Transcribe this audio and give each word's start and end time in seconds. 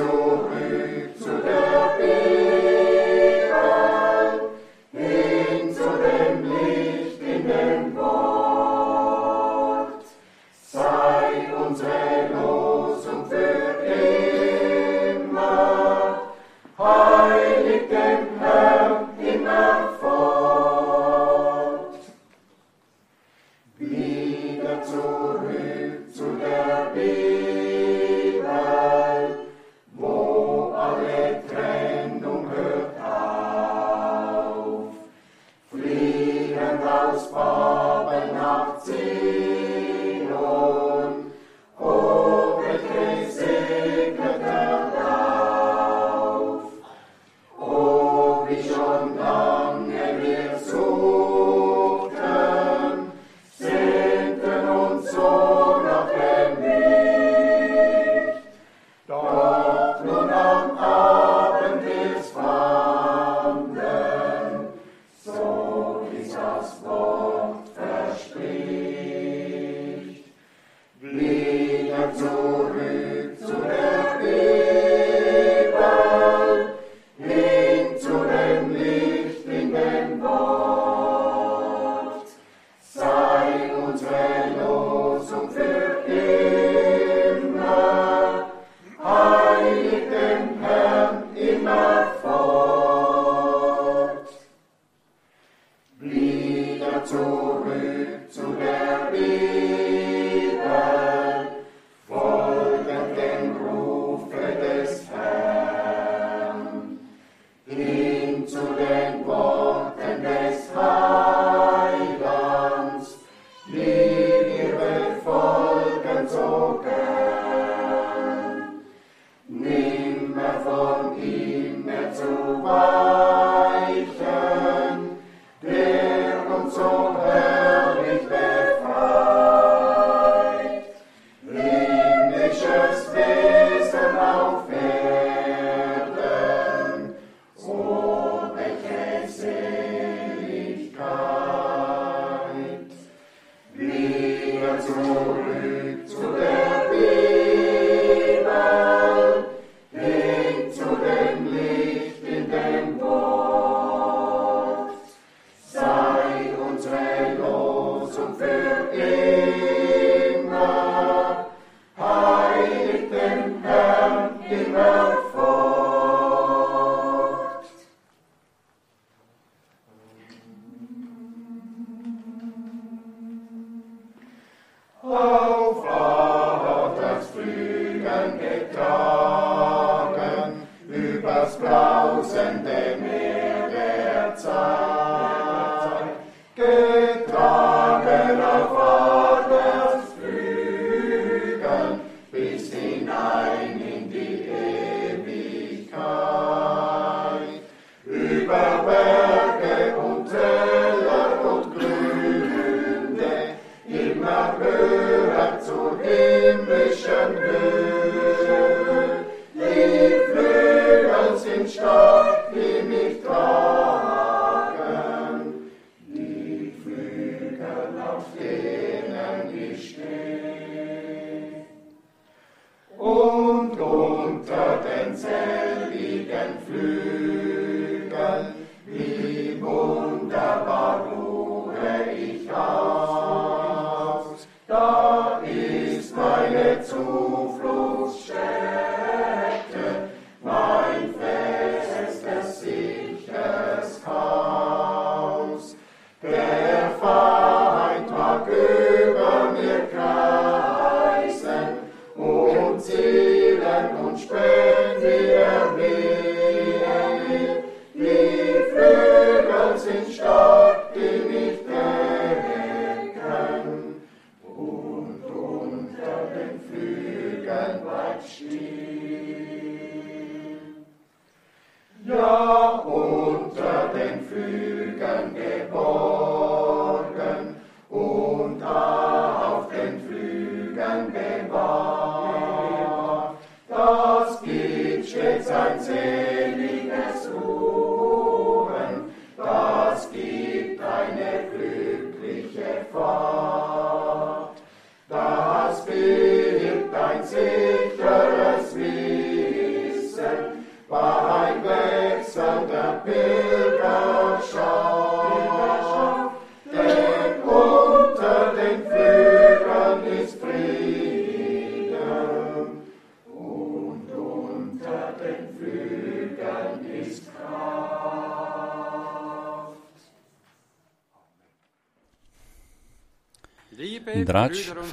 Senhor. 0.00 0.59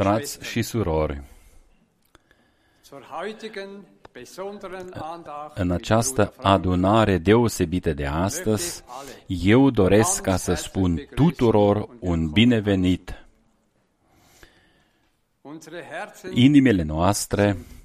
Frați 0.04 0.32
Schwestern, 0.32 0.46
și 0.46 0.62
surori, 0.62 1.22
zur 2.84 3.02
heutigen 3.02 3.70
besonderen 4.12 4.94
Andacht 4.94 5.58
în 5.58 5.68
mit 5.68 5.76
această 5.76 6.22
Bruder 6.24 6.34
Frank 6.34 6.56
adunare 6.56 7.18
deosebită 7.18 7.94
de 7.94 8.06
astăzi, 8.06 8.84
eu 9.28 9.70
doresc 9.70 10.22
ca 10.22 10.36
să 10.36 10.54
spun 10.54 11.08
tuturor 11.16 11.90
un 12.00 12.30
binevenit. 12.30 13.26
unsere 15.42 15.84
Herzen 15.92 16.32
Inimile 16.36 16.84
noastre 16.84 17.44
voller 17.44 17.77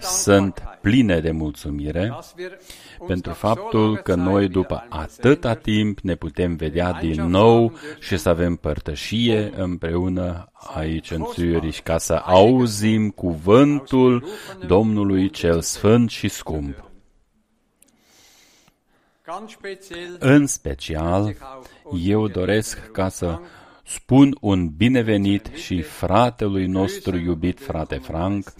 sunt 0.00 0.54
Dankbarkeit, 0.54 0.80
pline 0.80 1.20
de 1.20 1.30
mulțumire 1.30 2.06
dass 2.06 2.34
wir 2.36 2.50
uns 2.98 3.08
pentru 3.08 3.30
nach 3.30 3.40
so 3.40 3.46
faptul 3.46 3.80
langer 3.80 4.02
că 4.02 4.14
Zeit 4.14 4.24
noi 4.26 4.34
wieder 4.34 4.50
după 4.50 4.80
einmal 4.82 5.02
atâta 5.02 5.48
sehen 5.48 5.62
timp 5.62 6.00
ne 6.00 6.14
putem 6.14 6.56
vedea 6.56 6.92
din 6.92 7.22
nou 7.22 7.72
și 8.00 8.16
să 8.16 8.28
avem 8.28 8.56
părtășie 8.56 9.52
împreună 9.56 10.50
aici 10.52 11.10
în 11.10 11.26
Zurich 11.34 11.78
ca 11.82 11.98
să 11.98 12.14
auzim 12.14 13.10
cuvântul 13.10 14.24
Domnului 14.66 15.30
cel 15.30 15.60
Sfânt 15.60 16.10
și 16.10 16.28
Scump. 16.28 16.86
Ganz 19.26 19.50
speziell 19.50 20.16
În 20.18 20.46
special, 20.46 21.36
eu 22.04 22.28
doresc 22.28 22.90
ca 22.90 23.08
să 23.08 23.38
spun 23.88 24.36
un 24.40 24.68
binevenit 24.68 25.50
și 25.54 25.82
fratelui 25.82 26.66
nostru 26.66 27.16
iubit, 27.16 27.60
frate 27.60 27.96
Frank, 27.96 28.52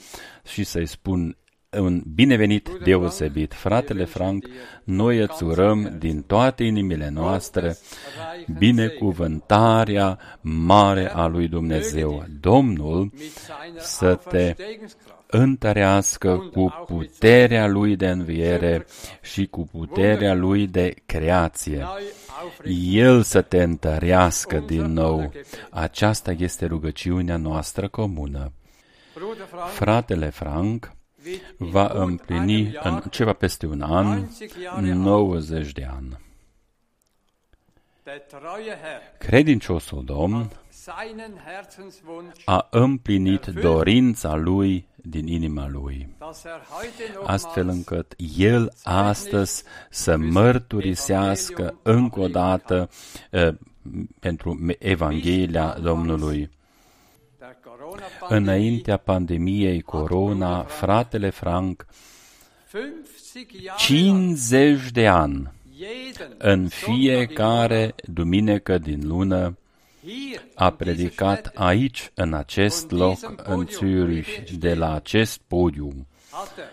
și 0.47 0.65
să-i 0.65 0.87
spun 0.87 1.37
un 1.71 2.03
binevenit 2.15 2.69
deosebit. 2.85 3.55
Fratele 3.55 4.05
Frank, 4.05 4.47
noi 4.85 5.19
îți 5.19 5.43
urăm 5.43 5.97
din 5.99 6.23
toate 6.23 6.65
inimile 6.65 7.09
noastre 7.09 7.77
binecuvântarea 8.59 10.19
mare 10.41 11.13
a 11.13 11.27
lui 11.27 11.49
Dumnezeu. 11.49 12.25
Domnul 12.41 13.11
mit 13.13 13.33
seiner 13.33 13.81
să 13.81 14.15
te 14.15 14.47
Auferstehungskraft 14.49 15.18
întărească 15.31 16.37
cu 16.53 16.85
puterea 16.87 17.67
lui 17.67 17.97
de 17.97 18.09
înviere 18.09 18.87
și 19.23 19.47
cu 19.47 19.69
puterea 19.73 20.35
lui 20.35 20.67
de 20.67 20.95
creație. 21.07 21.77
neu 21.77 21.87
aufrichten. 22.43 23.01
El 23.01 23.23
să 23.23 23.43
te 23.43 23.63
întărească 23.63 24.59
din 24.59 24.93
nou. 24.93 25.33
Aceasta 25.71 26.33
este 26.39 26.67
rugăciunea 26.67 27.37
noastră 27.37 27.89
comună. 27.89 28.53
Bruder 29.15 29.47
Frank 29.47 29.71
Fratele 29.71 30.29
Frank 30.29 30.93
wird 31.25 31.41
in 31.59 31.67
va 31.71 31.87
gut 31.87 32.01
împlini 32.01 32.53
einem 32.53 32.73
Jahr 32.73 32.87
în 32.87 33.11
ceva 33.11 33.33
peste 33.33 33.67
un 33.67 33.81
an 33.83 34.07
90 34.07 34.53
Jahre 34.53 34.85
alt. 34.85 34.95
90 34.95 35.73
de 35.73 35.89
ani. 35.97 36.21
Der 38.03 38.19
treue 38.19 38.79
Herr 38.83 39.03
Credinciosul 39.19 40.05
Domn 40.05 40.51
seinen 40.97 41.33
Herzenswunsch, 41.45 42.43
a 42.45 42.67
împlinit 42.71 43.47
dorința 43.47 44.35
lui 44.35 44.88
din 45.03 45.27
inima 45.27 45.69
lui. 45.69 46.09
dass 46.19 46.45
er 46.45 46.61
heute 46.71 47.19
astfel 47.25 47.65
nochmals 47.65 47.77
încât 47.77 48.15
el 48.37 48.73
astăzi 48.83 49.63
să 49.91 50.17
mărturisească 50.17 51.79
încă 51.83 52.21
o 52.21 52.29
dată 52.29 52.89
uh, 53.31 53.49
pentru 54.21 54.77
Evanghelia 54.79 55.79
Domnului. 55.83 56.51
der 57.39 57.57
Corona-Pandemie 57.65 58.39
Înaintea 58.39 58.97
pandemiei 58.97 59.81
corona, 59.81 60.63
fratele 60.63 61.31
Frank, 61.31 61.87
50 62.71 63.63
Jahre 63.63 63.77
50 63.77 64.91
de 64.91 65.07
ani, 65.07 65.53
jeden 65.77 66.35
în 66.39 66.69
Sonntag 66.69 66.97
fiecare 66.97 67.95
duminică 68.05 68.79
din 68.79 69.07
lună, 69.07 69.41
hier 69.41 69.55
a 70.55 70.67
in 70.67 70.77
dieser 70.77 70.77
predicat 70.77 71.39
Stätte 71.39 71.59
aici, 71.59 72.11
în 72.15 72.35
acest 72.35 72.91
loc, 72.91 73.19
în 73.45 73.67
Zürich, 73.67 74.51
de 74.59 74.75
la 74.75 74.95
acest 74.95 75.41
podium. 75.47 76.07
hat 76.31 76.59
er 76.59 76.65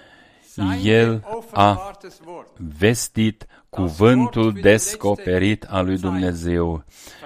sein 0.55 0.85
El 0.85 1.21
a 1.23 1.29
geoffenbartes 1.29 2.19
Wort 2.25 2.57
vestit 2.57 3.45
cuvântul 3.69 4.53
descoperit 4.53 5.63
al 5.63 5.85
lui 5.85 5.97
Dumnezeu, 5.97 6.83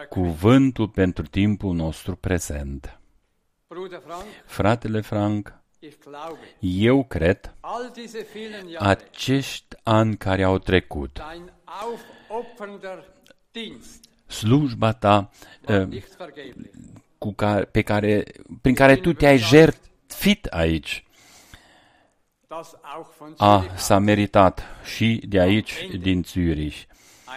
cuvântul 0.10 0.88
pentru 0.88 1.24
timpul 1.24 1.74
nostru 1.74 2.16
prezent. 2.16 3.00
Bruder 3.68 4.02
Frank, 4.06 4.24
Fratele 4.46 5.02
Frank, 5.02 5.54
ich 5.80 5.96
glaube, 6.04 6.40
eu 6.60 7.04
cred 7.04 7.56
all 7.60 7.92
diese 7.94 8.28
vielen 8.34 8.68
Jahre 8.70 8.90
acești 8.90 9.76
ani 9.84 10.18
care 10.18 10.44
au 10.44 10.58
trecut, 10.58 11.22
dein 11.30 11.54
aufopfernder 11.64 13.04
Dienst 13.52 14.09
slujba 14.30 14.94
ta 14.94 15.30
war 15.68 15.80
eh, 15.80 15.86
nicht 15.88 16.16
vergeblich. 16.18 16.72
cu 17.18 17.32
care, 17.34 17.66
pe 17.66 17.82
care, 17.82 18.24
prin 18.62 18.76
care 18.76 18.96
tu 18.96 19.14
te-ai 19.14 19.38
jertfit 19.38 20.46
aici, 20.46 21.04
Das 22.48 22.74
auch 22.96 23.08
von 23.18 23.34
a, 23.38 23.60
Zürich 23.62 23.78
s-a 23.78 23.98
meritat 24.00 24.64
și 24.84 25.22
de 25.28 25.40
aici, 25.40 25.88
din 26.02 26.24
Zürich. 26.24 26.78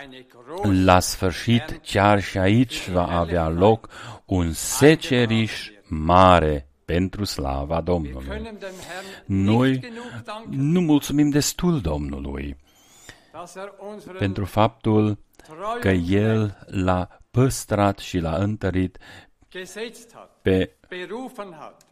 eine 0.03 0.27
große 0.29 0.83
La 0.85 1.01
sfârșit, 1.01 1.81
chiar 1.85 2.23
și 2.23 2.39
aici 2.39 2.89
va 2.89 3.07
avea 3.19 3.49
loc 3.49 3.89
un 4.25 4.53
seceriș 4.53 5.71
mare 5.89 6.67
pentru 6.85 7.25
slava 7.25 7.81
Domnului. 7.81 8.27
können 8.29 8.59
dem 8.59 8.75
Herrn 8.89 9.45
Noi 9.45 9.71
nicht 9.71 9.83
genug 9.83 10.23
danken, 10.25 10.71
nu 10.71 10.81
mulțumim 10.81 11.31
destul 11.31 11.81
Domnului 11.81 12.57
dass 13.33 13.55
er 13.55 13.73
unseren 13.93 14.19
pentru 14.19 14.45
faptul 14.45 15.19
că 15.81 15.89
treuen 15.89 16.05
El 16.09 16.59
l-a 16.67 17.21
păstrat 17.31 17.99
și 17.99 18.19
l-a 18.19 18.37
întărit 18.37 18.99
gesetzt 19.51 20.11
hat, 20.15 20.39
pe 20.43 20.77
berufen 20.89 21.57
hat, 21.59 21.87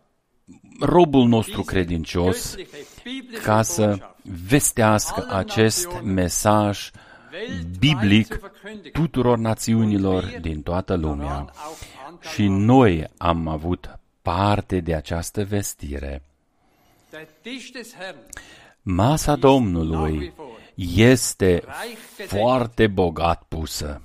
robul 0.80 1.28
nostru 1.28 1.62
credincios 1.62 2.54
göttliche, 2.57 3.02
biblische 3.02 3.45
ca 3.45 3.62
să 3.62 3.87
Botschaft 3.87 4.47
vestească 4.49 5.26
acest 5.30 5.88
mesaj 6.02 6.90
biblic 7.78 8.11
weltweit 8.11 8.26
zu 8.26 8.38
verkündigen. 8.40 8.92
tuturor 8.92 9.38
națiunilor 9.38 10.38
din 10.40 10.62
toată 10.62 10.97
Daran 10.97 11.11
lumea. 11.11 11.37
auch 11.38 11.90
Și 12.21 12.47
noi 12.49 13.07
am 13.16 13.49
avut 13.49 13.99
parte 14.23 14.80
de 14.80 14.95
această 14.95 15.45
vestire. 15.45 16.23
Der 17.11 17.28
Tisch 17.42 17.71
des 17.73 17.95
Herrn 17.95 18.19
Masa 18.83 19.37
Domnului 19.37 20.33
este 20.96 21.62
foarte 22.26 22.87
bogat 22.87 23.42
pusă. 23.49 24.02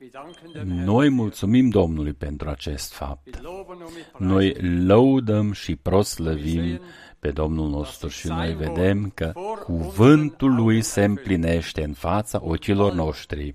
Wir 0.00 0.10
danken 0.10 0.52
dem 0.52 0.68
Herrn. 0.68 0.84
Noi 0.84 1.08
mulțumim 1.08 1.68
Domnului 1.68 2.12
pentru 2.12 2.48
acest 2.48 2.92
fapt. 2.92 3.26
Wir 3.26 3.42
loben 3.42 3.76
und 3.80 3.94
wir 3.94 4.04
preisen. 4.12 4.26
Noi 4.26 4.54
lăudăm 4.86 5.52
și 5.52 5.76
proslăvim 5.76 6.80
pe 7.18 7.30
Domnul 7.30 7.68
nostru 7.68 8.08
și 8.08 8.26
noi 8.26 8.54
vedem 8.54 9.10
că 9.14 9.32
cuvântul 9.62 10.54
lui 10.54 10.82
se 10.82 11.04
împlinește 11.04 11.84
în 11.84 11.92
fața 11.92 12.38
ochilor 12.42 12.92
noștri 12.92 13.54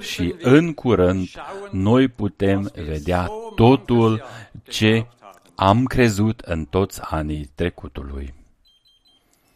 și 0.00 0.34
în 0.38 0.74
curând 0.74 1.28
noi 1.70 2.08
putem 2.08 2.70
vedea 2.74 3.28
totul 3.54 4.22
ce 4.62 5.06
am 5.54 5.84
crezut 5.84 6.40
în 6.40 6.64
toți 6.64 7.00
anii 7.02 7.50
trecutului. 7.54 8.34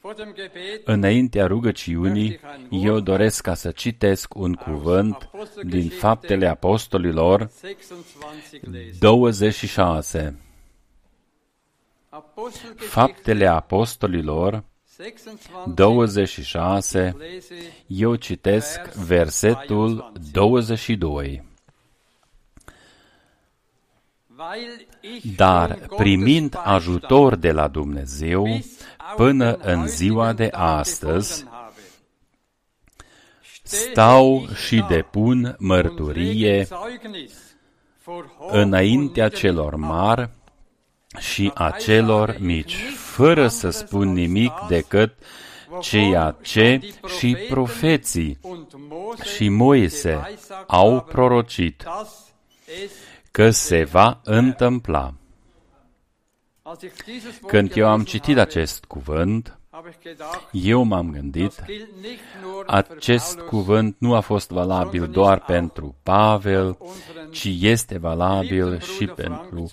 Vor 0.07 0.15
dem 0.15 0.33
Gebet 0.35 0.87
Înaintea 0.87 1.47
rugăciunii, 1.47 2.41
eu 2.71 3.01
doresc 3.01 3.43
ca 3.43 3.55
să 3.55 3.71
citesc 3.71 4.35
un 4.35 4.55
cuvânt 4.55 5.31
din 5.63 5.89
Faptele 5.89 6.47
Apostolilor 6.47 7.51
26 7.61 8.61
lesen. 8.71 8.99
26. 8.99 10.39
Apostelgeschichte 12.09 12.85
Faptele 12.87 13.47
Apostolilor 13.47 14.65
26 15.75 15.75
26, 15.75 17.15
lese 17.19 17.55
eu 17.87 18.15
citesc 18.15 18.81
versetul 18.93 20.13
22. 20.33 21.45
weil 24.37 24.87
ich 25.01 25.37
Dar 25.37 25.69
von 25.69 25.79
Gottes 25.89 25.97
primind 25.97 26.51
Beistand 26.51 26.77
ajutor 26.77 27.37
de 27.37 27.53
la 27.53 27.69
Dumnezeu 27.69 28.45
bis 28.45 28.81
auf 28.81 28.86
până 29.17 29.57
den 29.57 29.79
în 29.79 29.89
ziua 29.89 30.33
de 30.33 30.51
heutigen 30.53 30.61
Tag 30.61 30.79
astăzi, 30.79 31.39
gefunden 31.39 31.59
habe, 31.59 31.81
stehe 33.65 33.91
stau 33.91 34.47
ich 34.51 34.57
și 34.57 34.77
da 34.77 34.87
depun 34.87 35.45
und 35.45 35.57
mărturie 35.59 36.51
lege 36.51 36.65
Zeugnis 36.65 37.33
vor 38.05 38.35
hoch 38.39 38.53
înaintea 38.53 39.25
und 39.25 39.35
celor 39.35 39.75
niedrig 39.75 39.91
mari 39.91 40.31
și 41.19 41.51
a 41.55 41.71
celor 41.71 42.37
mici, 42.39 42.77
fără 42.97 43.49
să 43.49 43.71
spun 43.71 44.13
nimic 44.13 44.53
decât 44.69 45.15
ceea 45.81 46.37
ce 46.43 46.81
și 47.19 47.37
profeții 47.49 48.39
und 48.41 48.67
Mose 48.89 49.35
și 49.35 49.49
Moise 49.49 50.11
geweissagt 50.11 50.65
au 50.67 50.89
haben, 50.89 51.13
prorocit 51.13 51.83
dass 51.83 52.35
es 52.83 52.91
că 53.31 53.51
se 53.51 53.85
va 53.85 54.21
întâmpla. 54.25 55.15
Când 57.47 57.77
eu 57.77 57.87
am 57.87 58.05
gelesen 58.05 58.05
citit 58.05 58.37
habe, 58.37 58.41
acest 58.41 58.85
cuvânt, 58.85 59.59
habe 59.71 59.89
ich 59.89 59.99
gedacht, 60.03 60.49
eu 60.53 60.83
m-am 60.83 61.11
gândit, 61.11 61.57
das 61.57 61.67
gilt 61.67 61.97
nicht 62.01 62.25
nur 62.43 62.65
acest 62.67 63.35
für 63.35 63.37
Paulus, 63.37 63.51
cuvânt 63.51 63.97
nu 63.99 64.15
a 64.15 64.21
fost 64.21 64.51
valabil 64.51 65.07
doar 65.07 65.45
pentru 65.45 65.97
Pavel, 66.03 66.79
ci 67.31 67.49
este 67.61 67.99
valabil 67.99 68.81
și 68.81 69.07
pentru 69.07 69.71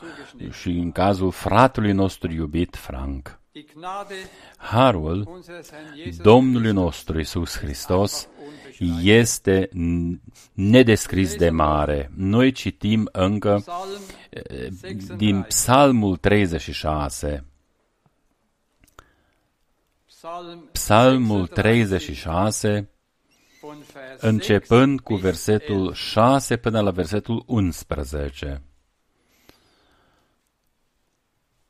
și 0.52 0.70
în 0.70 0.92
cazul 0.92 1.32
fratelui 1.32 1.92
nostru 1.92 2.32
iubit 2.32 2.76
Frank. 2.76 3.40
Die 3.54 3.66
Gnade 3.74 4.16
Harul 4.58 5.26
unseres 5.28 5.72
Herrn 5.72 5.96
Jesus 5.96 6.18
Domnului 6.18 6.72
nostru 6.72 7.20
Isus 7.20 7.58
Hristos 7.58 8.28
este 9.04 9.70
n- 9.74 10.20
nedescris 10.54 11.36
de 11.36 11.50
mare. 11.50 12.12
Noi 12.16 12.52
citim 12.52 13.10
încă 13.12 13.56
Psalm 13.60 15.18
din 15.18 15.42
36, 15.42 15.48
Psalmul 15.48 16.18
36. 16.18 17.46
Psalm 20.06 20.70
Psalmul 20.72 21.48
36, 21.48 22.68
36, 22.68 22.90
von 23.62 23.78
Vers 23.94 24.22
începând 24.22 25.00
6 25.00 25.04
cu 25.04 25.14
bis 25.14 25.22
versetul 25.24 25.76
11. 25.78 26.04
6 26.04 26.58
până 26.58 26.82
la 26.82 26.92
versetul 26.92 27.44
11. 27.48 28.62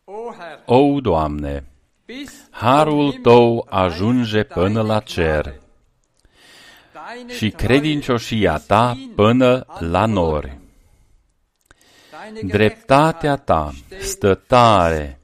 O 0.04 0.34
Herr, 0.38 0.60
O, 0.66 1.00
Doamne, 1.02 1.54
bis 1.54 1.73
harul 2.50 3.12
zum 3.12 3.22
Tău 3.22 3.67
Himmel 3.69 3.83
ajunge 3.83 4.31
reicht 4.33 4.48
până 4.53 4.74
deine 4.74 4.88
la 4.88 5.00
cer 5.00 5.41
Gnade. 5.41 5.60
Deine 7.13 7.33
și 7.33 7.50
Treue 7.50 7.79
credincioșia 7.79 8.53
bis 8.53 8.65
Ta 8.65 8.93
hin 8.98 9.12
până 9.15 9.65
an 9.67 9.91
la 9.91 10.00
Urten. 10.00 10.13
nori. 10.13 10.57
Deine 12.33 12.48
Dreptatea 12.48 13.36
Ta 13.36 13.63
Gerechtigkeit 13.63 14.01
stă 14.01 14.33
steht 14.33 14.48
tare 14.48 15.19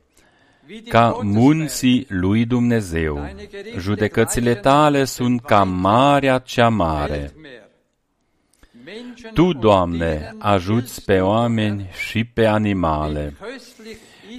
wie 0.69 0.81
die 0.81 0.91
ca 0.91 1.11
Gottesberge. 1.11 1.39
munții 1.39 2.05
lui 2.09 2.45
Dumnezeu. 2.45 3.29
Judecățile 3.77 4.55
Tale 4.55 5.03
sunt 5.03 5.41
ca 5.41 5.63
marea 5.63 6.37
cea 6.37 6.69
mare. 6.69 7.17
Weltmeer. 7.17 7.67
Menschen 8.85 9.33
Tu, 9.33 9.45
und 9.45 9.59
Doamne, 9.59 10.15
Tieren 10.15 10.35
ajuți 10.39 10.79
hilfst 10.79 11.05
pe 11.05 11.17
du, 11.17 11.25
oameni 11.25 11.89
și 12.09 12.23
pe 12.23 12.45
animale. 12.45 13.33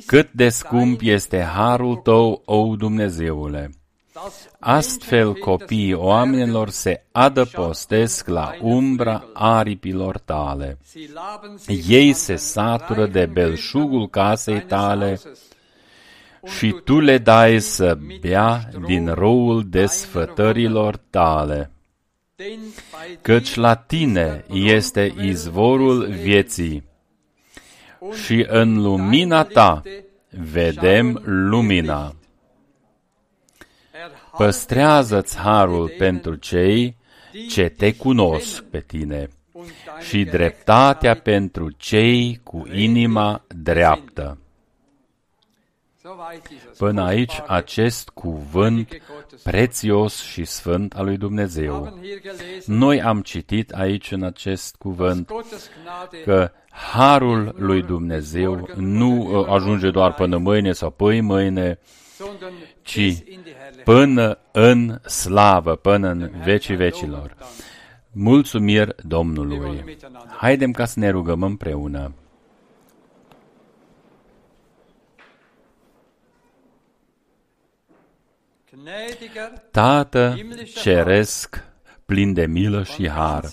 Wie 0.00 0.06
köstlich 0.06 0.06
ist 0.06 0.08
Cât 0.08 0.28
de 0.32 0.48
scump 0.48 0.98
dein 1.00 1.14
este 1.14 1.42
harul 1.42 1.96
Tău, 1.96 2.42
o 2.44 2.76
Dumnezeule! 2.76 3.70
dass 4.22 4.48
Astfel 4.58 5.26
Menschenkinder 5.26 5.58
copiii 5.58 5.92
sich 5.92 6.02
oamenilor 6.02 6.64
bergen, 6.64 6.72
se 6.72 7.04
adăpostesc 7.12 8.28
la 8.28 8.54
umbra 8.60 9.24
aripilor 9.32 10.18
Tale. 10.18 10.78
sie 10.84 11.08
laben 11.14 11.56
sich 11.56 11.88
Ei 11.88 12.08
an 12.08 12.14
se 12.14 12.26
den 12.26 12.36
satură 12.36 13.06
de 13.06 13.18
reichen 13.18 13.32
belșugul 13.32 14.06
Gütern 14.06 14.10
casei 14.10 14.54
deines 14.54 14.68
Tale 14.68 15.06
Hauses. 15.06 15.40
Und 16.40 16.52
și 16.52 16.70
du 16.70 16.78
Tu 16.78 16.98
le 16.98 17.18
dai 17.18 17.46
trinkst 17.48 17.70
să 17.70 17.96
mit 18.06 18.20
bea 18.20 18.68
dem 18.70 18.82
din 18.86 19.02
Strom 19.02 19.18
roul 19.18 19.54
deiner 19.54 19.86
desfătărilor 19.86 20.96
Tale. 21.10 21.70
Denn 22.36 22.60
bei 22.90 23.18
Căci 23.22 23.54
dir 23.54 23.56
la 23.56 23.74
Tine 23.74 24.44
este 24.48 25.14
izvorul 25.20 26.06
vieții 26.06 26.89
și 28.12 28.46
în 28.48 28.82
lumina 28.82 29.44
Ta 29.44 29.82
vedem 30.30 31.22
lumina. 31.24 32.14
Păstrează-ți 34.36 35.36
harul 35.36 35.94
pentru 35.98 36.34
cei 36.34 36.96
ce 37.48 37.68
te 37.68 37.94
cunosc 37.94 38.62
pe 38.62 38.80
tine 38.80 39.28
și 40.08 40.24
dreptatea 40.24 41.14
pentru 41.14 41.70
cei 41.70 42.40
cu 42.42 42.66
inima 42.72 43.44
dreaptă. 43.56 44.38
Până 46.78 47.02
aici 47.02 47.42
acest 47.46 48.08
cuvânt 48.08 49.02
prețios 49.42 50.22
și 50.22 50.44
sfânt 50.44 50.94
al 50.94 51.04
lui 51.04 51.16
Dumnezeu. 51.16 51.98
Noi 52.66 53.02
am 53.02 53.20
citit 53.20 53.72
aici 53.72 54.10
în 54.10 54.22
acest 54.22 54.76
cuvânt 54.76 55.30
că 56.24 56.50
harul 56.70 57.54
lui 57.56 57.82
Dumnezeu 57.82 58.68
nu 58.76 59.40
uh, 59.40 59.48
ajunge 59.48 59.90
doar 59.90 60.14
până 60.14 60.36
mâine 60.36 60.72
sau 60.72 60.90
pâi 60.90 61.20
mâine, 61.20 61.78
ci 62.82 63.22
până 63.84 64.38
în 64.52 65.00
slavă, 65.06 65.76
până 65.76 66.08
în 66.08 66.30
vecii 66.44 66.76
vecilor. 66.76 67.36
Mulțumiri 68.12 68.94
Domnului! 69.06 69.98
Haidem 70.36 70.70
ca 70.70 70.84
să 70.84 70.98
ne 70.98 71.10
rugăm 71.10 71.42
împreună. 71.42 72.14
Tată 79.70 80.40
ceresc, 80.74 81.64
plin 82.06 82.32
de 82.32 82.46
milă 82.46 82.82
și 82.82 83.08
har, 83.08 83.50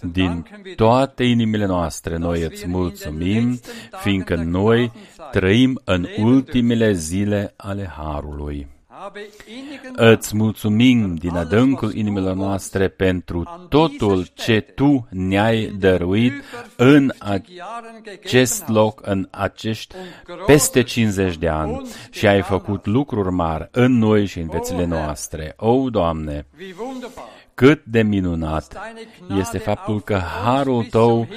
din 0.00 0.46
toate 0.76 1.24
inimile 1.24 1.66
noastre 1.66 2.16
noi 2.16 2.42
îți 2.42 2.66
mulțumim, 2.68 3.60
fiindcă 4.00 4.34
noi 4.34 4.92
trăim 5.30 5.80
în 5.84 6.06
ultimele 6.18 6.92
zile 6.92 7.54
ale 7.56 7.92
harului. 7.96 8.75
Îți 9.94 10.36
mulțumim 10.36 11.14
din 11.14 11.36
adâncul 11.36 11.94
inimilor 11.94 12.34
noastre 12.34 12.88
pentru 12.88 13.66
totul 13.68 14.26
ce 14.34 14.60
Tu 14.60 15.08
ne-ai 15.10 15.66
dăruit 15.78 16.32
în 16.76 17.12
acest 17.18 18.68
loc, 18.68 19.00
în 19.04 19.28
acești 19.30 19.94
peste 20.46 20.82
50 20.82 21.36
de 21.36 21.48
ani. 21.48 21.88
și 22.10 22.26
ai 22.26 22.42
făcut 22.42 22.86
lucruri 22.86 23.30
mari 23.30 23.68
în 23.70 23.98
noi 23.98 24.26
și 24.26 24.38
în 24.38 24.48
viețile 24.48 24.84
noastre. 24.84 25.54
O, 25.56 25.90
Doamne, 25.90 26.46
cât 27.54 27.84
de 27.84 28.02
minunat 28.02 28.76
este 29.38 29.58
faptul 29.58 30.00
că 30.00 30.16
harul 30.44 30.84
Tău 30.84 31.28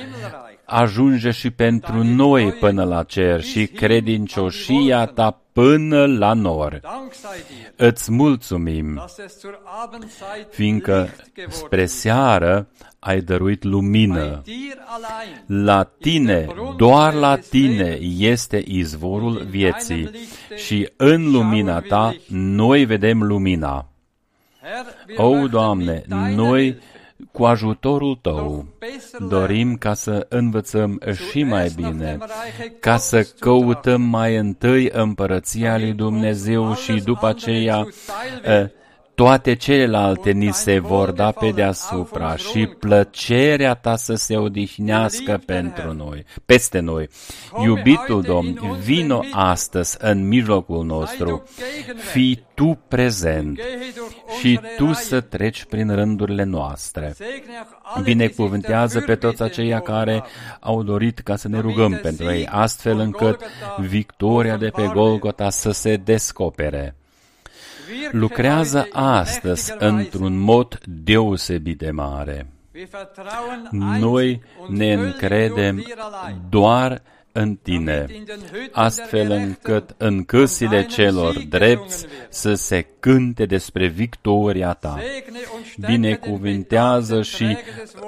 ajunge 0.70 1.32
și 1.32 1.50
pentru 1.50 2.04
noi 2.04 2.52
până 2.52 2.84
la 2.84 3.04
cer 3.04 3.42
și 3.42 3.68
credincioșia 3.68 5.06
ta 5.06 5.42
până 5.52 6.06
la 6.06 6.34
nor. 6.34 6.80
Dank 6.82 7.14
sei 7.14 7.30
dir, 7.48 7.88
Îți 7.88 8.12
mulțumim, 8.12 8.94
dass 8.96 9.18
es 9.18 9.40
zur 9.40 9.62
Abendzeit 9.84 10.48
fiindcă 10.50 10.98
Licht 11.02 11.34
geworden 11.34 11.58
spre 11.58 11.86
seară 11.86 12.68
ai 13.00 13.22
dăruit 13.22 13.64
lumină. 13.64 14.42
Dir 14.44 14.78
allein 14.86 15.66
La 15.66 15.84
tine, 15.84 16.48
doar 16.78 17.14
la 17.14 17.36
tine 17.36 17.98
este 18.18 18.64
izvorul 18.66 19.46
vieții 19.50 20.10
și 20.56 20.90
în 20.96 21.32
lumina 21.32 21.80
ta 21.80 22.16
noi 22.28 22.86
vedem 22.86 23.24
lumina. 23.24 23.90
Herr, 24.62 24.86
wir 25.08 25.20
O, 25.20 25.34
möchten 25.34 25.50
Doamne, 25.50 25.94
mit 25.94 26.06
deiner 26.08 26.36
noi 26.36 26.64
Hilfe 26.64 26.99
cu 27.32 27.44
ajutorul 27.44 28.16
Tău. 28.22 28.34
Noch 28.34 28.66
besser 28.80 29.22
dorim 29.28 29.76
ca 29.76 29.94
să 29.94 30.26
învățăm 30.30 31.02
și 31.30 31.44
mai 31.44 31.68
zuerst 31.68 31.78
nach 31.78 31.92
bine, 31.92 32.06
dem 32.06 32.28
Reiche 32.58 32.76
ca 32.80 32.98
să 32.98 33.16
Gottes 33.16 33.34
zu 33.38 33.40
căutăm 33.40 34.02
mai 34.02 34.36
întâi 34.36 34.90
împărăția 34.92 35.78
lui 35.78 35.94
Dumnezeu 35.94 36.74
și 36.76 36.94
după 36.94 37.28
aceea 37.28 37.88
eh, 38.44 38.66
toate 39.20 39.56
celelalte 39.56 40.32
ni 40.32 40.54
se 40.54 40.80
vor 40.80 41.12
da 41.12 41.32
pe 41.32 41.52
deasupra 41.52 42.36
și 42.36 42.66
plăcerea 42.66 43.74
ta 43.74 43.96
să 43.96 44.16
se 44.16 44.38
odihnească 44.38 45.42
pentru 45.46 45.94
noi, 45.94 46.26
peste 46.46 46.80
noi. 46.80 47.10
Iubitul 47.64 48.22
Domn, 48.22 48.78
vino 48.84 49.24
astăzi 49.32 49.98
în 50.00 50.28
mijlocul 50.28 50.86
nostru, 50.86 51.44
fii 52.12 52.46
tu 52.54 52.80
prezent 52.88 53.60
și 54.40 54.60
tu 54.78 54.94
să 54.94 55.22
treci 55.22 55.66
prin 55.66 55.96
rândurile 55.96 56.44
noastre. 56.44 57.16
Binecuvântează 58.04 59.00
pe 59.00 59.16
toți 59.16 59.42
aceia 59.42 59.80
care 59.80 60.24
au 60.60 60.84
dorit 60.84 61.20
ca 61.20 61.36
să 61.36 61.48
ne 61.48 61.60
rugăm 61.60 62.00
pentru 62.02 62.32
ei, 62.32 62.48
astfel 62.48 63.00
încât 63.00 63.42
victoria 63.78 64.58
de 64.58 64.70
pe 64.70 64.92
Golgota 64.94 65.50
să 65.50 65.72
se 65.72 65.96
descopere. 65.96 66.99
Lucrează 68.12 68.88
astăzi 68.91 69.74
într-un 69.77 70.38
mod 70.38 70.79
deosebit 70.86 71.77
de 71.77 71.91
mare. 71.91 72.48
Noi 74.00 74.41
ne 74.67 74.93
încredem 74.93 75.86
doar 76.50 77.01
în 77.31 77.55
tine, 77.55 78.05
astfel 78.72 79.31
încât 79.31 79.96
în 79.98 80.24
căsile 80.24 80.86
celor 80.86 81.39
drepți 81.50 82.05
să 82.29 82.53
se 82.53 82.86
cânte 83.00 83.46
despre 83.46 83.88
victoria 83.88 84.74
ta. 84.74 85.00
Binecuvintează 85.86 87.22
și 87.22 87.58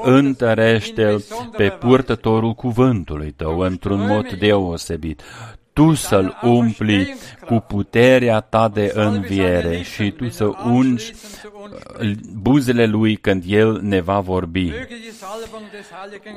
întărește-l 0.04 1.24
pe 1.58 1.70
purtătorul 1.70 2.54
cuvântului 2.54 3.32
tău 3.32 3.60
într-un 3.60 4.08
mod 4.08 4.34
deosebit. 4.34 5.22
Tu 5.74 5.94
să-l 5.94 6.40
umpli 6.42 7.16
cu 7.46 7.60
puterea 7.68 8.40
ta 8.40 8.68
de 8.68 8.92
înviere 8.94 9.82
și 9.82 10.12
tu 10.12 10.30
să 10.30 10.52
ungi 10.66 11.14
buzele 12.34 12.86
lui 12.86 13.16
când 13.16 13.44
el 13.48 13.80
ne 13.82 14.02
va 14.02 14.20
vorbi. 14.20 14.72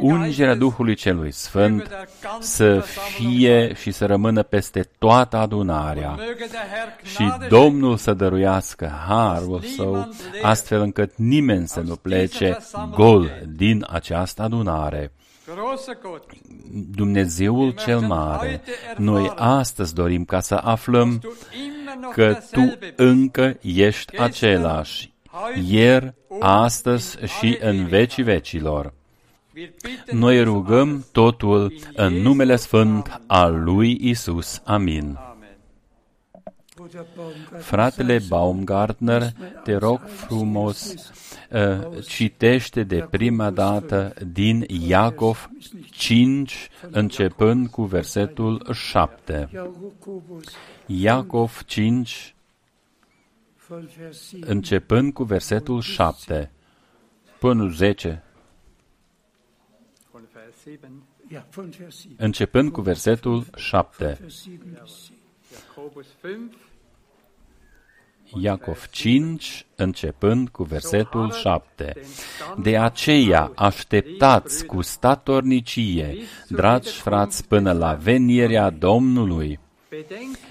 Ungerea 0.01 0.55
Duhului 0.55 0.95
Celui 0.95 1.31
Sfânt 1.31 1.89
să 2.41 2.85
fie 3.15 3.75
și 3.75 3.91
să 3.91 4.07
rămână 4.07 4.43
peste 4.43 4.89
toată 4.99 5.37
adunarea 5.37 6.19
și 7.03 7.33
Domnul 7.49 7.97
să 7.97 8.15
dăruiască 8.15 8.93
harul 9.09 9.61
său, 9.77 10.09
astfel 10.43 10.81
încât 10.81 11.17
nimeni 11.17 11.69
să 11.69 11.81
nu 11.81 11.97
plece 11.97 12.59
gol 12.91 13.31
din 13.57 13.87
această 13.91 14.43
adunare. 14.43 15.13
Dumnezeul 16.95 17.71
cel 17.71 18.01
mare, 18.01 18.63
noi 18.97 19.33
astăzi 19.37 19.95
dorim 19.95 20.25
ca 20.25 20.41
să 20.41 20.55
aflăm 20.55 21.21
că 22.13 22.39
Tu 22.51 22.79
încă 22.97 23.59
ești 23.61 24.19
același, 24.19 25.13
ieri, 25.67 26.15
astăzi 26.41 27.19
și 27.39 27.59
în 27.61 27.87
vecii 27.87 28.23
vecilor. 28.23 28.93
Noi 30.11 30.43
rugăm 30.43 31.07
totul 31.13 31.75
în 31.95 32.13
numele 32.15 32.57
sfânt 32.57 33.21
al 33.27 33.63
lui 33.63 33.99
Isus. 34.01 34.61
Amin. 34.65 35.19
Fratele 37.59 38.19
Baumgartner, 38.29 39.33
te 39.63 39.77
rog 39.77 40.01
frumos, 40.01 40.95
uh, 41.51 42.05
citește 42.07 42.83
de 42.83 43.07
prima 43.11 43.51
dată 43.51 44.15
din 44.33 44.65
Iacov 44.69 45.51
5, 45.91 46.69
începând 46.91 47.69
cu 47.69 47.83
versetul 47.83 48.67
7. 48.73 49.49
Iacov 50.87 51.63
5, 51.67 52.35
începând 54.41 55.13
cu 55.13 55.25
versetul 55.25 55.81
7 55.81 56.51
până 57.39 57.69
10. 57.69 58.23
Începând 62.17 62.73
cu 62.73 62.81
versetul 62.81 63.45
7. 63.57 64.19
Iacov 68.41 68.87
5, 68.91 69.67
începând 69.77 70.49
cu 70.49 70.63
versetul 70.63 71.33
7. 71.33 71.93
De 72.57 72.79
aceea 72.79 73.53
așteptați 73.55 74.65
cu 74.67 74.83
statornicie, 74.83 76.17
dragi 76.49 76.91
frați, 76.91 77.49
până 77.49 77.73
la 77.73 77.93
venirea 77.93 78.71
Domnului. 78.71 79.59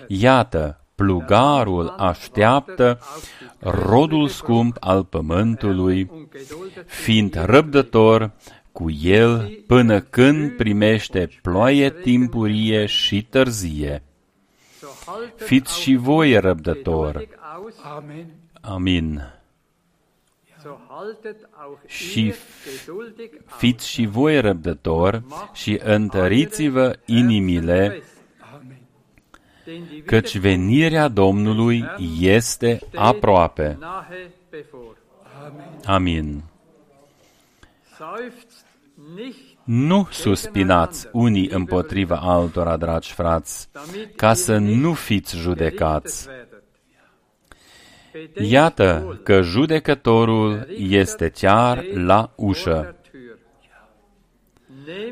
Iată, 0.07 0.85
plugarul 0.95 1.95
așteaptă 1.97 2.99
rodul 3.59 4.27
scump 4.27 4.77
al 4.79 5.03
pământului, 5.03 6.11
fiind 6.85 7.41
răbdător 7.45 8.31
cu 8.71 8.91
el 9.01 9.63
până 9.67 9.99
când 9.99 10.51
primește 10.51 11.29
ploaie 11.41 11.89
timpurie 11.89 12.85
și 12.85 13.23
târzie. 13.29 14.03
Fiți 15.35 15.79
și 15.79 15.95
voi 15.95 16.39
răbdători. 16.39 17.29
Amin. 18.61 19.21
Și 21.85 22.33
fiți 23.45 23.87
și 23.87 24.05
voi 24.05 24.41
răbdători 24.41 25.23
și 25.53 25.79
întăriți-vă 25.83 26.99
inimile, 27.05 28.03
căci 30.05 30.37
venirea 30.37 31.07
Domnului 31.07 31.85
este 32.19 32.79
aproape. 32.95 33.77
Amin. 35.85 36.43
Nu 39.63 40.07
suspinați 40.11 41.07
unii 41.11 41.49
împotriva 41.49 42.15
altora, 42.15 42.77
dragi 42.77 43.13
frați, 43.13 43.69
ca 44.15 44.33
să 44.33 44.57
nu 44.57 44.93
fiți 44.93 45.37
judecați. 45.37 46.27
Iată 48.35 49.19
că 49.23 49.41
judecătorul 49.41 50.67
este 50.77 51.29
chiar 51.29 51.83
la 51.93 52.31
ușă. 52.35 52.95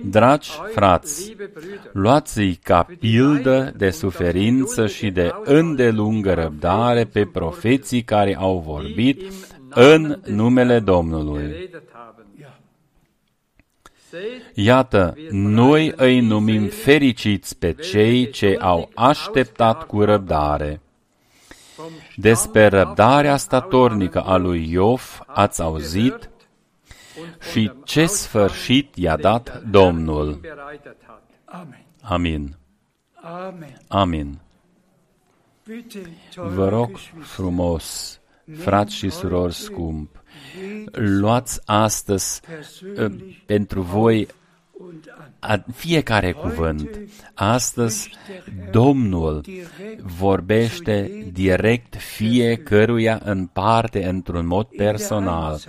Dragi 0.04 0.52
frați, 0.74 1.36
luați-i 1.94 2.56
ca 2.56 2.88
pildă 3.00 3.74
de 3.78 3.90
suferință 3.90 4.88
și 4.88 5.12
de 5.12 5.32
îndelungă 5.44 6.34
răbdare 6.34 7.06
pe 7.06 7.26
profeții 7.26 8.02
care 8.02 8.38
au 8.40 8.60
vorbit 8.66 9.22
în 9.70 10.20
numele 10.26 10.80
Domnului. 10.80 11.70
Iată, 14.54 15.18
noi 15.32 15.94
îi 15.96 16.20
numim 16.20 16.68
fericiți 16.68 17.58
pe 17.58 17.74
cei 17.74 18.30
ce 18.30 18.58
au 18.60 18.90
așteptat 18.96 19.84
cu 19.84 20.04
răbdare. 20.04 20.82
Despre 22.16 22.68
răbdarea 22.68 23.38
statornică 23.38 24.22
a 24.22 24.38
lui 24.38 24.72
Iov 24.72 25.20
ați 25.26 25.62
auzit 25.62 26.30
și 27.52 27.72
ce 27.84 28.06
sfârșit 28.06 28.96
i-a 28.96 29.18
dat 29.18 29.64
Domnul. 29.70 30.40
Amin. 32.02 32.56
Amin. 33.88 34.40
Vă 36.36 36.70
rog 36.70 36.98
frumos, 37.20 38.20
frați 38.58 38.96
și 38.96 39.10
surori 39.10 39.54
scump, 39.54 40.21
luați 40.92 41.60
astăzi 41.66 42.42
uh, 42.98 43.12
pentru 43.46 43.82
voi 43.82 44.28
a, 45.40 45.64
fiecare 45.74 46.32
cuvânt. 46.32 47.00
Astăzi, 47.34 48.10
Domnul 48.72 49.46
vorbește 50.18 51.12
direct 51.32 51.96
fiecăruia 51.96 53.22
în 53.24 53.46
parte, 53.46 54.06
într-un 54.06 54.48
mod 54.48 54.66
personal, 54.66 55.60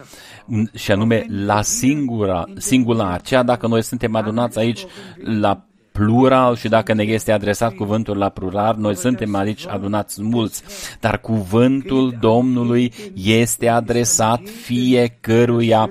și 0.75 0.93
anume 0.93 1.27
la 1.29 1.63
singura, 1.63 2.45
singular. 2.57 3.21
Ceea 3.21 3.43
dacă 3.43 3.67
noi 3.67 3.83
suntem 3.83 4.15
adunați 4.15 4.59
aici 4.59 4.87
la 5.17 5.65
plural 5.93 6.57
și 6.57 6.69
dacă 6.69 6.93
ne 6.93 7.03
este 7.03 7.33
adresat 7.33 7.75
cuvântul 7.75 8.17
la 8.17 8.29
plural, 8.29 8.77
noi 8.79 8.97
suntem 8.97 9.35
aici 9.35 9.67
adunați 9.67 10.23
mulți, 10.23 10.63
dar 11.01 11.21
cuvântul 11.21 12.17
Domnului 12.21 12.93
este 13.15 13.69
adresat 13.69 14.49
fiecăruia 14.49 15.91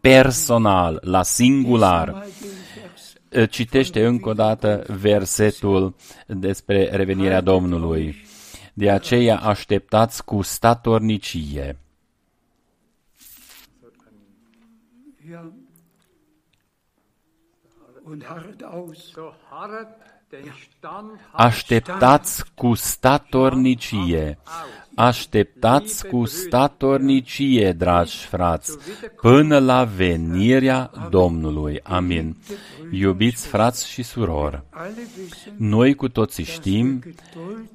personal, 0.00 0.98
la 1.04 1.22
singular. 1.22 2.26
Citește 3.50 4.06
încă 4.06 4.28
o 4.28 4.32
dată 4.32 4.84
versetul 5.00 5.94
despre 6.26 6.88
revenirea 6.92 7.40
Domnului. 7.40 8.24
De 8.72 8.90
aceea 8.90 9.36
așteptați 9.36 10.24
cu 10.24 10.42
statornicie. 10.42 11.76
Așteptați 21.32 22.44
cu 22.54 22.74
statornicie. 22.74 24.38
Așteptați 24.94 26.06
cu 26.06 26.24
statornicie, 26.24 27.72
dragi 27.72 28.16
frați, 28.16 28.78
până 29.20 29.58
la 29.58 29.84
venirea 29.84 30.90
Domnului. 31.10 31.80
Amin. 31.82 32.36
Iubiți 32.90 33.46
frați 33.46 33.88
și 33.88 34.02
surori, 34.02 34.62
noi 35.56 35.94
cu 35.94 36.08
toții 36.08 36.44
știm 36.44 37.02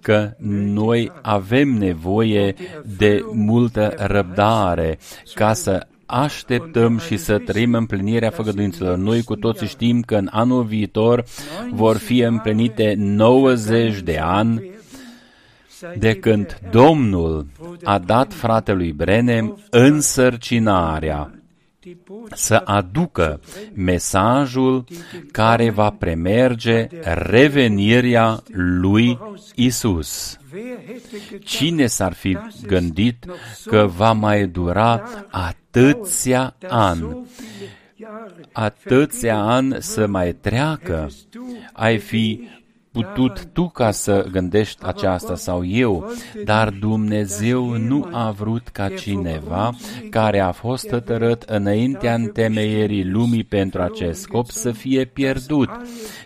că 0.02 0.34
noi 0.74 1.12
avem 1.22 1.70
nevoie 1.70 2.56
de 2.98 3.26
multă 3.34 3.94
răbdare 3.98 5.00
ca 5.34 5.54
să 5.54 5.88
așteptăm 6.12 6.98
și 6.98 7.18
să 7.18 7.38
trăim 7.38 7.74
împlinirea 7.74 8.30
făgăduințelor. 8.30 8.98
Noi 8.98 9.24
cu 9.24 9.36
toții 9.36 9.68
știm 9.68 10.02
că 10.02 10.16
în 10.16 10.28
anul 10.32 10.64
viitor 10.64 11.24
vor 11.72 11.98
fi 11.98 12.20
împlinite 12.20 12.94
90 12.98 14.00
de 14.02 14.18
ani 14.18 14.70
de 15.98 16.14
când 16.14 16.60
Domnul 16.72 17.48
a 17.84 17.98
dat 18.00 18.34
fratelui 18.34 18.92
Brenem 18.92 19.60
însărcinarea 19.70 21.41
să 22.32 22.62
aducă 22.66 23.40
mesajul 23.74 24.84
care 25.32 25.70
va 25.70 25.90
premerge 25.90 26.88
revenirea 27.04 28.44
lui 28.52 29.20
Isus. 29.56 30.40
Cine 31.40 31.86
s-ar 31.86 32.14
fi 32.14 32.38
gândit 32.66 33.26
că 33.66 33.86
va 33.96 34.12
mai 34.12 34.48
dura 34.48 35.04
atâția 35.30 36.56
ani? 36.68 37.28
Atâția 38.52 39.38
ani 39.38 39.76
să 39.80 40.08
mai 40.08 40.34
treacă? 40.34 41.10
Ai 41.74 41.98
fi 41.98 42.50
putut 42.92 43.46
tu 43.54 43.68
ca 43.70 43.92
să 43.92 44.28
gândești 44.32 44.86
aceasta 44.86 45.36
sau 45.36 45.66
eu, 45.66 46.12
dar 46.44 46.70
Dumnezeu 46.70 47.78
nu 47.78 48.08
a 48.12 48.32
vrut 48.32 48.68
ca 48.68 48.90
cineva 48.90 49.72
care 50.10 50.40
a 50.40 50.52
fost 50.52 50.90
hotărât 50.90 51.42
înaintea 51.42 52.14
întemeierii 52.14 53.06
lumii 53.06 53.44
pentru 53.44 53.82
acest 53.82 54.22
scop 54.22 54.50
să 54.50 54.72
fie 54.72 55.06
pierdut, 55.06 55.70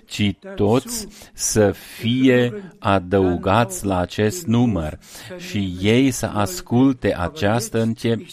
ci 0.05 0.35
toți 0.55 1.07
să 1.33 1.71
fie 1.71 2.53
adăugați 2.79 3.85
la 3.85 3.99
acest 3.99 4.45
număr 4.45 4.99
și 5.37 5.77
ei 5.81 6.11
să 6.11 6.25
asculte 6.25 7.15
această 7.15 7.91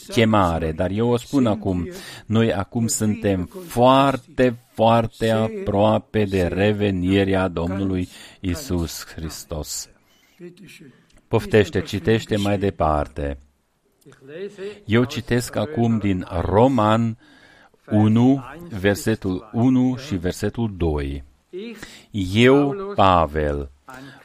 chemare. 0.09 0.73
Dar 0.73 0.91
eu 0.91 1.09
o 1.09 1.17
spun 1.17 1.47
acum, 1.47 1.89
noi 2.27 2.53
acum 2.53 2.87
suntem 2.87 3.51
foarte, 3.67 4.57
foarte 4.73 5.31
aproape 5.31 6.25
de 6.25 6.43
revenirea 6.43 7.49
Domnului 7.49 8.09
Isus 8.41 9.07
Hristos. 9.07 9.89
Poftește, 11.29 11.81
citește 11.81 12.37
mai 12.37 12.59
departe. 12.59 13.39
Eu 14.85 15.05
citesc 15.05 15.57
acum 15.57 15.99
din 15.99 16.27
Roman 16.41 17.19
1, 17.91 18.45
versetul 18.69 19.51
1 19.53 19.97
și 19.97 20.17
versetul 20.17 20.75
2. 20.77 21.25
Eu, 22.11 22.93
Pavel, 22.95 23.71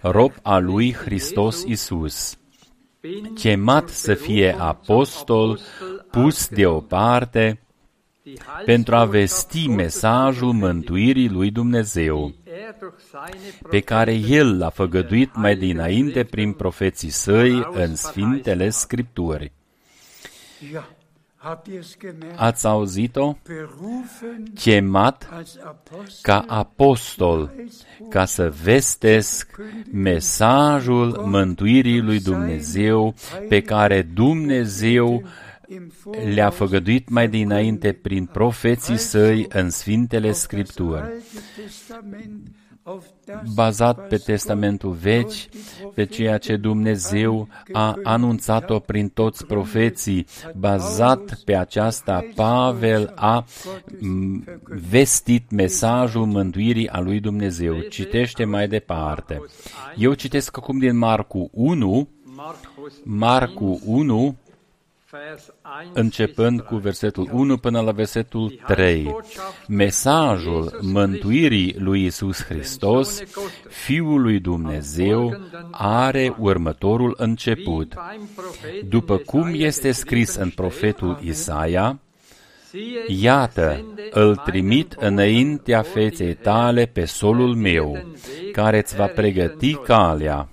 rob 0.01 0.33
al 0.41 0.63
lui 0.63 0.93
Hristos 0.93 1.63
Isus, 1.63 2.37
chemat 3.35 3.89
să 3.89 4.13
fie 4.13 4.55
apostol, 4.59 5.59
pus 6.11 6.47
deoparte, 6.47 7.61
pentru 8.65 8.95
a 8.95 9.05
vesti 9.05 9.67
mesajul 9.67 10.53
mântuirii 10.53 11.29
lui 11.29 11.51
Dumnezeu, 11.51 12.33
pe 13.69 13.79
care 13.79 14.13
El 14.13 14.57
l-a 14.57 14.69
făgăduit 14.69 15.35
mai 15.35 15.55
dinainte 15.55 16.23
prin 16.23 16.53
profeții 16.53 17.09
săi 17.09 17.67
în 17.71 17.95
Sfintele 17.95 18.69
Scripturi. 18.69 19.51
Ați 22.35 22.67
auzit-o? 22.67 23.35
Chemat 24.53 25.29
ca 26.21 26.45
apostol, 26.47 27.53
ca 28.09 28.25
să 28.25 28.53
vestesc 28.63 29.55
mesajul 29.91 31.21
mântuirii 31.25 32.01
lui 32.01 32.19
Dumnezeu 32.19 33.13
pe 33.49 33.61
care 33.61 34.01
Dumnezeu 34.01 35.23
le-a 36.33 36.49
făgăduit 36.49 37.09
mai 37.09 37.27
dinainte 37.27 37.91
prin 37.91 38.25
profeții 38.25 38.97
săi 38.97 39.45
în 39.49 39.69
Sfintele 39.69 40.31
Scripturi 40.31 41.03
bazat 43.53 44.07
pe 44.07 44.17
Testamentul 44.17 44.91
Vechi, 44.91 45.49
pe 45.93 46.05
ceea 46.05 46.37
ce 46.37 46.55
Dumnezeu 46.55 47.47
a 47.71 47.95
anunțat-o 48.03 48.79
prin 48.79 49.09
toți 49.09 49.45
profeții, 49.45 50.25
bazat 50.55 51.39
pe 51.45 51.55
aceasta, 51.55 52.25
Pavel 52.35 53.11
a 53.15 53.45
vestit 54.89 55.51
mesajul 55.51 56.25
mântuirii 56.25 56.89
a 56.89 56.99
lui 56.99 57.19
Dumnezeu. 57.19 57.79
Citește 57.79 58.45
mai 58.45 58.67
departe. 58.67 59.41
Eu 59.97 60.13
citesc 60.13 60.57
acum 60.57 60.77
din 60.77 60.97
Marcu 60.97 61.49
1, 61.53 62.07
Marcu 63.03 63.81
1, 63.85 64.35
începând 65.93 66.61
cu 66.61 66.75
versetul 66.75 67.29
1 67.31 67.57
până 67.57 67.81
la 67.81 67.91
versetul 67.91 68.59
3. 68.67 69.15
Mesajul 69.67 70.79
mântuirii 70.81 71.75
lui 71.77 72.05
Isus 72.05 72.43
Hristos, 72.43 73.21
Fiul 73.69 74.21
lui 74.21 74.39
Dumnezeu, 74.39 75.39
are 75.71 76.35
următorul 76.39 77.13
început. 77.17 77.93
După 78.89 79.17
cum 79.17 79.51
este 79.53 79.91
scris 79.91 80.35
în 80.35 80.49
profetul 80.49 81.19
Isaia, 81.23 81.99
Iată, 83.07 83.85
îl 84.11 84.35
trimit 84.35 84.93
înaintea 84.93 85.81
feței 85.81 86.33
tale 86.33 86.85
pe 86.85 87.05
solul 87.05 87.55
meu, 87.55 88.05
care 88.51 88.77
îți 88.77 88.95
va 88.95 89.05
pregăti 89.05 89.75
calea. 89.75 90.49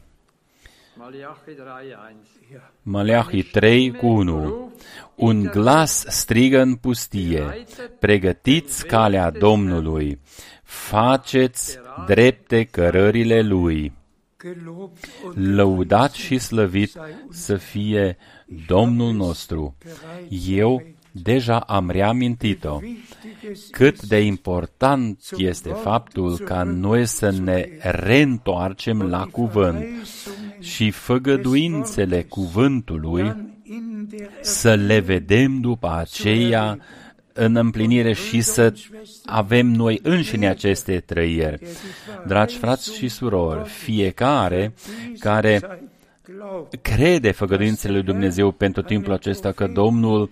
Maleahi 2.86 3.42
3 3.42 3.90
cu 3.92 4.06
1 4.06 4.72
Un 5.14 5.42
glas 5.42 6.04
strigă 6.08 6.60
în 6.60 6.74
pustie, 6.74 7.64
pregătiți 7.98 8.86
calea 8.86 9.30
Domnului, 9.30 10.20
faceți 10.62 11.78
drepte 12.06 12.64
cărările 12.64 13.40
Lui. 13.40 13.92
Lăudat 15.34 16.12
și 16.12 16.38
slăvit 16.38 16.92
să 17.30 17.56
fie 17.56 18.16
Domnul 18.66 19.12
nostru. 19.12 19.76
Eu 20.46 20.82
deja 21.12 21.58
am 21.58 21.90
reamintit-o. 21.90 22.78
Cât 23.70 24.02
de 24.02 24.20
important 24.20 25.20
este 25.36 25.68
faptul 25.68 26.38
ca 26.38 26.62
noi 26.62 27.06
să 27.06 27.30
ne 27.30 27.68
reîntoarcem 27.80 29.02
la 29.02 29.26
cuvânt 29.30 29.84
și 30.64 30.90
făgăduințele 30.90 32.22
cuvântului 32.22 33.52
să 34.40 34.74
le 34.74 34.98
vedem 34.98 35.60
după 35.60 35.96
aceea 35.98 36.78
în 37.32 37.56
împlinire 37.56 38.12
și 38.12 38.40
să 38.40 38.74
avem 39.24 39.66
noi 39.66 40.00
înșine 40.02 40.48
aceste 40.48 41.00
trăieri. 41.00 41.66
Dragi 42.26 42.56
frați 42.56 42.96
și 42.96 43.08
surori, 43.08 43.68
fiecare 43.68 44.74
care 45.18 45.80
crede 46.82 47.30
făgăduințele 47.30 47.92
lui 47.92 48.02
Dumnezeu 48.02 48.50
pentru 48.50 48.82
timpul 48.82 49.12
acesta 49.12 49.52
că 49.52 49.66
Domnul 49.66 50.30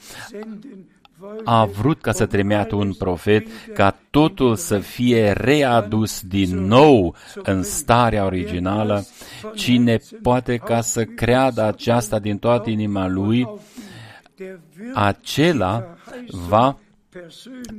a 1.44 1.64
vrut 1.64 2.00
ca 2.00 2.12
să 2.12 2.26
trimeată 2.26 2.74
un 2.74 2.92
profet 2.92 3.46
ca 3.74 3.96
totul 4.11 4.56
să 4.56 4.78
fie 4.78 5.32
readus 5.32 6.20
din 6.20 6.66
nou 6.66 7.14
în 7.42 7.62
starea 7.62 8.24
originală, 8.24 9.06
cine 9.54 9.98
poate 10.22 10.56
ca 10.56 10.80
să 10.80 11.04
creadă 11.04 11.62
aceasta 11.62 12.18
din 12.18 12.38
toată 12.38 12.70
inima 12.70 13.08
lui, 13.08 13.48
acela 14.94 15.96
va 16.48 16.76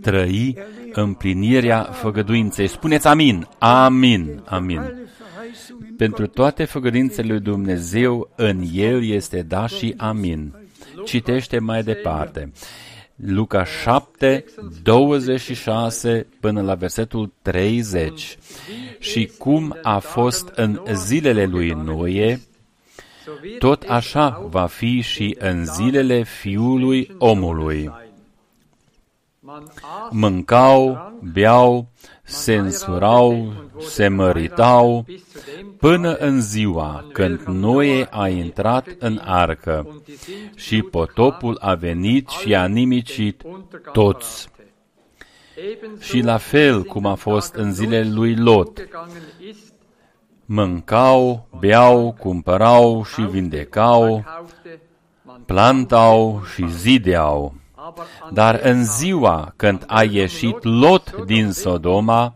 trăi 0.02 0.58
împlinirea 0.94 1.82
făgăduinței. 1.82 2.68
Spuneți 2.68 3.08
amin, 3.08 3.48
amin, 3.58 4.44
amin. 4.46 5.08
Pentru 5.98 6.28
toate 6.28 6.66
făgăduințele 6.66 7.28
lui 7.28 7.42
Dumnezeu, 7.42 8.30
în 8.36 8.64
El 8.74 9.04
este 9.04 9.42
da 9.42 9.68
și 9.68 9.94
amin. 9.98 10.54
Citește 11.06 11.60
mai 11.60 11.84
departe. 11.84 12.52
Luca 13.16 13.64
7, 13.64 14.46
26 14.84 16.28
până 16.40 16.62
la 16.62 16.76
versetul 16.76 17.32
30. 17.42 18.38
Și 19.00 19.32
cum 19.38 19.78
a 19.82 20.00
fost 20.00 20.48
în 20.56 20.82
zilele 20.94 21.46
lui 21.46 21.70
Noe, 21.70 22.42
tot 23.60 23.84
așa 23.84 24.48
va 24.50 24.66
fi 24.66 25.02
și 25.02 25.36
în 25.40 25.66
zilele 25.66 26.24
fiului 26.24 27.16
omului. 27.18 27.92
Mâncau, 30.10 31.14
beau, 31.34 31.88
se 32.24 32.56
însurau, 32.56 33.54
se 33.80 34.08
măritau, 34.08 35.06
până 35.80 36.14
în 36.14 36.42
ziua 36.42 37.06
când 37.12 37.40
Noe 37.40 38.08
a 38.10 38.28
intrat 38.28 38.88
în 39.00 39.22
arcă 39.24 40.02
și 40.56 40.82
potopul 40.82 41.58
a 41.62 41.74
venit 41.76 42.30
și 42.30 42.56
a 42.56 42.68
nimicit 42.68 43.42
toți. 43.92 44.52
Și 46.00 46.20
la 46.20 46.38
fel 46.38 46.84
cum 46.84 47.06
a 47.06 47.16
fost 47.16 47.54
în 47.54 47.74
zilele 47.74 48.10
lui 48.10 48.36
Lot, 48.36 48.88
mâncau, 50.46 51.48
beau, 51.60 52.16
cumpărau 52.20 53.06
și 53.06 53.22
vindecau, 53.22 54.24
plantau 55.46 56.42
și 56.54 56.70
zideau. 56.70 57.63
Dar 58.32 58.60
în 58.64 58.86
ziua 58.86 59.54
când 59.56 59.84
a 59.88 60.04
ieșit 60.04 60.64
Lot 60.64 61.16
din 61.26 61.52
Sodoma, 61.52 62.36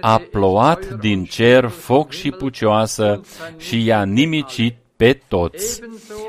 a 0.00 0.22
plouat 0.30 0.88
din 1.00 1.24
cer 1.24 1.68
foc 1.68 2.10
și 2.12 2.30
pucioasă 2.30 3.20
și 3.56 3.84
i-a 3.84 4.04
nimicit 4.04 4.76
pe 4.96 5.20
toți. 5.28 5.80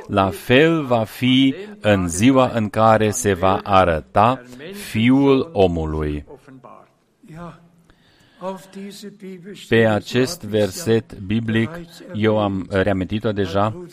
La 0.07 0.29
fel 0.29 0.83
va 0.83 1.03
fi 1.03 1.55
în 1.79 2.07
ziua 2.07 2.51
în 2.53 2.69
care 2.69 3.09
se 3.09 3.33
va 3.33 3.59
arăta 3.63 4.41
Fiul 4.89 5.49
omului. 5.53 6.25
Pe 9.67 9.85
acest 9.85 10.43
verset 10.43 11.17
biblic, 11.19 11.69
eu 12.13 12.39
am 12.39 12.67
reamintit-o 12.69 13.31
deja, 13.31 13.85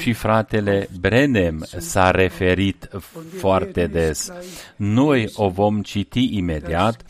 și 0.00 0.12
fratele 0.12 0.88
Brenem 1.00 1.66
s-a 1.78 2.10
referit 2.10 2.88
foarte 3.36 3.86
des. 3.86 4.32
Noi 4.76 5.30
o 5.34 5.48
vom 5.48 5.82
citi 5.82 6.36
imediat 6.36 7.02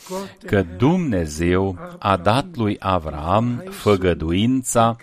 că 0.47 0.65
Dumnezeu 0.77 1.79
a 1.99 2.17
dat 2.17 2.57
lui 2.57 2.77
Avram 2.79 3.65
făgăduința 3.71 4.97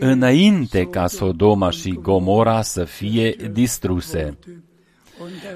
înainte 0.00 0.84
ca 0.84 1.06
Sodoma 1.06 1.70
și 1.70 1.90
Gomora 1.90 2.62
să 2.62 2.84
fie 2.84 3.36
distruse 3.52 4.38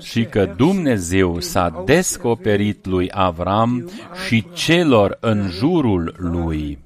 și 0.01 0.25
că 0.25 0.55
Dumnezeu 0.57 1.41
s-a 1.41 1.83
descoperit 1.85 2.87
lui 2.87 3.09
Avram 3.13 3.91
și 4.27 4.47
celor 4.53 5.19
în 5.21 5.49
jurul 5.51 6.15
lui. 6.19 6.79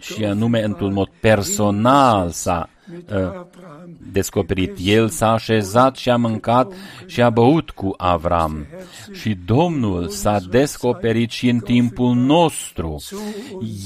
Și 0.00 0.24
anume, 0.24 0.62
într-un 0.62 0.92
mod 0.92 1.08
personal 1.20 2.30
s-a 2.30 2.68
uh, 3.12 3.46
descoperit. 4.12 4.76
El 4.82 5.08
s-a 5.08 5.32
așezat 5.32 5.96
și 5.96 6.10
a 6.10 6.16
mâncat 6.16 6.72
și 7.06 7.22
a 7.22 7.30
băut 7.30 7.70
cu 7.70 7.94
Avram. 7.96 8.66
Și 9.12 9.38
Domnul 9.44 10.08
s-a 10.08 10.40
descoperit 10.50 11.30
și 11.30 11.48
în 11.48 11.58
timpul 11.58 12.14
nostru. 12.14 13.02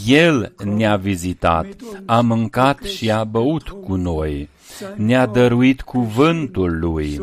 El 0.07 0.55
ne-a 0.65 0.97
vizitat, 0.97 1.67
a 2.07 2.21
mâncat 2.21 2.83
și 2.83 3.11
a 3.11 3.25
băut 3.25 3.69
cu 3.69 3.95
noi 3.95 4.49
ne-a 4.97 5.27
dăruit 5.27 5.83
cuvântul 5.83 6.79
Lui, 6.79 7.21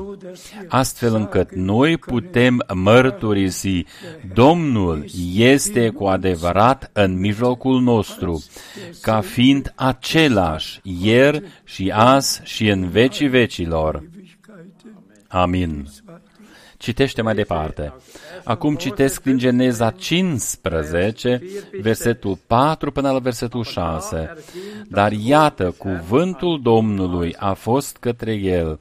astfel 0.68 1.16
încât 1.16 1.52
noi 1.52 1.98
putem 1.98 2.64
mărturisi, 2.74 3.86
Domnul 4.34 5.06
este 5.34 5.90
cu 5.90 6.06
adevărat 6.06 6.90
în 6.94 7.20
mijlocul 7.20 7.82
nostru, 7.82 8.44
ca 9.02 9.22
fiind 9.22 9.74
același 9.76 10.80
ieri 10.84 11.44
și 11.64 11.92
azi 11.96 12.42
și 12.44 12.68
în 12.68 12.90
vecii 12.90 13.28
vecilor. 13.28 14.04
Amin. 15.28 15.88
Citește 16.86 17.22
mai 17.22 17.36
departe. 17.36 17.94
Acum 18.44 18.76
citesc 18.76 19.24
din 19.24 19.38
Geneza 19.38 19.90
15, 19.90 21.42
versetul 21.82 22.38
4 22.48 22.92
până 22.92 23.12
la 23.12 23.20
versetul 23.20 23.64
6. 23.64 24.34
Dar 24.90 25.12
iată, 25.12 25.76
cuvântul 25.78 26.60
Domnului 26.64 27.36
a 27.38 27.54
fost 27.54 27.98
către 27.98 28.34
el, 28.34 28.80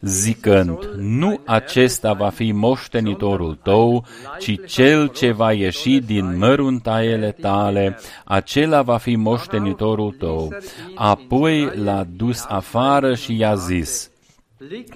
zicând, 0.00 0.90
nu 0.96 1.40
acesta 1.46 2.12
va 2.12 2.28
fi 2.28 2.52
moștenitorul 2.52 3.58
tău, 3.62 4.06
ci 4.38 4.54
cel 4.66 5.08
ce 5.08 5.30
va 5.32 5.52
ieși 5.52 5.98
din 5.98 6.38
măruntaiele 6.38 7.32
tale, 7.40 7.98
acela 8.24 8.82
va 8.82 8.96
fi 8.96 9.16
moștenitorul 9.16 10.12
tău. 10.18 10.54
Apoi 10.94 11.72
l-a 11.84 12.06
dus 12.16 12.44
afară 12.48 13.14
și 13.14 13.36
i-a 13.36 13.54
zis, 13.54 14.10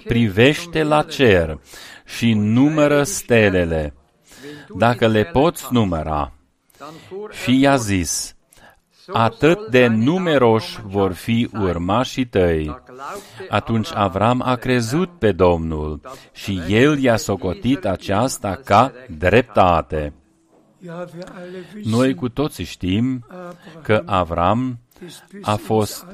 privește 0.07 0.83
la 0.83 1.01
cer 1.01 1.59
și 2.05 2.33
numără 2.33 3.03
stelele, 3.03 3.93
dacă 4.77 5.07
le 5.07 5.23
poți 5.23 5.65
număra. 5.69 6.31
Și 7.31 7.59
i-a 7.59 7.75
zis, 7.75 8.35
atât 9.13 9.69
de 9.69 9.87
numeroși 9.87 10.79
vor 10.83 11.11
fi 11.11 11.49
urmașii 11.59 12.25
tăi. 12.25 12.81
Atunci 13.49 13.93
Avram 13.93 14.41
a 14.41 14.55
crezut 14.55 15.09
pe 15.19 15.31
Domnul 15.31 16.01
și 16.31 16.61
el 16.67 16.99
i-a 16.99 17.15
socotit 17.15 17.85
aceasta 17.85 18.59
ca 18.63 18.91
dreptate. 19.17 20.13
Noi 21.83 22.13
cu 22.15 22.29
toții 22.29 22.63
știm 22.63 23.25
că 23.81 24.01
Avram 24.05 24.79
a 25.41 25.55
fost 25.55 26.05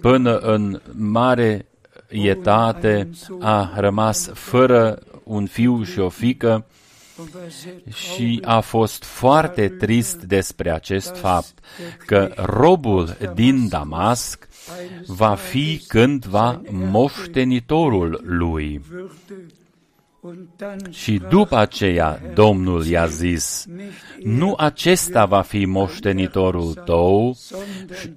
până 0.00 0.36
în 0.36 0.80
mare 0.92 1.66
etate, 2.08 3.10
a 3.40 3.72
rămas 3.76 4.30
fără 4.32 4.98
un 5.28 5.46
fiu 5.46 5.82
și 5.82 5.98
o 5.98 6.08
fică 6.08 6.66
și 7.92 8.40
a 8.44 8.60
fost 8.60 9.04
foarte 9.04 9.68
trist 9.68 10.16
despre 10.16 10.70
acest 10.70 11.16
fapt, 11.16 11.58
că 12.06 12.32
robul 12.36 13.16
din 13.34 13.68
Damasc 13.68 14.48
va 15.06 15.34
fi 15.34 15.82
cândva 15.86 16.60
moștenitorul 16.70 18.20
lui. 18.24 18.80
Și 20.90 21.20
după 21.28 21.56
aceea 21.56 22.20
Domnul 22.34 22.86
i-a 22.86 23.06
zis, 23.06 23.66
nu 24.22 24.54
acesta 24.58 25.24
va 25.24 25.40
fi 25.40 25.64
moștenitorul 25.64 26.74
tău, 26.84 27.36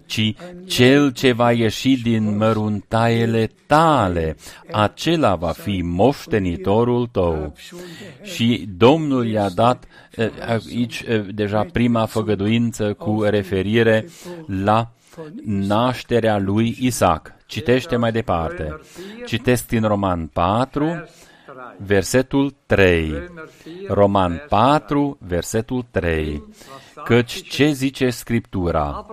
ci 0.06 0.34
cel 0.66 1.12
ce 1.12 1.32
va 1.32 1.52
ieși 1.52 2.02
din 2.02 2.38
măruntaiele 2.38 3.52
tale, 3.66 4.36
acela 4.72 5.36
va 5.36 5.52
fi 5.52 5.82
moștenitorul 5.82 7.08
tău. 7.08 7.54
Și 8.24 8.70
Domnul 8.78 9.28
i-a 9.28 9.50
dat 9.50 9.84
aici 10.48 11.04
deja 11.34 11.66
prima 11.72 12.06
făgăduință 12.06 12.94
cu 12.94 13.22
referire 13.22 14.08
la 14.46 14.92
nașterea 15.46 16.38
lui 16.38 16.78
Isaac. 16.80 17.34
Citește 17.46 17.96
mai 17.96 18.12
departe. 18.12 18.80
Citesc 19.26 19.68
din 19.68 19.82
Roman 19.82 20.28
4, 20.28 21.08
versetul 21.78 22.56
3. 22.66 23.30
Roman 23.88 24.46
4, 24.50 25.18
versetul 25.20 25.86
3. 25.92 26.44
Căci 27.04 27.50
ce 27.50 27.72
zice 27.72 28.10
Scriptura? 28.10 29.06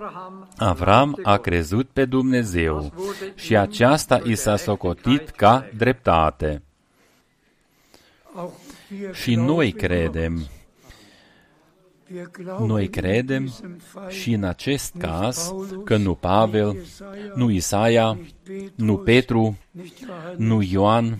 Avram 0.57 1.19
a 1.23 1.37
crezut 1.37 1.89
pe 1.93 2.05
Dumnezeu 2.05 2.93
și 3.35 3.57
aceasta 3.57 4.21
i 4.25 4.35
s-a 4.35 4.57
socotit 4.57 5.31
ca 5.31 5.69
dreptate. 5.77 6.63
Și 9.13 9.35
noi 9.35 9.73
credem 9.73 10.47
Noi 12.67 12.89
credem 12.89 13.53
și 14.09 14.33
în 14.33 14.45
acest 14.45 14.95
caz 14.99 15.55
că 15.85 15.97
nu 15.97 16.15
Pavel, 16.15 16.77
nu 17.35 17.51
Isaia, 17.51 18.19
nu 18.75 18.97
Petru, 18.97 19.59
nu 20.37 20.63
Ioan, 20.63 21.19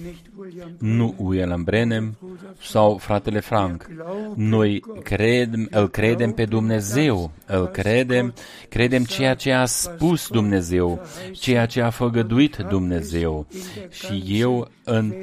nu 0.79 1.15
William 1.19 1.63
Brenem 1.65 2.19
sau 2.61 2.97
fratele 2.97 3.41
Frank. 3.41 3.87
Noi 4.35 4.85
credem, 5.03 5.69
îl 5.71 5.89
credem 5.89 6.33
pe 6.33 6.45
Dumnezeu, 6.45 7.31
îl 7.47 7.67
credem, 7.67 8.35
credem 8.69 9.05
ceea 9.05 9.35
ce 9.35 9.53
a 9.53 9.65
spus 9.65 10.29
Dumnezeu, 10.29 11.01
ceea 11.33 11.67
ce 11.67 11.81
a 11.81 11.91
făgăduit 11.91 12.57
Dumnezeu. 12.57 13.47
Și 13.91 14.25
eu 14.27 14.71
în 14.85 15.15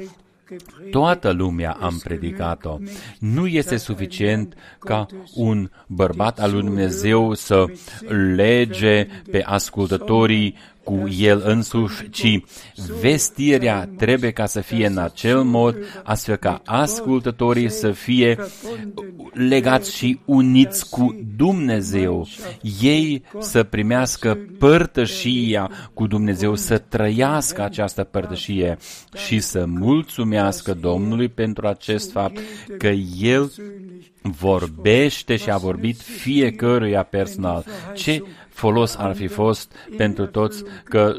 Toată 0.90 1.30
lumea 1.30 1.76
am 1.80 2.00
predicat-o. 2.04 2.78
Nu 3.18 3.46
este 3.46 3.76
suficient 3.76 4.54
ca 4.78 5.06
un 5.34 5.70
bărbat 5.86 6.40
al 6.40 6.52
lui 6.52 6.62
Dumnezeu 6.62 7.34
să 7.34 7.64
lege 8.34 9.06
pe 9.30 9.42
ascultătorii 9.44 10.56
cu 10.86 11.08
el 11.18 11.42
însuși, 11.44 12.10
ci 12.10 12.40
vestirea 13.00 13.88
trebuie 13.96 14.30
ca 14.30 14.46
să 14.46 14.60
fie 14.60 14.86
în 14.86 14.98
acel 14.98 15.42
mod, 15.42 15.76
astfel 16.04 16.36
ca 16.36 16.62
ascultătorii 16.64 17.70
să 17.70 17.90
fie 17.90 18.38
legați 19.32 19.96
și 19.96 20.20
uniți 20.24 20.90
cu 20.90 21.16
Dumnezeu. 21.36 22.26
Ei 22.80 23.22
să 23.38 23.62
primească 23.62 24.38
părtășia 24.58 25.70
cu 25.94 26.06
Dumnezeu, 26.06 26.54
să 26.54 26.78
trăiască 26.78 27.62
această 27.62 28.04
părtășie 28.04 28.78
și 29.26 29.40
să 29.40 29.64
mulțumească 29.66 30.74
Domnului 30.74 31.28
pentru 31.28 31.66
acest 31.66 32.10
fapt 32.10 32.38
că 32.78 32.88
El 33.20 33.52
vorbește 34.22 35.36
și 35.36 35.50
a 35.50 35.56
vorbit 35.56 36.00
fiecăruia 36.00 37.02
personal. 37.02 37.64
Ce 37.94 38.22
folos 38.56 38.96
ar 38.96 39.14
fi 39.14 39.26
fost 39.26 39.72
pentru 39.96 40.26
toți 40.26 40.64
că 40.84 41.14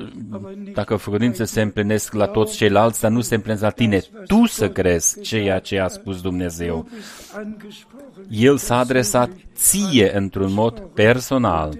dacă 0.73 0.95
făgăduințe 0.95 1.43
se 1.43 1.61
împlinesc 1.61 2.13
la 2.13 2.25
toți 2.25 2.55
ceilalți, 2.55 3.01
dar 3.01 3.11
nu 3.11 3.21
se 3.21 3.35
împlinesc 3.35 3.63
la 3.63 3.69
tine, 3.69 4.03
tu 4.27 4.45
să 4.45 4.69
crezi 4.69 5.21
ceea 5.21 5.59
ce 5.59 5.79
a 5.79 5.87
spus 5.87 6.21
Dumnezeu. 6.21 6.87
El 8.29 8.57
s-a 8.57 8.77
adresat 8.77 9.29
ție 9.55 10.17
într-un 10.17 10.53
mod 10.53 10.79
personal 10.79 11.79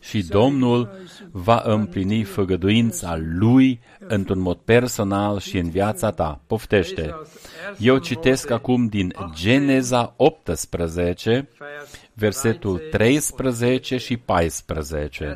și 0.00 0.22
Domnul 0.22 0.90
va 1.30 1.62
împlini 1.64 2.22
făgăduința 2.22 3.20
Lui 3.38 3.80
într-un 3.98 4.40
mod 4.40 4.56
personal 4.56 5.38
și 5.38 5.58
în 5.58 5.70
viața 5.70 6.10
ta. 6.10 6.40
Poftește! 6.46 7.14
Eu 7.78 7.98
citesc 7.98 8.50
acum 8.50 8.86
din 8.86 9.14
Geneza 9.34 10.14
18, 10.16 11.48
versetul 12.14 12.82
13 12.90 13.96
și 13.96 14.16
14. 14.16 15.34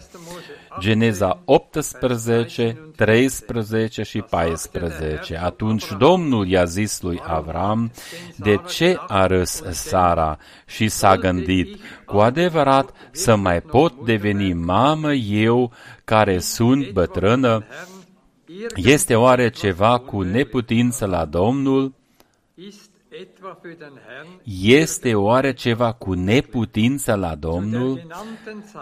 Geneza 0.78 1.42
18, 1.44 2.78
13 2.96 4.02
și 4.02 4.20
14. 4.20 5.36
Atunci 5.36 5.84
Domnul 5.98 6.48
i-a 6.48 6.64
zis 6.64 7.00
lui 7.00 7.20
Avram, 7.26 7.92
de 8.36 8.60
ce 8.68 8.96
a 9.06 9.26
râs 9.26 9.62
Sara? 9.70 10.38
Și 10.66 10.88
s-a 10.88 11.16
gândit, 11.16 11.80
cu 12.04 12.16
adevărat 12.16 12.90
să 13.10 13.36
mai 13.36 13.60
pot 13.60 14.04
deveni 14.04 14.52
mamă 14.52 15.12
eu 15.12 15.72
care 16.04 16.38
sunt 16.38 16.90
bătrână? 16.90 17.64
Este 18.74 19.14
oare 19.14 19.50
ceva 19.50 19.98
cu 19.98 20.22
neputință 20.22 21.06
la 21.06 21.24
Domnul? 21.24 21.94
Este 24.62 25.14
oare 25.14 25.52
ceva 25.52 25.92
cu 25.92 26.12
neputință 26.12 27.14
la 27.14 27.34
Domnul? 27.34 28.06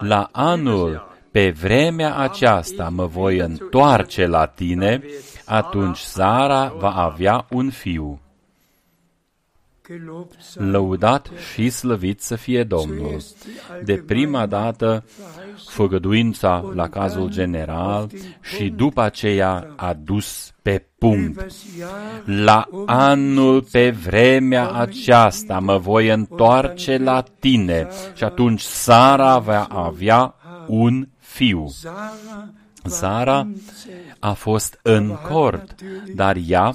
La 0.01 0.29
anul, 0.33 1.17
pe 1.31 1.51
vremea 1.51 2.17
aceasta 2.17 2.89
mă 2.89 3.07
voi 3.07 3.39
întoarce 3.39 4.27
la 4.27 4.47
tine, 4.47 5.03
atunci 5.45 5.99
Sara 5.99 6.69
va 6.79 6.91
avea 6.91 7.47
un 7.51 7.71
fiu. 7.71 8.21
Lăudat 10.55 11.31
și 11.53 11.71
slăvit 11.71 12.21
să 12.21 12.37
fie 12.37 12.65
Domnul. 12.65 13.21
De 13.85 13.97
prima 13.97 14.47
dată, 14.47 15.05
făgăduința 15.77 16.71
la 16.75 16.89
cazul 16.89 17.29
general 17.29 18.11
și 18.41 18.69
după 18.69 19.01
aceea 19.01 19.73
a 19.77 19.95
dus 19.95 20.53
pe 20.63 20.87
punct. 20.99 21.47
La 22.25 22.69
anul 22.87 23.63
pe 23.71 23.91
vremea 23.91 24.71
aceasta 24.71 25.59
mă 25.59 25.79
voi 25.79 26.09
întoarce 26.09 26.97
la 26.97 27.25
tine 27.39 27.89
și 28.15 28.25
atunci 28.25 28.61
Sara 28.61 29.39
va 29.39 29.65
avea 29.65 30.35
un 30.67 31.09
fiu. 31.19 31.67
Sara 32.85 33.49
a 34.19 34.33
fost 34.33 34.79
în 34.83 35.17
cord, 35.29 35.75
dar 36.15 36.37
ea 36.47 36.73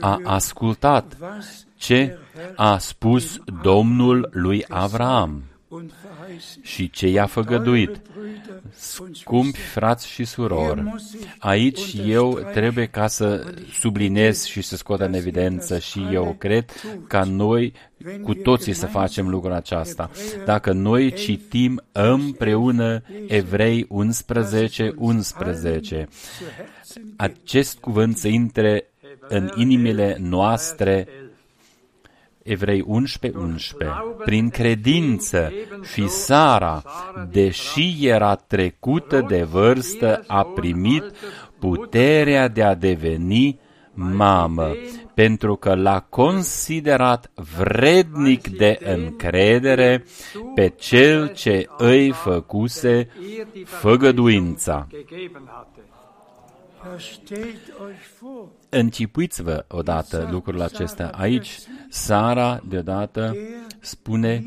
a 0.00 0.20
ascultat 0.24 1.16
ce 1.76 2.18
a 2.56 2.78
spus 2.78 3.38
Domnul 3.62 4.28
lui 4.32 4.64
Avram 4.68 5.42
și 6.62 6.90
ce 6.90 7.08
i-a 7.08 7.26
făgăduit. 7.26 8.00
Scumpi 9.12 9.58
frați 9.58 10.08
și 10.08 10.24
surori, 10.24 10.94
aici 11.38 11.96
eu 12.06 12.38
trebuie 12.52 12.86
ca 12.86 13.06
să 13.06 13.54
sublinez 13.72 14.44
și 14.44 14.62
să 14.62 14.76
scot 14.76 15.00
în 15.00 15.14
evidență 15.14 15.78
și 15.78 16.06
eu 16.12 16.34
cred 16.38 16.64
ca 17.06 17.24
noi 17.24 17.72
cu 18.22 18.34
toții 18.34 18.72
să 18.72 18.86
facem 18.86 19.28
lucrul 19.28 19.52
acesta. 19.52 20.10
Dacă 20.44 20.72
noi 20.72 21.12
citim 21.12 21.82
împreună 21.92 23.02
Evrei 23.26 23.86
11, 23.88 24.94
11, 24.96 26.08
acest 27.16 27.78
cuvânt 27.78 28.16
să 28.16 28.28
intre 28.28 28.84
în 29.28 29.50
inimile 29.56 30.16
noastre 30.20 31.08
Evrei 32.50 32.84
11, 32.86 33.40
11. 33.40 33.98
Prin 34.24 34.48
credință 34.48 35.52
și 35.92 36.08
Sara, 36.08 36.82
deși 37.30 38.06
era 38.06 38.34
trecută 38.34 39.24
de 39.28 39.42
vârstă, 39.42 40.24
a 40.26 40.44
primit 40.44 41.04
puterea 41.58 42.48
de 42.48 42.62
a 42.62 42.74
deveni 42.74 43.58
mamă, 43.94 44.72
pentru 45.14 45.56
că 45.56 45.74
l-a 45.74 46.00
considerat 46.00 47.30
vrednic 47.58 48.48
de 48.48 48.78
încredere 48.84 50.04
pe 50.54 50.72
cel 50.78 51.32
ce 51.32 51.66
îi 51.76 52.10
făcuse 52.10 53.08
făgăduința. 53.64 54.86
Închipuiți-vă 58.68 59.64
odată 59.68 60.28
lucrul 60.30 60.62
acesta. 60.62 61.10
Aici, 61.14 61.58
Sara, 61.88 62.60
deodată, 62.68 63.36
spune, 63.80 64.44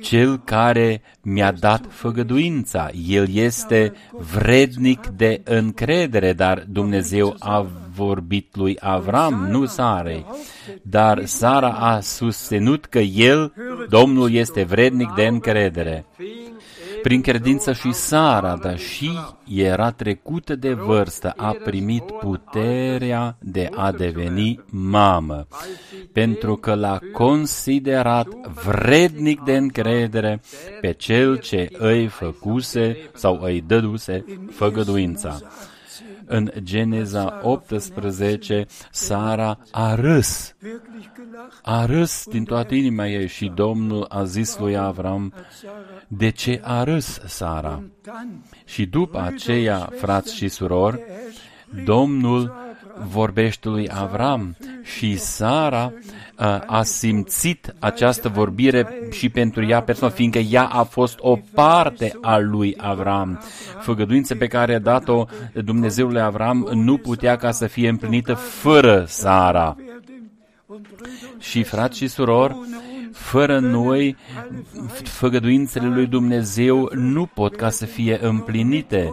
cel 0.00 0.38
care 0.44 1.02
mi-a 1.22 1.52
dat 1.52 1.84
făgăduința. 1.88 2.90
El 3.08 3.34
este 3.34 3.92
vrednic 4.10 5.06
de 5.06 5.40
încredere, 5.44 6.32
dar 6.32 6.64
Dumnezeu 6.68 7.36
a 7.38 7.66
vorbit 7.94 8.56
lui 8.56 8.76
Avram, 8.80 9.46
nu 9.50 9.66
Sarei. 9.66 10.26
Dar 10.82 11.24
Sara 11.24 11.70
a 11.70 12.00
susținut 12.00 12.84
că 12.84 12.98
el, 12.98 13.52
Domnul, 13.88 14.32
este 14.32 14.62
vrednic 14.62 15.14
de 15.14 15.26
încredere. 15.26 16.04
Prin 17.02 17.20
credință 17.20 17.72
și 17.72 17.92
Sara, 17.92 18.56
dar 18.56 18.78
și 18.78 19.18
era 19.48 19.90
trecută 19.90 20.54
de 20.54 20.72
vârstă, 20.72 21.32
a 21.36 21.56
primit 21.64 22.02
puterea 22.02 23.36
de 23.38 23.68
a 23.74 23.92
deveni 23.92 24.64
mamă, 24.70 25.46
pentru 26.12 26.56
că 26.56 26.74
l-a 26.74 26.98
considerat 27.12 28.28
vrednic 28.64 29.40
de 29.40 29.56
încredere 29.56 30.40
pe 30.80 30.92
cel 30.92 31.38
ce 31.38 31.68
îi 31.78 32.06
făcuse 32.06 32.96
sau 33.14 33.38
îi 33.42 33.64
dăduse 33.66 34.24
făgăduința 34.50 35.38
în 36.32 36.50
Geneza 36.62 37.40
18, 37.42 38.66
Sara 38.90 39.58
a 39.70 39.94
râs. 39.94 40.54
A 41.62 41.84
râs 41.84 42.26
din 42.26 42.44
toată 42.44 42.74
inima 42.74 43.06
ei 43.06 43.26
și 43.28 43.52
Domnul 43.54 44.06
a 44.08 44.24
zis 44.24 44.58
lui 44.58 44.76
Avram, 44.76 45.32
de 46.08 46.30
ce 46.30 46.60
a 46.64 46.84
râs 46.84 47.20
Sara? 47.26 47.82
Și 48.64 48.86
după 48.86 49.20
aceea, 49.20 49.90
frați 49.96 50.34
și 50.34 50.48
surori, 50.48 51.00
Domnul 51.84 52.71
vorbește 53.08 53.68
lui 53.68 53.88
Avram 53.92 54.56
și 54.82 55.18
Sara 55.18 55.92
a 56.66 56.82
simțit 56.82 57.74
această 57.78 58.28
vorbire 58.28 58.88
și 59.10 59.28
pentru 59.28 59.64
ea 59.64 59.82
personal, 59.82 60.14
fiindcă 60.14 60.38
ea 60.38 60.64
a 60.64 60.82
fost 60.82 61.18
o 61.18 61.38
parte 61.54 62.12
a 62.20 62.38
lui 62.38 62.74
Avram. 62.78 63.40
Făgăduința 63.80 64.34
pe 64.38 64.46
care 64.46 64.74
a 64.74 64.78
dat-o 64.78 65.24
Dumnezeul 65.64 66.12
lui 66.12 66.20
Avram 66.20 66.68
nu 66.72 66.96
putea 66.96 67.36
ca 67.36 67.50
să 67.50 67.66
fie 67.66 67.88
împlinită 67.88 68.34
fără 68.34 69.04
Sara. 69.06 69.76
Și 71.38 71.62
frați 71.62 71.98
și 71.98 72.08
surori, 72.08 72.56
Fără 73.12 73.58
noi, 73.58 74.16
făgăduințele 75.02 75.86
lui 75.86 76.06
Dumnezeu 76.06 76.90
nu 76.94 77.26
pot 77.26 77.56
ca 77.56 77.70
să 77.70 77.86
fie 77.86 78.18
împlinite, 78.22 79.12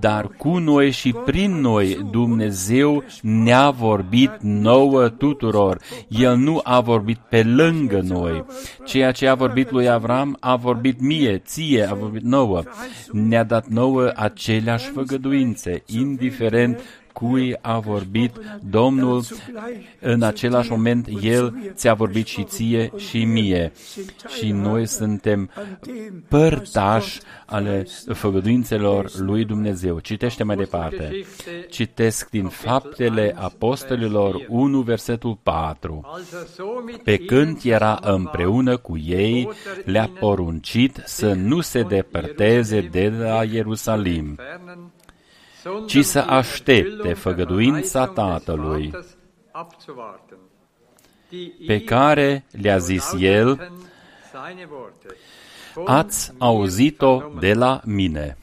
dar 0.00 0.28
cu 0.28 0.58
noi 0.58 0.90
și 0.90 1.14
prin 1.24 1.60
noi 1.60 2.08
Dumnezeu 2.10 3.04
ne-a 3.22 3.70
vorbit 3.70 4.30
nouă 4.40 5.08
tuturor. 5.08 5.80
El 6.08 6.36
nu 6.36 6.60
a 6.62 6.80
vorbit 6.80 7.18
pe 7.28 7.42
lângă 7.42 8.00
noi. 8.00 8.44
Ceea 8.84 9.12
ce 9.12 9.28
a 9.28 9.34
vorbit 9.34 9.70
lui 9.70 9.88
Avram 9.88 10.36
a 10.40 10.56
vorbit 10.56 11.00
mie, 11.00 11.38
ție, 11.38 11.88
a 11.90 11.94
vorbit 11.94 12.22
nouă. 12.22 12.62
Ne-a 13.12 13.44
dat 13.44 13.66
nouă 13.66 14.12
aceleași 14.14 14.90
făgăduințe, 14.90 15.82
indiferent 15.86 16.80
cui 17.18 17.56
a 17.60 17.78
vorbit 17.78 18.36
Domnul, 18.70 19.24
în 20.00 20.22
același 20.22 20.70
moment 20.70 21.08
El 21.22 21.72
ți-a 21.74 21.94
vorbit 21.94 22.26
și 22.26 22.42
ție 22.44 22.92
și 22.96 23.24
mie. 23.24 23.72
Și 24.36 24.50
noi 24.50 24.86
suntem 24.86 25.50
părtași 26.28 27.20
ale 27.46 27.86
făgăduințelor 28.12 29.10
lui 29.18 29.44
Dumnezeu. 29.44 29.98
Citește 29.98 30.44
mai 30.44 30.56
departe. 30.56 31.26
Citesc 31.70 32.30
din 32.30 32.46
Faptele 32.46 33.34
Apostolilor 33.38 34.46
1, 34.48 34.80
versetul 34.80 35.38
4. 35.42 36.04
Pe 37.04 37.16
când 37.16 37.60
era 37.64 37.98
împreună 38.02 38.76
cu 38.76 38.98
ei, 38.98 39.48
le-a 39.84 40.10
poruncit 40.18 41.02
să 41.04 41.32
nu 41.32 41.60
se 41.60 41.82
depărteze 41.82 42.80
de 42.80 43.08
la 43.18 43.44
Ierusalim, 43.44 44.38
ci 45.86 46.04
să 46.04 46.18
aștepte 46.18 47.12
făgăduința 47.12 48.06
Tatălui, 48.06 48.92
pe 51.66 51.84
care 51.84 52.44
le-a 52.60 52.78
zis 52.78 53.14
El, 53.18 53.70
ați 55.84 56.32
auzit-o 56.38 57.22
de 57.38 57.54
la 57.54 57.80
mine. 57.84 58.36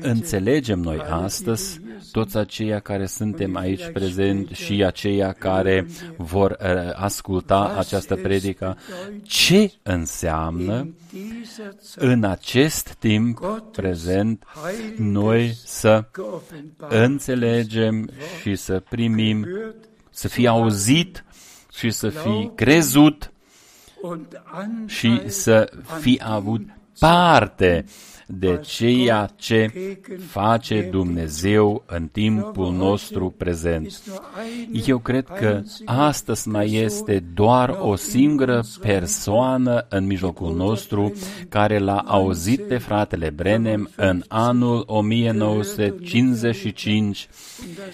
Înțelegem 0.00 0.78
noi 0.78 0.98
astăzi, 0.98 1.80
toți 2.12 2.36
aceia 2.36 2.80
care 2.80 3.06
suntem 3.06 3.56
aici 3.56 3.86
prezenți 3.92 4.52
și 4.52 4.84
aceia 4.84 5.32
care 5.32 5.86
vor 6.16 6.50
uh, 6.50 6.66
asculta 6.94 7.74
această 7.78 8.16
predică, 8.16 8.78
ce 9.22 9.72
înseamnă 9.82 10.88
în 11.96 12.24
acest 12.24 12.94
timp 12.94 13.62
prezent 13.72 14.44
noi 14.96 15.52
să 15.64 16.04
înțelegem 16.88 18.10
și 18.40 18.54
să 18.56 18.82
primim, 18.88 19.46
să 20.10 20.28
fie 20.28 20.48
auzit 20.48 21.24
și 21.72 21.90
să 21.90 22.08
fie 22.08 22.52
crezut 22.54 23.32
și 24.86 25.22
să 25.26 25.72
fi 26.00 26.20
avut 26.24 26.62
parte 26.98 27.84
de 28.38 28.60
ceea 28.62 29.30
ce 29.36 29.70
face 30.26 30.88
Dumnezeu 30.90 31.82
în 31.86 32.08
timpul 32.12 32.72
nostru 32.72 33.34
prezent. 33.36 34.02
Eu 34.86 34.98
cred 34.98 35.24
că 35.24 35.62
astăzi 35.84 36.48
mai 36.48 36.72
este 36.72 37.24
doar 37.34 37.78
o 37.80 37.96
singură 37.96 38.62
persoană 38.80 39.86
în 39.88 40.06
mijlocul 40.06 40.54
nostru 40.54 41.12
care 41.48 41.78
l-a 41.78 42.02
auzit 42.06 42.66
pe 42.66 42.78
fratele 42.78 43.30
Brenem 43.30 43.90
în 43.96 44.22
anul 44.28 44.84
1955 44.86 47.28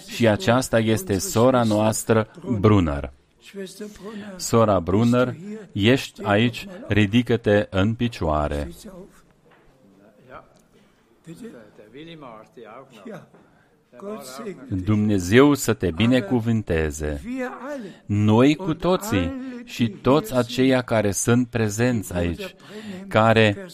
și 0.06 0.28
aceasta 0.28 0.78
este 0.78 1.18
sora 1.18 1.62
noastră 1.62 2.28
Brunner. 2.60 3.12
Sora 4.36 4.80
Brunner, 4.80 5.34
ești 5.72 6.22
aici, 6.22 6.66
ridică-te 6.88 7.66
în 7.70 7.94
picioare. 7.94 8.68
Dumnezeu 14.68 15.54
să 15.54 15.72
te 15.72 15.90
binecuvânteze. 15.90 17.20
Noi 18.06 18.54
cu 18.54 18.74
toții 18.74 19.32
și 19.64 19.88
toți 19.88 20.36
aceia 20.36 20.82
care 20.82 21.10
sunt 21.10 21.48
prezenți 21.48 22.14
aici, 22.14 22.54
care 23.08 23.66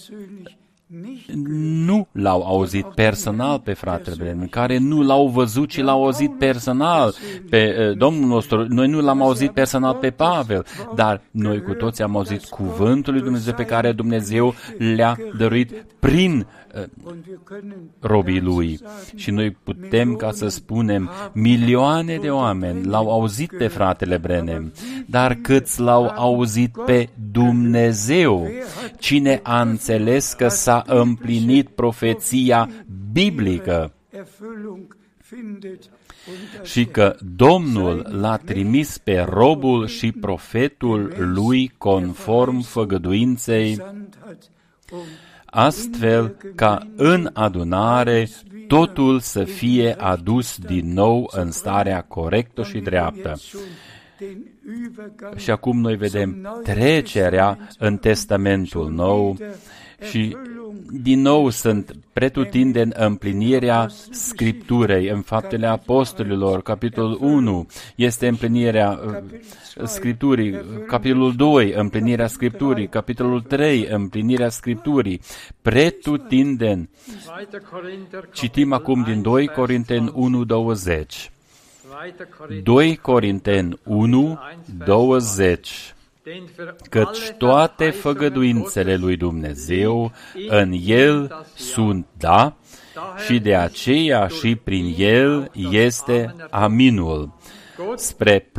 nu 1.75 2.09
l-au 2.13 2.43
auzit 2.43 2.87
personal 2.87 3.61
pe 3.61 3.73
fratele 3.73 4.17
Brennan, 4.19 4.49
care 4.49 4.79
nu 4.79 5.03
l-au 5.03 5.29
văzut, 5.29 5.69
ci 5.69 5.81
l-au 5.81 6.05
auzit 6.05 6.39
personal 6.39 7.15
pe 7.51 7.77
uh, 7.79 7.97
Domnul 7.97 8.29
nostru. 8.29 8.67
Noi 8.69 8.89
nu 8.89 9.01
l-am 9.01 9.23
auzit 9.23 9.51
personal 9.51 9.95
pe 9.95 10.11
Pavel, 10.11 10.67
dar 10.95 11.21
noi 11.31 11.63
cu 11.63 11.75
toți 11.75 12.03
am 12.03 12.17
auzit 12.17 12.45
cuvântul 12.45 13.13
lui 13.13 13.23
Dumnezeu 13.23 13.55
pe 13.55 13.65
care 13.65 13.93
Dumnezeu 13.93 14.55
le-a 14.79 15.17
dăruit 15.37 15.85
prin 15.99 16.39
uh, 16.39 16.62
robii 18.01 18.41
lui. 18.41 18.81
Și 19.15 19.31
noi 19.31 19.51
putem 19.51 20.17
ca 20.17 20.31
să 20.31 20.49
spunem, 20.49 21.11
milioane 21.33 22.17
de 22.17 22.31
oameni 22.31 22.85
l-au 22.85 23.11
auzit 23.11 23.57
pe 23.57 23.67
fratele 23.67 24.17
Brenem, 24.17 24.73
dar 25.07 25.35
câți 25.35 25.81
l-au 25.81 26.07
auzit 26.07 26.77
pe 26.87 27.09
Dumnezeu? 27.33 28.49
Cine 28.99 29.41
a 29.43 29.61
înțeles 29.61 30.33
că 30.33 30.49
s-a 30.49 30.83
împlinit 30.87 31.69
profeția 31.69 32.69
biblică? 33.13 33.93
și 36.63 36.85
că 36.85 37.17
Domnul 37.37 38.07
l-a 38.21 38.37
trimis 38.37 38.99
pe 38.99 39.27
robul 39.29 39.87
și 39.87 40.13
profetul 40.13 41.15
lui 41.17 41.73
conform 41.79 42.61
făgăduinței 42.61 43.83
astfel 45.55 46.37
ca 46.55 46.89
în 46.97 47.31
adunare 47.33 48.29
totul 48.67 49.21
să 49.21 49.45
fie 49.45 49.95
adus 49.99 50.59
din 50.59 50.93
nou 50.93 51.31
în 51.33 51.51
starea 51.51 52.01
corectă 52.01 52.63
și 52.63 52.79
dreaptă. 52.79 53.35
Și 55.37 55.51
acum 55.51 55.81
noi 55.81 55.97
vedem 55.97 56.61
trecerea 56.63 57.59
în 57.79 57.97
Testamentul 57.97 58.91
Nou 58.91 59.37
și 60.11 60.37
din 60.91 61.21
nou 61.21 61.49
sunt 61.51 61.93
pretutindeni 62.13 62.93
împlinirea 62.95 63.89
Scripturei 64.11 65.09
în 65.09 65.21
faptele 65.21 65.67
apostolilor, 65.67 66.63
capitolul 66.63 67.19
1, 67.21 67.67
este 67.97 68.29
împlinirea 68.29 69.01
uh, 69.07 69.17
Scripturii, 69.85 70.61
capitolul 70.87 71.35
2, 71.35 71.73
împlinirea 71.73 72.27
Scripturii, 72.27 72.89
capitolul 72.89 73.41
3, 73.41 73.87
împlinirea 73.91 74.49
Scripturii, 74.49 75.21
pretutindeni. 75.63 76.91
Citim 78.33 78.73
acum 78.73 79.03
din 79.03 79.23
2 79.23 79.47
Corinteni 79.47 80.11
1, 80.15 80.45
20. 80.45 81.31
2 82.63 82.97
Corinteni 82.97 83.79
1, 83.85 84.39
20 84.87 85.95
căci 86.91 87.31
toate 87.39 87.91
făgăduințele 87.91 88.97
lui 88.97 89.17
Dumnezeu 89.17 90.13
în 90.49 90.73
El 90.85 91.45
sunt 91.55 92.07
da 92.19 92.57
și 93.27 93.39
de 93.39 93.55
aceea 93.55 94.27
și 94.27 94.57
prin 94.57 94.95
El 94.99 95.51
este 95.71 96.35
aminul 96.51 97.33
spre 97.95 98.51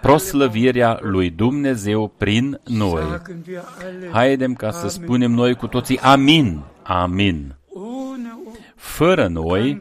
proslăvirea 0.00 0.98
lui 1.00 1.30
Dumnezeu 1.30 2.12
prin 2.16 2.60
noi. 2.64 3.20
Haidem 4.12 4.54
ca 4.54 4.70
să 4.70 4.88
spunem 4.88 5.30
noi 5.30 5.54
cu 5.54 5.66
toții 5.66 5.98
amin, 5.98 6.62
amin. 6.82 7.56
Fără 8.76 9.26
noi, 9.26 9.78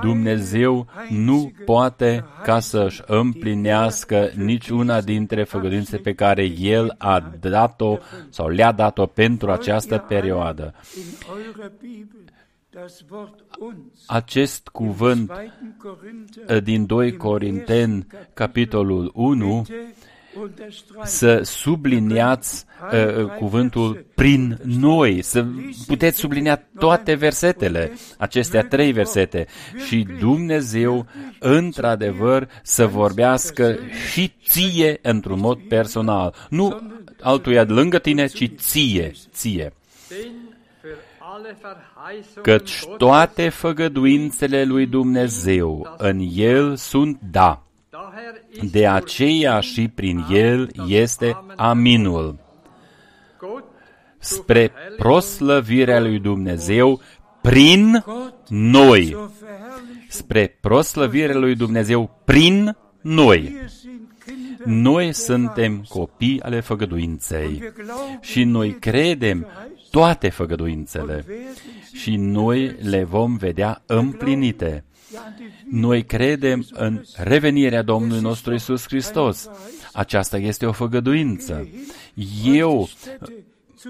Dumnezeu 0.00 0.86
nu 1.08 1.52
poate 1.64 2.24
ca 2.42 2.60
să-și 2.60 3.02
împlinească 3.06 4.30
niciuna 4.36 5.00
dintre 5.00 5.44
făgăduințe 5.44 5.96
pe 5.96 6.14
care 6.14 6.44
El 6.44 6.94
a 6.98 7.32
dat-o 7.40 7.96
sau 8.28 8.48
le-a 8.48 8.72
dat-o 8.72 9.06
pentru 9.06 9.50
această 9.50 9.98
perioadă. 9.98 10.74
Acest 14.06 14.68
cuvânt 14.68 15.32
din 16.62 16.86
2 16.86 17.16
Corinteni, 17.16 18.06
capitolul 18.34 19.10
1, 19.14 19.66
să 21.02 21.40
subliniați 21.42 22.64
uh, 22.92 23.24
cuvântul 23.24 24.04
prin 24.14 24.58
noi, 24.64 25.22
să 25.22 25.44
puteți 25.86 26.18
sublinia 26.18 26.62
toate 26.78 27.14
versetele, 27.14 27.92
acestea 28.18 28.62
trei 28.62 28.92
versete. 28.92 29.46
Și 29.86 30.06
Dumnezeu 30.18 31.06
într-adevăr 31.38 32.48
să 32.62 32.86
vorbească 32.86 33.78
și 34.10 34.32
ție 34.48 34.98
într-un 35.02 35.40
mod 35.40 35.58
personal, 35.58 36.34
nu 36.48 36.80
altuia 37.20 37.64
lângă 37.68 37.98
tine, 37.98 38.26
ci 38.26 38.50
ție, 38.56 39.12
ție. 39.32 39.72
Căci 42.42 42.84
toate 42.96 43.48
făgăduințele 43.48 44.64
lui 44.64 44.86
Dumnezeu 44.86 45.94
în 45.98 46.28
El 46.32 46.76
sunt 46.76 47.18
da. 47.30 47.38
Daher 47.40 47.56
ist 47.56 47.67
De 48.70 48.86
aceea 48.86 49.60
și 49.60 49.88
prin 49.88 50.24
el 50.30 50.70
este 50.86 51.44
aminul. 51.56 52.38
Gott 53.38 53.64
Spre 54.18 54.72
proslăvirea 54.96 56.00
lui 56.00 56.18
Dumnezeu 56.18 57.00
prin 57.42 58.04
noi. 58.48 59.16
Spre 60.08 60.58
proslăvirea 60.60 61.36
lui 61.36 61.54
Dumnezeu 61.54 62.20
prin 62.24 62.76
noi. 63.00 63.56
Noi 64.64 65.12
suntem 65.12 65.84
copii 65.88 66.42
ale 66.42 66.60
făgăduinței 66.60 67.72
și 68.20 68.44
noi 68.44 68.70
credem 68.70 69.46
toate 69.90 70.28
făgăduințele 70.28 71.24
și 71.92 72.16
noi 72.16 72.76
le 72.82 73.04
vom 73.04 73.36
vedea 73.36 73.82
împlinite. 73.86 74.84
Noi 75.70 76.04
credem 76.04 76.66
în 76.70 77.02
revenirea 77.16 77.82
Domnului 77.82 78.20
nostru 78.20 78.54
Isus 78.54 78.84
Hristos. 78.86 79.48
Aceasta 79.92 80.36
este 80.36 80.66
o 80.66 80.72
făgăduință. 80.72 81.68
Eu 82.44 82.88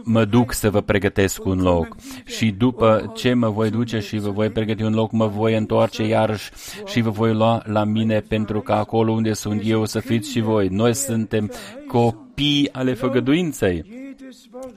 mă 0.05 0.25
duc 0.25 0.53
să 0.53 0.71
vă 0.71 0.81
pregătesc 0.81 1.45
un 1.45 1.61
loc 1.61 1.97
și 2.25 2.51
după 2.51 3.13
ce 3.17 3.33
mă 3.33 3.49
voi 3.49 3.71
duce 3.71 3.99
și 3.99 4.19
vă 4.19 4.31
voi 4.31 4.51
pregăti 4.51 4.83
un 4.83 4.95
loc, 4.95 5.13
mă 5.13 5.27
voi 5.27 5.57
întoarce 5.57 6.07
iarăși 6.07 6.51
și 6.87 7.01
vă 7.01 7.11
voi 7.11 7.35
lua 7.35 7.63
la 7.67 7.85
mine 7.85 8.21
pentru 8.21 8.61
că 8.61 8.73
acolo 8.73 9.13
unde 9.13 9.33
sunt 9.33 9.63
eu 9.65 9.85
să 9.85 10.01
fiți 10.01 10.31
și 10.31 10.41
voi. 10.41 10.69
Noi 10.69 10.95
suntem 10.95 11.51
copii 11.87 12.69
ale 12.73 12.95
făgăduinței. 12.95 13.85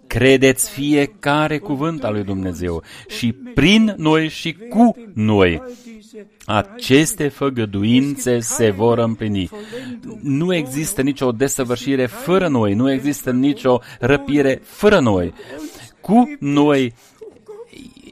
Credeți 0.07 0.69
fiecare 0.69 1.57
cuvânt 1.57 2.03
al 2.03 2.13
lui 2.13 2.23
Dumnezeu 2.23 2.83
și 3.07 3.33
prin 3.33 3.93
noi 3.97 4.27
și 4.27 4.53
cu 4.53 4.95
noi. 5.13 5.61
Aceste 6.45 7.27
făgăduințe 7.27 8.39
se 8.39 8.69
vor 8.69 8.97
împlini. 8.97 9.49
Nu 10.21 10.53
există 10.53 11.01
nicio 11.01 11.31
desăvârșire 11.31 12.05
fără 12.05 12.47
noi, 12.47 12.73
nu 12.73 12.91
există 12.91 13.31
nicio 13.31 13.79
răpire 13.99 14.61
fără 14.63 14.99
noi. 14.99 15.33
Cu 16.01 16.37
noi 16.39 16.93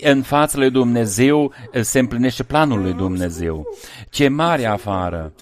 în 0.02 0.22
fața 0.22 0.58
lui 0.58 0.72
Dumnezeu 0.72 1.54
se 1.82 2.00
împlinește 2.00 2.43
planul 2.43 2.82
lui 2.82 2.93
Dumnezeu. 2.93 3.66
Ce 4.10 4.28
mare 4.28 4.66
afară, 4.66 5.34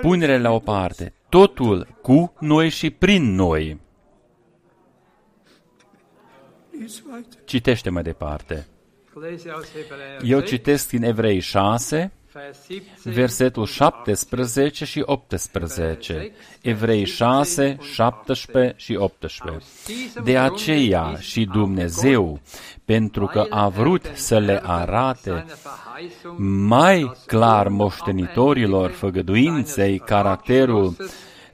punere 0.00 0.38
la 0.38 0.50
o 0.50 0.58
parte, 0.58 1.12
totul 1.28 1.86
cu 2.02 2.32
noi 2.40 2.68
și 2.68 2.90
prin 2.90 3.34
noi. 3.34 3.80
Citește 7.44 7.90
mai 7.90 8.02
departe. 8.02 8.66
Ich 9.18 9.24
lese 9.24 9.50
aus 9.50 9.66
Hebräer 9.72 10.22
Eu 10.22 10.40
6, 10.40 10.46
citesc 10.46 10.88
din 10.88 11.02
Evrei 11.02 11.40
6, 11.40 12.12
Vers 12.32 12.66
17 12.66 13.10
versetul 13.10 13.66
17 13.66 14.84
și 14.84 15.02
18. 15.04 16.32
Evrei 16.62 17.04
6, 17.04 17.78
17 17.80 18.74
și 18.76 18.94
18. 18.94 19.66
De 20.24 20.38
aceea 20.38 21.16
și 21.18 21.44
Dumnezeu, 21.44 22.40
pentru 22.84 23.26
că 23.26 23.46
a 23.48 23.68
vrut 23.68 24.10
să 24.14 24.38
le 24.38 24.60
arate 24.64 25.44
mai 26.66 27.12
clar 27.26 27.68
moștenitorilor 27.68 28.90
făgăduinței 28.90 29.98
caracterul 29.98 30.96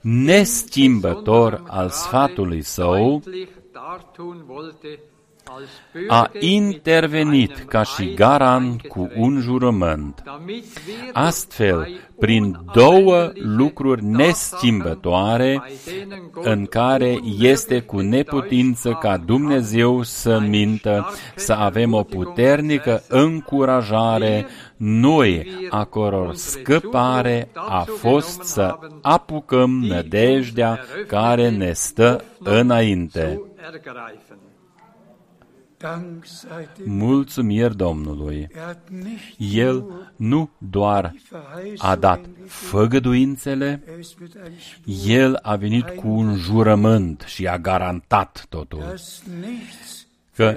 neschimbător 0.01 1.63
al 1.67 1.89
sfatului 1.89 2.63
său, 2.63 3.23
a 6.09 6.31
intervenit 6.39 7.59
ca 7.59 7.83
și 7.83 8.15
garant 8.15 8.81
cu 8.81 9.11
un 9.17 9.41
jurământ. 9.41 10.23
Astfel, 11.13 11.89
prin 12.19 12.61
două 12.75 13.31
lucruri 13.35 14.05
neschimbătoare, 14.05 15.63
în 16.35 16.67
care 16.67 17.19
este 17.39 17.81
cu 17.81 18.01
neputință 18.01 18.99
ca 19.01 19.17
Dumnezeu 19.17 20.03
să 20.03 20.39
mintă, 20.39 21.13
să 21.35 21.53
avem 21.53 21.93
o 21.93 22.03
puternică 22.03 23.03
încurajare, 23.09 24.47
noi, 24.77 25.47
a 25.71 25.85
căror 25.85 26.35
scăpare 26.35 27.49
a 27.55 27.85
fost 27.99 28.43
să 28.43 28.79
apucăm 29.03 29.71
nădejdea 29.71 30.81
care 31.07 31.51
ne 31.51 31.73
stă 31.73 32.25
înainte. 32.39 33.41
Mulțumiri 36.85 37.77
Domnului! 37.77 38.49
El 39.37 39.85
nu 40.17 40.51
doar 40.59 41.15
a 41.77 41.97
dat 41.97 42.21
făgăduințele, 42.47 43.83
El 45.07 45.39
a 45.43 45.57
venit 45.57 45.89
cu 45.89 46.09
un 46.09 46.37
jurământ 46.37 47.25
și 47.27 47.47
a 47.47 47.59
garantat 47.59 48.47
totul 48.49 48.95
că 50.35 50.57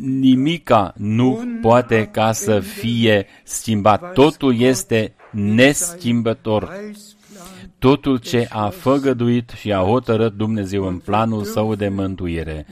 nimica 0.00 0.94
nu 0.96 1.58
poate 1.60 2.08
ca 2.12 2.32
să 2.32 2.60
fie 2.60 3.26
schimbat. 3.44 4.12
Totul 4.12 4.60
este 4.60 5.14
neschimbător. 5.30 6.76
Totul 7.78 8.18
ce 8.18 8.46
a 8.50 8.68
făgăduit 8.68 9.50
și 9.50 9.72
a 9.72 9.78
hotărât 9.78 10.34
Dumnezeu 10.34 10.86
în 10.86 10.98
planul 10.98 11.44
său 11.44 11.74
de 11.74 11.88
mântuire. 11.88 12.66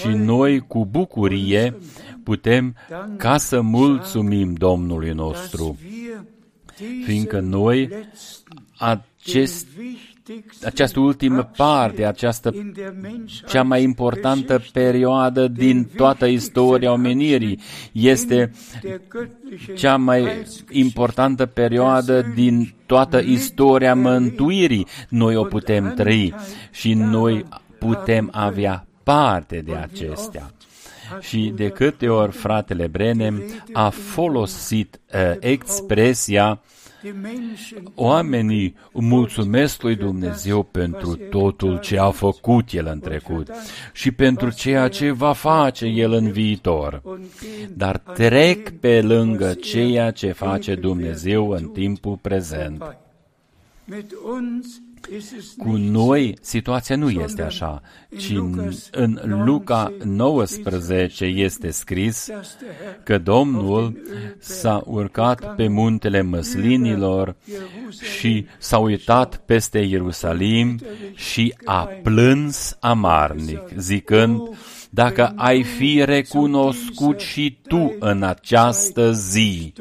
Și 0.00 0.08
noi 0.08 0.58
cu 0.58 0.86
bucurie 0.86 1.76
putem 2.24 2.74
ca 3.16 3.36
să 3.36 3.60
mulțumim 3.60 4.52
Domnului 4.52 5.10
nostru, 5.10 5.78
fiindcă 7.04 7.40
noi 7.40 7.90
acest 8.78 9.66
această 10.64 11.00
ultimă 11.00 11.50
parte, 11.56 12.04
această 12.04 12.54
cea 13.48 13.62
mai 13.62 13.82
importantă 13.82 14.62
perioadă 14.72 15.48
din 15.48 15.84
toată 15.96 16.26
istoria 16.26 16.92
omenirii, 16.92 17.60
este 17.92 18.52
cea 19.74 19.96
mai 19.96 20.46
importantă 20.70 21.46
perioadă 21.46 22.32
din 22.34 22.74
toată 22.86 23.18
istoria 23.18 23.94
mântuirii. 23.94 24.86
Noi 25.08 25.36
o 25.36 25.44
putem 25.44 25.92
trăi 25.94 26.34
și 26.70 26.94
noi 26.94 27.44
putem 27.78 28.28
avea 28.32 28.86
parte 29.02 29.60
de 29.60 29.74
acestea. 29.74 30.50
Și 31.20 31.52
de 31.56 31.68
câte 31.68 32.08
ori 32.08 32.32
fratele 32.32 32.86
Brenem 32.86 33.42
a 33.72 33.88
folosit 33.88 35.00
uh, 35.14 35.34
expresia 35.40 36.60
Oamenii 37.94 38.76
mulțumesc 38.92 39.82
lui 39.82 39.96
Dumnezeu 39.96 40.62
pentru 40.62 41.14
totul 41.30 41.78
ce 41.78 41.98
a 41.98 42.10
făcut 42.10 42.72
El 42.72 42.86
în 42.86 43.00
trecut 43.00 43.50
și 43.92 44.10
pentru 44.10 44.50
ceea 44.50 44.88
ce 44.88 45.10
va 45.10 45.32
face 45.32 45.86
El 45.86 46.12
în 46.12 46.30
viitor, 46.30 47.02
dar 47.76 47.98
trec 47.98 48.70
pe 48.70 49.02
lângă 49.02 49.54
ceea 49.54 50.10
ce 50.10 50.32
face 50.32 50.74
Dumnezeu 50.74 51.50
în 51.50 51.68
timpul 51.68 52.18
prezent. 52.22 52.96
Cu 55.58 55.70
noi 55.76 56.36
situația 56.40 56.96
nu 56.96 57.10
este 57.10 57.42
așa, 57.42 57.82
ci 58.16 58.34
în 58.90 59.20
Luca 59.44 59.92
19 60.04 61.24
este 61.24 61.70
scris 61.70 62.28
că 63.02 63.18
Domnul 63.18 64.02
s-a 64.38 64.82
urcat 64.86 65.54
pe 65.54 65.68
muntele 65.68 66.22
măslinilor 66.22 67.36
și 68.16 68.46
s-a 68.58 68.78
uitat 68.78 69.36
peste 69.36 69.78
Ierusalim 69.78 70.80
și 71.14 71.54
a 71.64 71.88
plâns 72.02 72.76
amarnic, 72.80 73.62
zicând, 73.76 74.40
dacă 74.90 75.32
ai 75.36 75.62
fi 75.62 76.04
recunoscut 76.04 77.20
și 77.20 77.58
tu 77.66 77.96
în 77.98 78.22
această 78.22 79.12
zi 79.12 79.72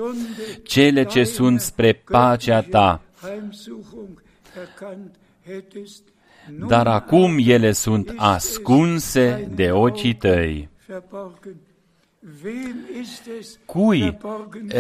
cele 0.63 1.03
ce 1.03 1.23
sunt 1.23 1.61
spre 1.61 1.93
pacea 1.93 2.61
ta, 2.61 3.01
dar 6.67 6.87
acum 6.87 7.37
ele 7.37 7.71
sunt 7.71 8.13
ascunse 8.17 9.49
de 9.55 9.71
ochii 9.71 10.15
tăi. 10.15 10.69
Cui 13.65 14.17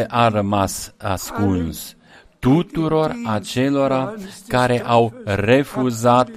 a 0.07 0.27
rămas 0.27 0.93
ascuns? 0.97 1.95
Tuturor 2.39 3.15
acelora 3.25 4.13
care 4.47 4.83
au 4.85 5.13
refuzat 5.23 6.29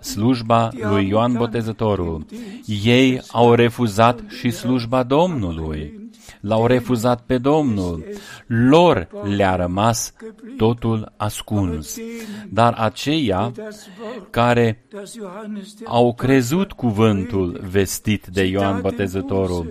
slujba 0.00 0.70
lui 0.72 1.08
Ioan 1.08 1.32
Botezătorul. 1.32 2.26
Ei 2.84 3.20
au 3.32 3.54
refuzat 3.54 4.20
și 4.28 4.50
slujba 4.50 5.02
Domnului. 5.02 6.03
L-au 6.44 6.66
refuzat 6.66 7.22
pe 7.26 7.38
Domnul, 7.38 8.04
lor 8.46 9.08
le-a 9.22 9.56
rămas 9.56 10.12
totul 10.56 11.12
ascuns. 11.16 11.96
Dar 12.50 12.72
aceia 12.72 13.52
care 14.30 14.86
au 15.84 16.14
crezut 16.14 16.72
cuvântul 16.72 17.60
vestit 17.70 18.26
de 18.26 18.42
Ioan 18.42 18.80
Botezătorul, 18.80 19.70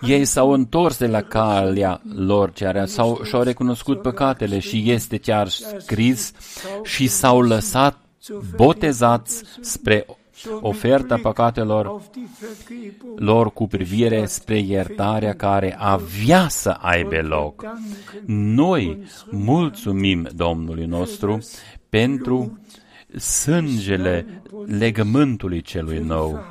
ei 0.00 0.24
s-au 0.24 0.50
întors 0.52 0.98
de 0.98 1.06
la 1.06 1.22
calea 1.22 2.00
lor 2.14 2.52
cearea, 2.52 2.86
s-au, 2.86 3.20
și-au 3.24 3.42
recunoscut 3.42 4.02
păcatele 4.02 4.58
și 4.58 4.90
este 4.90 5.16
chiar 5.16 5.48
scris 5.78 6.32
și 6.82 7.06
s-au 7.06 7.40
lăsat 7.40 7.98
botezați 8.56 9.42
spre 9.60 10.06
oferta 10.60 11.16
păcatelor 11.22 12.02
lor 13.16 13.52
cu 13.52 13.66
privire 13.66 14.26
spre 14.26 14.58
iertarea 14.58 15.34
care 15.34 15.76
avea 15.78 16.48
să 16.48 16.70
aibă 16.70 17.20
loc. 17.22 17.64
Noi 18.26 18.98
mulțumim 19.30 20.28
Domnului 20.36 20.84
nostru 20.84 21.38
pentru 21.88 22.58
sângele 23.16 24.42
legământului 24.66 25.60
celui 25.60 25.98
nou, 25.98 26.44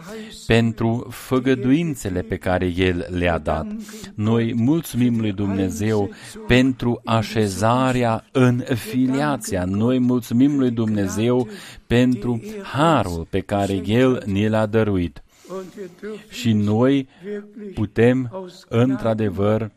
pentru 0.48 1.08
făgăduințele 1.10 2.22
pe 2.22 2.36
care 2.36 2.66
El 2.76 3.08
le-a 3.10 3.38
dat. 3.38 3.68
Noi 4.16 4.54
mulțumim 4.56 5.20
lui 5.20 5.32
Dumnezeu 5.32 6.10
pentru 6.48 7.02
așezarea 7.06 8.26
în 8.32 8.64
filiația. 8.76 9.66
Noi 9.66 10.00
mulțumim 10.00 10.58
lui 10.58 10.72
Dumnezeu 10.72 11.48
pentru 11.88 12.41
harul 12.64 13.28
pe 13.30 13.39
care 13.39 13.82
El 13.86 14.24
ne 14.26 14.48
l-a 14.48 14.66
dăruit. 14.66 15.24
Și 16.30 16.54
noi 16.54 17.08
putem, 17.74 18.48
într-adevăr, 18.68 19.72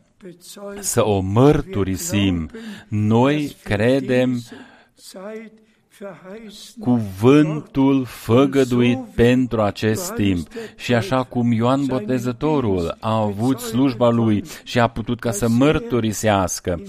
să 0.79 1.05
o 1.05 1.19
mărturisim. 1.19 2.49
Noi 2.87 3.55
credem 3.63 4.41
cuvântul 6.79 8.05
făgăduit 8.05 8.99
pentru 9.15 9.61
acest 9.61 10.13
timp. 10.13 10.47
Și 10.75 10.93
așa 10.93 11.23
cum 11.23 11.51
Ioan 11.51 11.85
Botezătorul 11.85 12.97
a 12.99 13.15
avut 13.15 13.59
slujba 13.59 14.09
lui 14.09 14.43
și 14.63 14.79
a 14.79 14.87
putut 14.87 15.19
ca 15.19 15.31
să 15.31 15.49
mărturisească, 15.49 16.81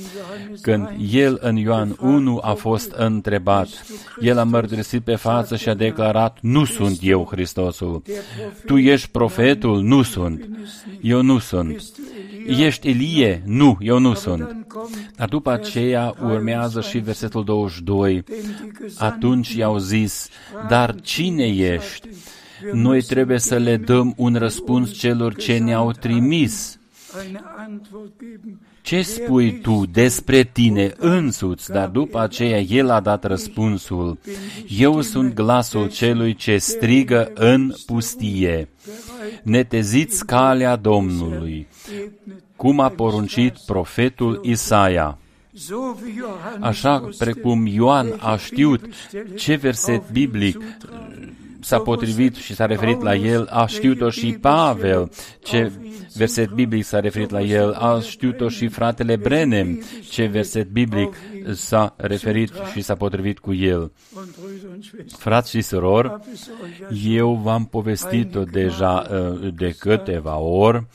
când 0.60 0.88
el 1.12 1.38
în 1.40 1.56
Ioan 1.56 1.96
1 2.00 2.38
a 2.42 2.52
fost 2.52 2.90
întrebat, 2.90 3.68
el 4.20 4.38
a 4.38 4.44
mărturisit 4.44 5.02
pe 5.02 5.14
față 5.14 5.56
și 5.56 5.68
a 5.68 5.74
declarat, 5.74 6.38
nu 6.40 6.64
sunt 6.64 6.98
eu 7.02 7.28
Hristosul. 7.30 8.02
Tu 8.66 8.78
ești 8.78 9.08
profetul? 9.08 9.82
Nu 9.82 10.02
sunt. 10.02 10.48
Eu 11.00 11.22
nu 11.22 11.38
sunt. 11.38 11.82
Ești 12.46 12.88
Elie? 12.88 13.42
Nu, 13.46 13.78
eu 13.80 13.98
nu 13.98 14.14
sunt. 14.14 14.66
Dar 15.16 15.28
după 15.28 15.50
aceea 15.50 16.14
urmează 16.22 16.80
și 16.80 16.98
versetul 16.98 17.44
22. 17.44 18.24
Atunci 19.02 19.52
i-au 19.52 19.78
zis, 19.78 20.28
dar 20.68 21.00
cine 21.00 21.46
ești? 21.46 22.08
Noi 22.72 23.02
trebuie 23.02 23.38
să 23.38 23.56
le 23.56 23.76
dăm 23.76 24.14
un 24.16 24.34
răspuns 24.34 24.92
celor 24.92 25.34
ce 25.34 25.58
ne-au 25.58 25.90
trimis. 25.90 26.78
Ce 28.82 29.02
spui 29.02 29.60
tu 29.60 29.86
despre 29.86 30.42
tine 30.42 30.92
însuți? 30.98 31.70
Dar 31.70 31.88
după 31.88 32.20
aceea 32.20 32.60
el 32.60 32.90
a 32.90 33.00
dat 33.00 33.24
răspunsul. 33.24 34.18
Eu 34.78 35.00
sunt 35.00 35.34
glasul 35.34 35.88
celui 35.88 36.34
ce 36.34 36.56
strigă 36.56 37.30
în 37.34 37.72
pustie. 37.86 38.68
Neteziți 39.42 40.26
calea 40.26 40.76
Domnului, 40.76 41.66
cum 42.56 42.80
a 42.80 42.88
poruncit 42.88 43.54
profetul 43.66 44.40
Isaia. 44.42 45.18
Așa 46.60 47.08
precum 47.18 47.66
Ioan 47.66 48.18
a 48.18 48.36
știut 48.36 48.84
ce 49.36 49.54
verset 49.54 50.10
biblic 50.10 50.58
s-a 51.62 51.78
potrivit 51.78 52.34
și 52.34 52.54
s-a 52.54 52.66
referit 52.66 53.02
la 53.02 53.14
el, 53.14 53.46
a 53.50 53.66
știut-o 53.66 54.10
și 54.10 54.36
Pavel, 54.40 55.10
ce 55.42 55.72
verset 56.14 56.50
biblic 56.50 56.84
s-a 56.84 57.00
referit 57.00 57.30
la 57.30 57.40
el, 57.40 57.72
a 57.72 58.00
știut-o 58.00 58.48
și 58.48 58.68
fratele 58.68 59.16
Brenem, 59.16 59.82
ce 60.10 60.26
verset 60.26 60.68
biblic 60.68 61.16
s-a 61.52 61.94
referit 61.96 62.52
și 62.72 62.80
s-a 62.80 62.94
potrivit 62.94 63.38
cu 63.38 63.54
el. 63.54 63.92
Frați 65.16 65.50
și 65.50 65.60
surori, 65.60 66.18
eu 67.04 67.40
v-am 67.42 67.64
povestit-o 67.64 68.42
deja 68.42 69.06
uh, 69.10 69.54
de 69.54 69.74
câteva 69.78 70.36
ori, 70.38 70.86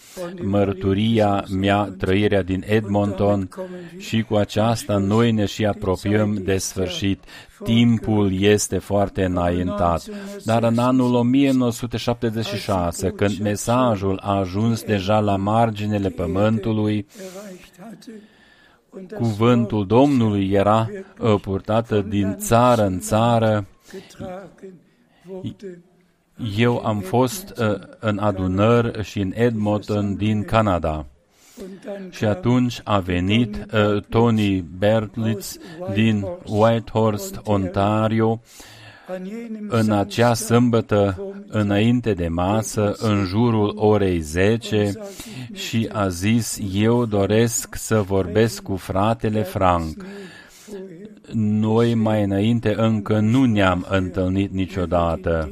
mărturia 0.41 1.45
mea, 1.49 1.95
trăirea 1.97 2.41
din 2.41 2.63
Edmonton. 2.65 3.49
Și 3.97 4.21
cu 4.21 4.35
aceasta 4.35 4.97
noi 4.97 5.31
ne 5.31 5.45
și 5.45 5.65
apropiem 5.65 6.33
de 6.43 6.57
sfârșit. 6.57 7.23
Timpul 7.63 8.41
este 8.41 8.77
foarte 8.77 9.23
înaintat. 9.23 10.05
Dar 10.43 10.63
în 10.63 10.77
anul 10.77 11.13
1976, 11.13 13.09
când 13.09 13.37
mesajul 13.39 14.19
a 14.23 14.35
ajuns 14.37 14.83
deja 14.83 15.19
la 15.19 15.35
marginile 15.35 16.09
pământului, 16.09 17.05
cuvântul 19.15 19.85
Domnului 19.87 20.51
era 20.51 20.89
uh, 21.19 21.39
purtată 21.41 22.01
din 22.01 22.35
țară 22.37 22.85
în 22.85 22.99
țară. 22.99 23.65
Eu 26.57 26.85
am 26.85 26.99
fost 26.99 27.53
uh, 27.59 27.79
în 27.99 28.17
adunări 28.17 29.03
și 29.03 29.19
în 29.19 29.31
Edmonton 29.35 30.15
din 30.15 30.43
Canada. 30.43 31.05
Și 32.09 32.25
atunci 32.25 32.81
a 32.83 32.99
venit 32.99 33.65
uh, 33.73 34.03
Tony 34.09 34.65
Bertlitz 34.77 35.57
din 35.93 36.25
Whitehorse, 36.45 37.31
Ontario, 37.43 38.41
în 39.67 39.91
acea 39.91 40.33
sâmbătă, 40.33 41.21
înainte 41.47 42.13
de 42.13 42.27
masă, 42.27 42.95
în 42.97 43.23
jurul 43.25 43.73
orei 43.75 44.19
10, 44.19 44.91
și 45.53 45.89
a 45.91 46.07
zis, 46.07 46.59
eu 46.73 47.05
doresc 47.05 47.75
să 47.75 48.01
vorbesc 48.01 48.61
cu 48.61 48.75
fratele 48.75 49.43
Frank. 49.43 50.05
Noi 51.33 51.93
mai 51.93 52.23
înainte 52.23 52.73
încă 52.77 53.19
nu 53.19 53.45
ne-am 53.45 53.85
întâlnit 53.89 54.51
niciodată. 54.51 55.49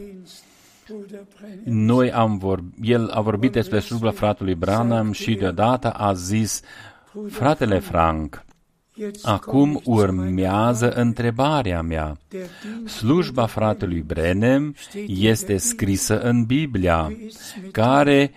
Noi 1.64 2.12
am 2.12 2.38
vorbit, 2.38 2.74
el 2.82 3.10
a 3.10 3.22
vorbit 3.22 3.52
despre 3.52 3.80
slujba 3.80 4.12
fratelui 4.12 4.56
Branham 4.56 5.12
și 5.12 5.34
deodată 5.34 5.90
a 5.90 6.14
zis, 6.14 6.62
fratele 7.30 7.80
Frank, 7.80 8.46
Acum 9.22 9.82
urmează 9.84 10.92
întrebarea 10.92 11.82
mea. 11.82 12.18
Slujba 12.86 13.46
fratelui 13.46 14.02
Brenem 14.02 14.76
este 15.08 15.58
scrisă 15.58 16.22
în 16.22 16.44
Biblia. 16.44 17.18
Care 17.72 18.32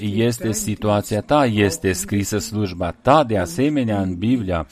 este 0.00 0.52
situația 0.52 1.20
ta? 1.20 1.46
Este 1.46 1.92
scrisă 1.92 2.38
slujba 2.38 2.90
ta 2.90 3.24
de 3.24 3.38
asemenea 3.38 4.00
în 4.00 4.14
Biblia? 4.14 4.66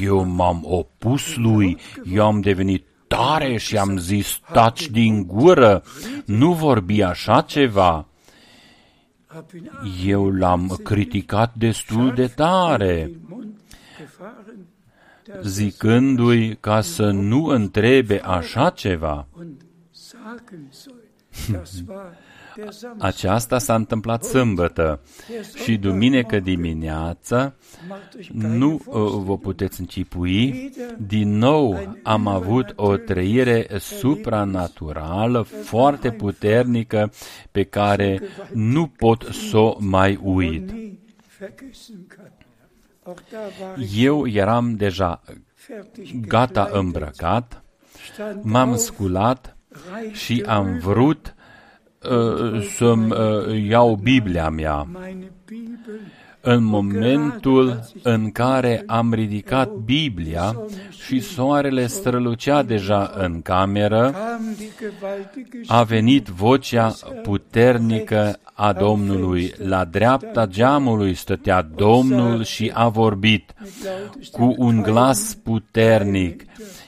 Eu 0.00 0.24
m-am 0.24 0.60
opus 0.64 1.36
lui, 1.36 1.76
eu 2.12 2.26
am 2.26 2.40
devenit 2.40 2.86
tare 3.06 3.56
și 3.56 3.78
am 3.78 3.98
zis, 3.98 4.40
taci 4.52 4.88
din 4.88 5.26
gură, 5.26 5.82
nu 6.24 6.52
vorbi 6.52 7.02
așa 7.02 7.40
ceva. 7.40 8.06
Eu 10.04 10.30
l-am 10.30 10.80
criticat 10.82 11.54
destul 11.54 12.14
de 12.14 12.26
tare 12.26 13.10
zicându-i 15.42 16.56
ca 16.60 16.80
să 16.80 17.10
nu 17.10 17.44
întrebe 17.44 18.20
așa 18.20 18.70
ceva. 18.70 19.26
Aceasta 22.98 23.58
s-a 23.58 23.74
întâmplat 23.74 24.24
sâmbătă 24.24 25.00
și 25.64 25.76
duminică 25.76 26.40
dimineața, 26.40 27.54
nu 28.32 28.72
uh, 28.72 28.94
vă 29.24 29.38
puteți 29.38 29.80
încipui, 29.80 30.72
din 30.98 31.38
nou 31.38 31.96
am 32.02 32.26
avut 32.26 32.72
o 32.76 32.96
trăire 32.96 33.66
supranaturală 33.78 35.42
foarte 35.42 36.10
puternică 36.10 37.12
pe 37.52 37.62
care 37.64 38.20
nu 38.52 38.86
pot 38.86 39.28
să 39.50 39.56
o 39.56 39.76
mai 39.80 40.18
uit. 40.22 40.70
Eu 43.96 44.26
eram 44.26 44.74
deja 44.76 45.22
gata 46.26 46.68
îmbrăcat, 46.72 47.64
m-am 48.42 48.76
sculat 48.76 49.56
și 50.12 50.42
am 50.46 50.78
vrut 50.78 51.26
uh, 51.26 51.35
să-mi 52.76 53.12
uh, 53.12 53.68
iau 53.68 53.98
Biblia 54.02 54.48
mea. 54.48 54.86
În 56.40 56.64
momentul 56.64 57.80
în 58.02 58.30
care 58.30 58.82
am 58.86 59.14
ridicat 59.14 59.70
Biblia 59.70 60.56
și 61.06 61.20
soarele 61.20 61.86
strălucea 61.86 62.62
deja 62.62 63.12
în 63.16 63.42
cameră, 63.42 64.14
a 65.66 65.82
venit 65.82 66.26
vocea 66.26 66.94
puternică 67.22 68.38
a 68.52 68.72
Domnului. 68.72 69.52
La 69.56 69.84
dreapta 69.84 70.46
geamului 70.46 71.14
stătea 71.14 71.62
Domnul 71.62 72.44
și 72.44 72.70
a 72.74 72.88
vorbit 72.88 73.54
cu 74.32 74.54
un 74.56 74.82
glas 74.82 75.34
puternic. 75.42 76.44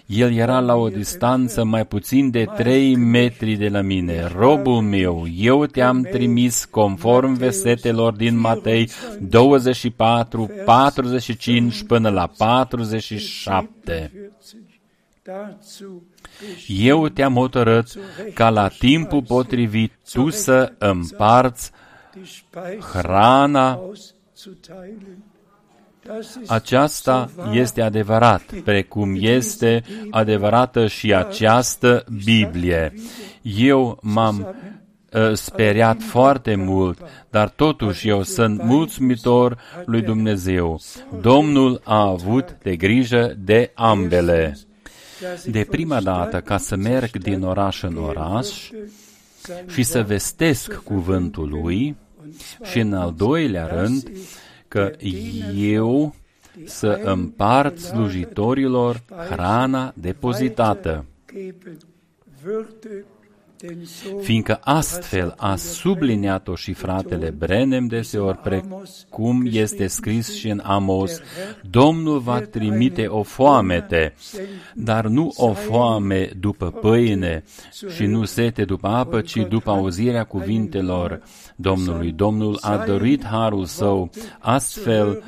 El 0.09 0.35
era 0.35 0.61
la 0.61 0.75
o 0.75 0.89
distanță 0.89 1.65
mai 1.65 1.87
puțin 1.87 2.31
de 2.31 2.47
trei 2.57 2.97
metri 2.97 3.57
de 3.57 3.69
la 3.69 3.81
mine. 3.81 4.27
Robul 4.27 4.81
meu, 4.81 5.27
eu 5.37 5.67
te-am 5.67 6.03
trimis 6.03 6.65
conform 6.65 7.35
versetelor 7.35 8.13
din 8.13 8.39
Matei 8.39 8.91
24, 9.21 10.51
45 10.65 11.83
până 11.83 12.11
la 12.11 12.27
47. 12.27 14.33
Eu 16.67 17.09
te-am 17.09 17.35
hotărât 17.35 17.99
ca 18.35 18.51
la 18.51 18.69
timpul 18.69 19.23
potrivit 19.23 19.93
tu 20.13 20.31
să 20.31 20.73
împarți 20.79 21.71
hrana 22.93 23.81
aceasta 26.47 27.31
este 27.53 27.81
adevărat, 27.83 28.43
precum 28.65 29.17
este 29.19 29.85
adevărată 30.11 30.87
și 30.87 31.15
această 31.15 32.05
Biblie. 32.25 32.95
Eu 33.43 33.99
m-am 34.03 34.55
uh, 35.13 35.33
speriat 35.33 36.03
foarte 36.03 36.55
mult, 36.55 36.99
dar 37.31 37.49
totuși 37.49 38.09
eu 38.09 38.23
sunt 38.23 38.63
mulțumitor 38.63 39.59
lui 39.85 40.03
Dumnezeu. 40.03 40.81
Domnul 41.21 41.81
a 41.85 42.01
avut 42.01 42.57
de 42.63 42.77
grijă 42.77 43.35
de 43.39 43.71
ambele. 43.75 44.59
De 45.47 45.67
prima 45.71 46.01
dată, 46.01 46.41
ca 46.41 46.57
să 46.57 46.77
merg 46.77 47.17
din 47.17 47.43
oraș 47.43 47.83
în 47.83 47.97
oraș 47.97 48.71
și 49.67 49.83
să 49.83 50.03
vestesc 50.03 50.75
cuvântul 50.75 51.49
lui, 51.49 51.97
și 52.71 52.79
în 52.79 52.93
al 52.93 53.15
doilea 53.17 53.67
rând, 53.67 54.11
că 54.69 54.93
eu 55.55 56.15
să 56.65 57.01
împart 57.05 57.79
slujitorilor 57.79 59.03
hrana 59.31 59.93
depozitată, 59.95 61.05
fiindcă 64.21 64.61
astfel 64.63 65.35
a 65.37 65.57
subliniat-o 65.57 66.55
și 66.55 66.73
fratele 66.73 67.31
Brenem 67.31 67.87
deseori, 67.87 68.39
precum 68.39 69.43
este 69.45 69.87
scris 69.87 70.35
și 70.35 70.49
în 70.49 70.61
Amos, 70.65 71.21
Domnul 71.71 72.19
va 72.19 72.41
trimite 72.41 73.07
o 73.07 73.23
foamete, 73.23 74.15
dar 74.75 75.07
nu 75.07 75.33
o 75.37 75.53
foame 75.53 76.31
după 76.41 76.71
pâine 76.71 77.45
și 77.95 78.05
nu 78.07 78.25
sete 78.25 78.65
după 78.65 78.89
apă, 78.89 79.21
ci 79.21 79.47
după 79.49 79.71
auzirea 79.71 80.25
cuvintelor 80.25 81.23
Domnului. 81.57 82.13
Domnul 82.13 82.59
a 82.61 82.77
dăruit 82.77 83.25
harul 83.25 83.65
său 83.65 84.11
astfel 84.39 85.23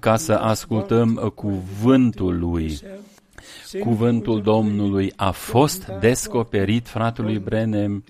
ca 0.00 0.16
să 0.16 0.32
ascultăm 0.32 1.32
cuvântul 1.34 2.38
lui. 2.38 2.80
Cuvântul 3.78 4.42
Domnului 4.42 5.12
a 5.16 5.30
fost 5.30 5.92
descoperit 6.00 6.88
fratului 6.88 7.38
Brenem. 7.38 8.04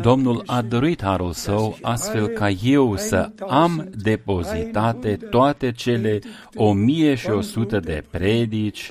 Domnul 0.00 0.42
a 0.46 0.62
dăruit 0.62 1.02
harul 1.02 1.32
său 1.32 1.78
astfel 1.82 2.26
ca 2.26 2.48
eu 2.48 2.96
să 2.96 3.30
am 3.48 3.88
depozitate 4.02 5.18
toate 5.30 5.72
cele 5.72 6.18
o 6.54 6.72
mie 6.72 7.14
și 7.14 7.30
o 7.30 7.40
sută 7.40 7.80
de 7.80 8.04
predici, 8.10 8.90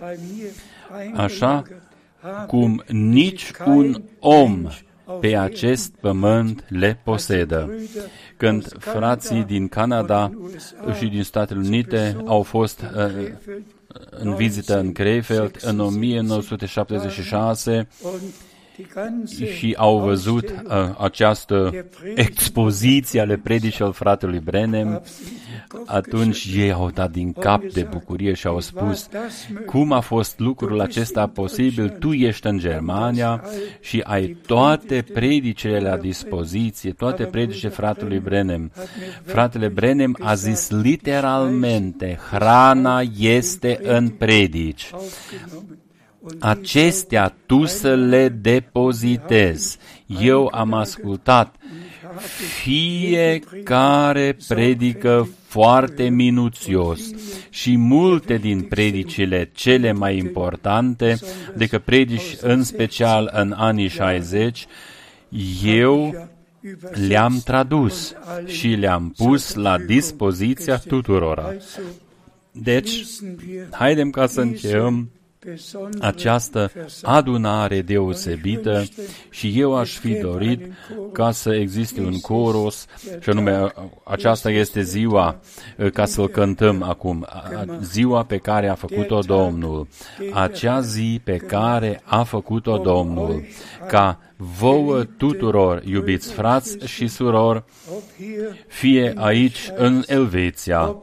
așa 1.16 1.64
cum 2.47 2.84
nici 2.88 3.51
un 3.66 4.01
om 4.20 4.68
pe 5.20 5.38
acest 5.38 5.95
pământ 5.99 6.66
le 6.68 6.99
posedă. 7.03 7.74
Când 8.38 8.68
frații 8.80 9.43
din 9.43 9.68
Canada 9.68 10.32
și 10.97 11.07
din 11.07 11.24
Statele 11.24 11.60
Unite 11.60 12.18
au 12.26 12.41
fost 12.41 12.82
uh, 12.82 13.32
în 14.10 14.36
vizită 14.36 14.80
în 14.80 14.92
Krefeld 14.92 15.58
în 15.62 15.80
1976 15.80 17.88
și 19.58 19.76
au 19.78 20.00
văzut 20.00 20.50
uh, 20.50 20.56
această 20.98 21.86
expoziție 22.16 23.20
ale 23.20 23.38
predicii 23.38 23.84
al 23.84 23.94
fratelui 23.94 24.40
Brenem, 24.40 25.02
atunci 25.86 26.49
ei 26.55 26.72
au 26.72 26.89
dat 26.89 27.11
din 27.11 27.34
cap 27.34 27.63
de 27.63 27.88
bucurie 27.91 28.34
și 28.34 28.47
au 28.47 28.59
spus, 28.59 29.09
cum 29.65 29.91
a 29.91 29.99
fost 29.99 30.39
lucrul 30.39 30.82
acesta 30.82 31.28
posibil? 31.28 31.89
Tu 31.89 32.13
ești 32.13 32.47
în 32.47 32.57
Germania 32.57 33.43
și 33.80 34.01
ai 34.03 34.38
toate 34.45 35.05
predicile 35.13 35.80
la 35.80 35.97
dispoziție, 35.97 36.91
toate 36.91 37.24
predicile 37.24 37.70
fratelui 37.70 38.20
Brenem. 38.20 38.72
Fratele 39.24 39.67
Brenem 39.67 40.17
a 40.20 40.34
zis 40.34 40.70
literalmente, 40.70 42.20
hrana 42.30 43.01
este 43.17 43.80
în 43.84 44.07
predici 44.09 44.91
acestea 46.39 47.36
tu 47.45 47.65
să 47.65 47.95
le 47.95 48.30
depozitezi. 48.30 49.78
Eu 50.22 50.49
am 50.53 50.74
ascultat 50.74 51.55
fiecare 52.61 54.38
predică 54.47 55.28
foarte 55.50 56.10
minuțios 56.10 57.00
și 57.50 57.78
multe 57.78 58.38
din 58.38 58.62
predicile 58.62 59.50
cele 59.54 59.91
mai 59.91 60.18
importante, 60.18 61.18
adică 61.54 61.80
predici 61.80 62.36
în 62.41 62.64
special 62.64 63.30
în 63.34 63.54
anii 63.58 63.88
60, 63.88 64.66
eu 65.64 66.30
le-am 67.08 67.41
tradus 67.45 68.14
și 68.45 68.68
le-am 68.68 69.14
pus 69.18 69.54
la 69.54 69.78
dispoziția 69.78 70.78
tuturora. 70.78 71.54
Deci, 72.52 73.06
haidem 73.72 74.10
ca 74.10 74.26
să 74.26 74.41
încheiem 74.41 75.10
această 76.00 76.72
adunare 77.02 77.82
deosebită 77.82 78.84
și 79.30 79.60
eu 79.60 79.76
aș 79.76 79.98
fi 79.98 80.14
dorit 80.14 80.74
ca 81.12 81.32
să 81.32 81.54
existe 81.56 82.02
un 82.02 82.20
coros 82.20 82.86
și 83.20 83.30
anume 83.30 83.74
aceasta 84.04 84.50
este 84.50 84.82
ziua 84.82 85.40
ca 85.94 86.06
să-l 86.06 86.28
cântăm 86.28 86.84
acum, 86.84 87.28
ziua 87.82 88.24
pe 88.24 88.38
care 88.38 88.68
a 88.68 88.76
făcut-o 88.76 89.20
Domnul, 89.20 89.88
acea 90.34 90.82
zi 90.82 91.22
pe 91.24 91.38
care 91.38 92.02
a 92.04 92.24
făcut-o 92.24 92.78
Domnul, 92.78 93.44
ca 93.88 94.29
vouă 94.42 95.04
tuturor, 95.04 95.82
iubiți 95.86 96.34
frați 96.34 96.78
și 96.86 97.08
surori, 97.08 97.64
fie 98.68 99.14
aici 99.16 99.72
în 99.76 100.04
Elveția, 100.08 100.96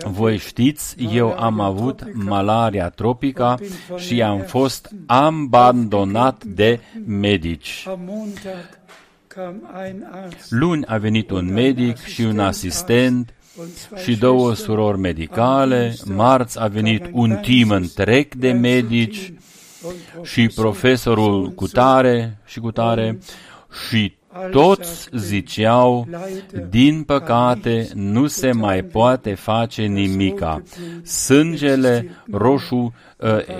Voi 0.04 0.36
știți, 0.36 0.96
eu 1.14 1.34
am 1.38 1.60
avut 1.60 2.04
malaria 2.12 2.88
tropica 2.88 3.58
și 3.96 4.22
am 4.22 4.38
fost 4.38 4.90
abandonat 5.06 6.44
de 6.44 6.80
medici. 7.06 7.86
Luni 10.48 10.86
a 10.86 10.98
venit 10.98 11.30
un 11.30 11.52
medic 11.52 11.96
și 11.96 12.22
un 12.22 12.38
asistent 12.38 13.34
și 14.02 14.16
două 14.16 14.54
surori 14.54 14.98
medicale, 14.98 15.94
marți 16.04 16.60
a 16.60 16.66
venit 16.66 17.08
un 17.12 17.38
team 17.42 17.70
întreg 17.70 18.34
de 18.34 18.52
medici 18.52 19.32
și 20.22 20.46
profesorul 20.54 21.50
cu 21.50 21.66
tare 21.66 22.38
și 22.46 22.60
cu 22.60 22.70
tare 22.70 23.18
și 23.88 24.18
toți 24.50 25.08
ziceau, 25.12 26.08
din 26.68 27.02
păcate 27.02 27.88
nu 27.94 28.26
se 28.26 28.52
mai 28.52 28.82
poate 28.82 29.34
face 29.34 29.82
nimica. 29.82 30.62
Sângele 31.02 32.10
roșu 32.30 32.94
Uh, 32.94 33.09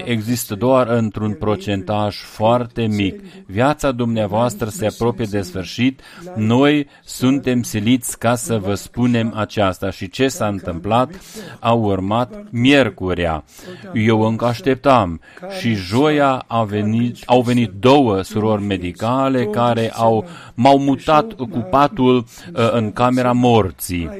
există 0.04 0.54
doar 0.54 0.88
într-un 0.88 1.32
procentaj 1.32 2.16
foarte 2.16 2.86
mic. 2.86 3.20
Viața 3.46 3.92
dumneavoastră 3.92 4.68
se 4.68 4.86
apropie 4.86 5.26
de 5.30 5.40
sfârșit. 5.40 6.00
Noi 6.36 6.86
suntem 7.04 7.62
siliți 7.62 8.18
ca 8.18 8.34
să 8.34 8.58
vă 8.58 8.74
spunem 8.74 9.32
aceasta. 9.36 9.90
Și 9.90 10.08
ce 10.08 10.28
s-a 10.28 10.46
întâmplat? 10.46 11.10
A 11.58 11.72
urmat 11.72 12.44
miercurea. 12.50 13.44
Eu 13.94 14.20
încă 14.20 14.44
așteptam. 14.44 15.20
Și 15.58 15.74
joia 15.74 16.44
a 16.46 16.62
venit, 16.62 17.16
au 17.26 17.40
venit 17.40 17.70
două 17.70 18.22
surori 18.22 18.62
medicale 18.62 19.44
care 19.44 19.90
au, 19.94 20.26
m-au 20.54 20.78
mutat 20.78 21.32
cu 21.32 21.66
patul 21.70 22.16
uh, 22.16 22.72
în 22.72 22.92
camera 22.92 23.32
morții. 23.32 24.10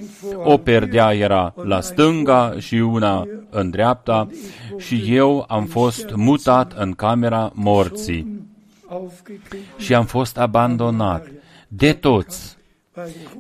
O 0.45 0.57
perdea 0.57 1.15
era 1.15 1.55
la 1.63 1.81
stânga 1.81 2.55
și 2.59 2.75
una 2.75 3.27
în 3.51 3.71
dreapta 3.71 4.29
și 4.79 5.05
eu 5.09 5.30
am 5.49 5.65
fost 5.65 6.15
mutat 6.15 6.73
în 6.77 6.93
camera 6.93 7.53
morții 7.55 8.49
și 9.77 9.95
am 9.95 10.05
fost 10.05 10.39
abandonat 10.39 11.27
de 11.69 11.93
toți, 11.93 12.59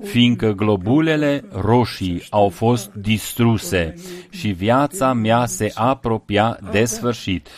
fiindcă 0.02 0.52
globulele 0.52 1.44
roșii 1.52 2.22
au 2.30 2.48
fost 2.48 2.92
distruse 2.92 3.94
și 4.30 4.48
viața 4.48 5.12
mea 5.12 5.46
se 5.46 5.72
apropia 5.74 6.58
de 6.70 6.84
sfârșit. 6.84 7.48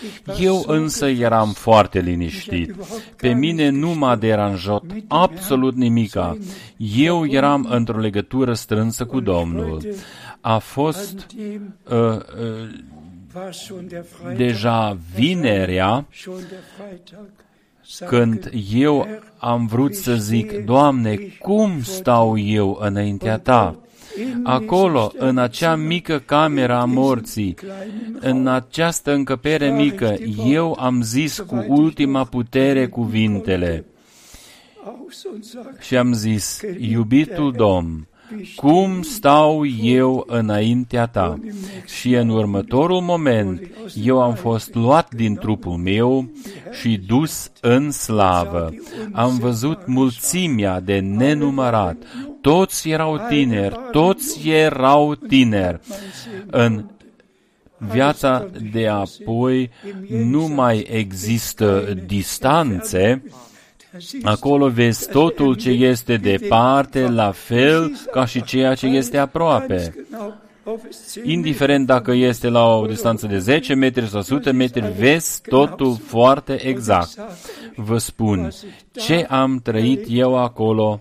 Eu 0.41 0.65
însă 0.67 1.07
eram 1.07 1.53
foarte 1.53 2.01
liniștit. 2.01 2.75
Pe 3.17 3.29
mine 3.29 3.69
nu 3.69 3.95
m-a 3.95 4.17
deranjat 4.17 4.83
absolut 5.09 5.75
nimica. 5.75 6.39
Eu 6.77 7.27
eram 7.27 7.67
într-o 7.71 7.99
legătură 7.99 8.55
strânsă 8.55 9.05
cu 9.05 9.21
Domnul. 9.21 9.95
A 10.41 10.59
fost 10.59 11.27
uh, 11.91 11.99
uh, 11.99 12.21
deja 14.37 14.99
vinerea, 15.15 16.07
când 18.07 18.51
eu 18.73 19.07
am 19.39 19.67
vrut 19.67 19.95
să 19.95 20.15
zic, 20.15 20.65
Doamne, 20.65 21.17
cum 21.39 21.83
stau 21.83 22.39
eu 22.39 22.79
înaintea 22.81 23.39
Ta? 23.39 23.77
Acolo, 24.43 25.13
în 25.19 25.39
acea 25.39 25.77
mică 25.77 26.19
cameră 26.19 26.75
a 26.75 26.85
morții, 26.85 27.55
în 28.21 28.47
această 28.47 29.13
încăpere 29.13 29.71
mică, 29.71 30.17
eu 30.47 30.77
am 30.81 31.03
zis 31.03 31.39
cu 31.39 31.65
ultima 31.69 32.25
putere 32.25 32.89
cuvintele. 32.89 33.85
Și 35.81 35.97
am 35.97 36.13
zis, 36.13 36.61
iubitul 36.79 37.53
Domn, 37.53 38.07
cum 38.57 39.03
stau 39.03 39.67
eu 39.83 40.25
înaintea 40.27 41.07
ta? 41.07 41.39
Și 41.99 42.15
în 42.15 42.29
următorul 42.29 43.01
moment 43.01 43.71
eu 43.95 44.23
am 44.23 44.35
fost 44.35 44.75
luat 44.75 45.15
din 45.15 45.35
trupul 45.35 45.77
meu 45.77 46.31
și 46.81 47.01
dus 47.07 47.51
în 47.61 47.91
slavă. 47.91 48.75
Am 49.13 49.39
văzut 49.39 49.87
mulțimea 49.87 50.81
de 50.81 50.99
nenumărat. 50.99 51.97
Toți 52.41 52.89
erau 52.89 53.21
tineri, 53.29 53.79
toți 53.91 54.49
erau 54.49 55.15
tineri. 55.15 55.81
În 56.47 56.85
viața 57.91 58.47
de 58.73 58.87
apoi 58.87 59.71
nu 60.09 60.47
mai 60.47 60.87
există 60.91 61.95
distanțe, 62.07 63.23
Acolo 64.23 64.69
vezi 64.69 65.09
totul 65.09 65.55
ce 65.55 65.71
este 65.71 66.17
departe, 66.17 67.09
la 67.09 67.31
fel 67.31 67.93
ca 68.13 68.25
și 68.25 68.43
ceea 68.43 68.75
ce 68.75 68.87
este 68.87 69.19
aproape. 69.19 70.07
Indiferent 71.23 71.87
dacă 71.87 72.13
este 72.13 72.49
la 72.49 72.77
o 72.77 72.87
distanță 72.87 73.27
de 73.27 73.39
10 73.39 73.75
metri 73.75 74.09
sau 74.09 74.21
100 74.21 74.53
metri, 74.53 74.93
vezi 74.99 75.41
totul 75.43 75.97
foarte 75.97 76.67
exact. 76.67 77.19
Vă 77.77 77.99
spun, 77.99 78.51
ce 78.93 79.27
am 79.29 79.61
trăit 79.63 80.07
eu 80.09 80.39
acolo, 80.39 81.01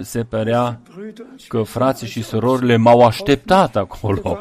se 0.00 0.22
părea 0.22 0.80
că 1.48 1.62
frații 1.62 2.06
și 2.06 2.22
surorile 2.22 2.76
m-au 2.76 3.00
așteptat 3.00 3.76
acolo. 3.76 4.38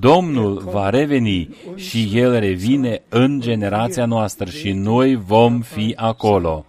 Domnul 0.00 0.62
va 0.70 0.90
reveni 0.90 1.56
și 1.74 2.10
El 2.12 2.38
revine 2.38 3.02
în 3.08 3.40
generația 3.40 4.06
noastră 4.06 4.50
și 4.50 4.72
noi 4.72 5.14
vom 5.14 5.60
fi 5.60 5.92
acolo. 5.96 6.64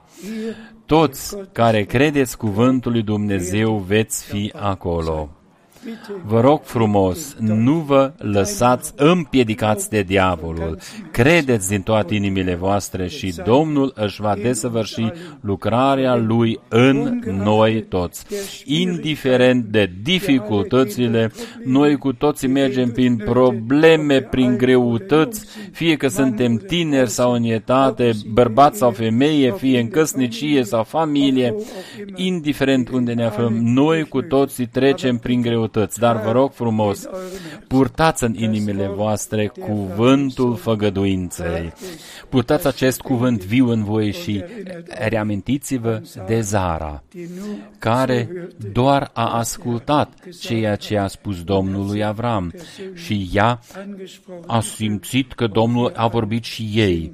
Toți 0.87 1.37
care 1.51 1.83
credeți 1.83 2.37
cuvântul 2.37 2.91
lui 2.91 3.01
Dumnezeu 3.01 3.77
veți 3.77 4.25
fi 4.25 4.53
acolo. 4.55 5.36
Vă 6.25 6.41
rog 6.41 6.61
frumos, 6.63 7.35
nu 7.39 7.73
vă 7.73 8.11
lăsați 8.17 8.93
împiedicați 8.95 9.89
de 9.89 10.01
diavolul. 10.01 10.77
Credeți 11.11 11.69
din 11.69 11.81
toate 11.81 12.15
inimile 12.15 12.55
voastre 12.55 13.07
și 13.07 13.33
Domnul 13.45 13.91
își 13.95 14.21
va 14.21 14.35
desăvârși 14.41 15.07
lucrarea 15.41 16.15
Lui 16.15 16.59
în 16.69 17.21
noi 17.43 17.83
toți. 17.89 18.25
Indiferent 18.65 19.65
de 19.65 19.91
dificultățile, 20.03 21.31
noi 21.65 21.97
cu 21.97 22.13
toții 22.13 22.47
mergem 22.47 22.91
prin 22.91 23.17
probleme, 23.17 24.21
prin 24.21 24.57
greutăți, 24.57 25.45
fie 25.71 25.95
că 25.95 26.07
suntem 26.07 26.55
tineri 26.55 27.09
sau 27.09 27.31
în 27.31 27.43
etate, 27.43 28.11
bărbați 28.33 28.77
sau 28.77 28.91
femeie, 28.91 29.53
fie 29.57 29.79
în 29.79 29.87
căsnicie 29.87 30.63
sau 30.63 30.83
familie, 30.83 31.55
indiferent 32.15 32.89
unde 32.89 33.13
ne 33.13 33.25
aflăm, 33.25 33.53
noi 33.53 34.03
cu 34.03 34.21
toții 34.21 34.65
trecem 34.65 35.17
prin 35.17 35.41
greutăți 35.41 35.76
greutăți, 35.77 35.99
dar 35.99 36.21
vă 36.21 36.31
rog 36.31 36.51
frumos, 36.51 37.07
purtați 37.67 38.23
în 38.23 38.33
inimile 38.35 38.87
voastre 38.87 39.47
cuvântul 39.47 40.55
făgăduinței. 40.55 41.73
Purtați 42.29 42.67
acest 42.67 43.01
cuvânt 43.01 43.45
viu 43.45 43.69
în 43.69 43.83
voi 43.83 44.11
și 44.11 44.43
reamintiți-vă 44.87 46.01
de 46.27 46.41
Zara, 46.41 47.03
care 47.79 48.29
doar 48.71 49.09
a 49.13 49.37
ascultat 49.37 50.13
ceea 50.39 50.75
ce 50.75 50.97
a 50.97 51.07
spus 51.07 51.43
Domnul 51.43 51.85
lui 51.85 52.03
Avram 52.03 52.53
și 52.93 53.29
ea 53.33 53.59
a 54.47 54.59
simțit 54.59 55.33
că 55.33 55.47
Domnul 55.47 55.91
a 55.95 56.07
vorbit 56.07 56.43
și 56.43 56.69
ei. 56.73 57.11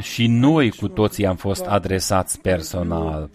Și 0.00 0.26
noi 0.26 0.70
cu 0.70 0.88
toții 0.88 1.26
am 1.26 1.36
fost 1.36 1.64
adresați 1.64 2.40
personal 2.40 3.30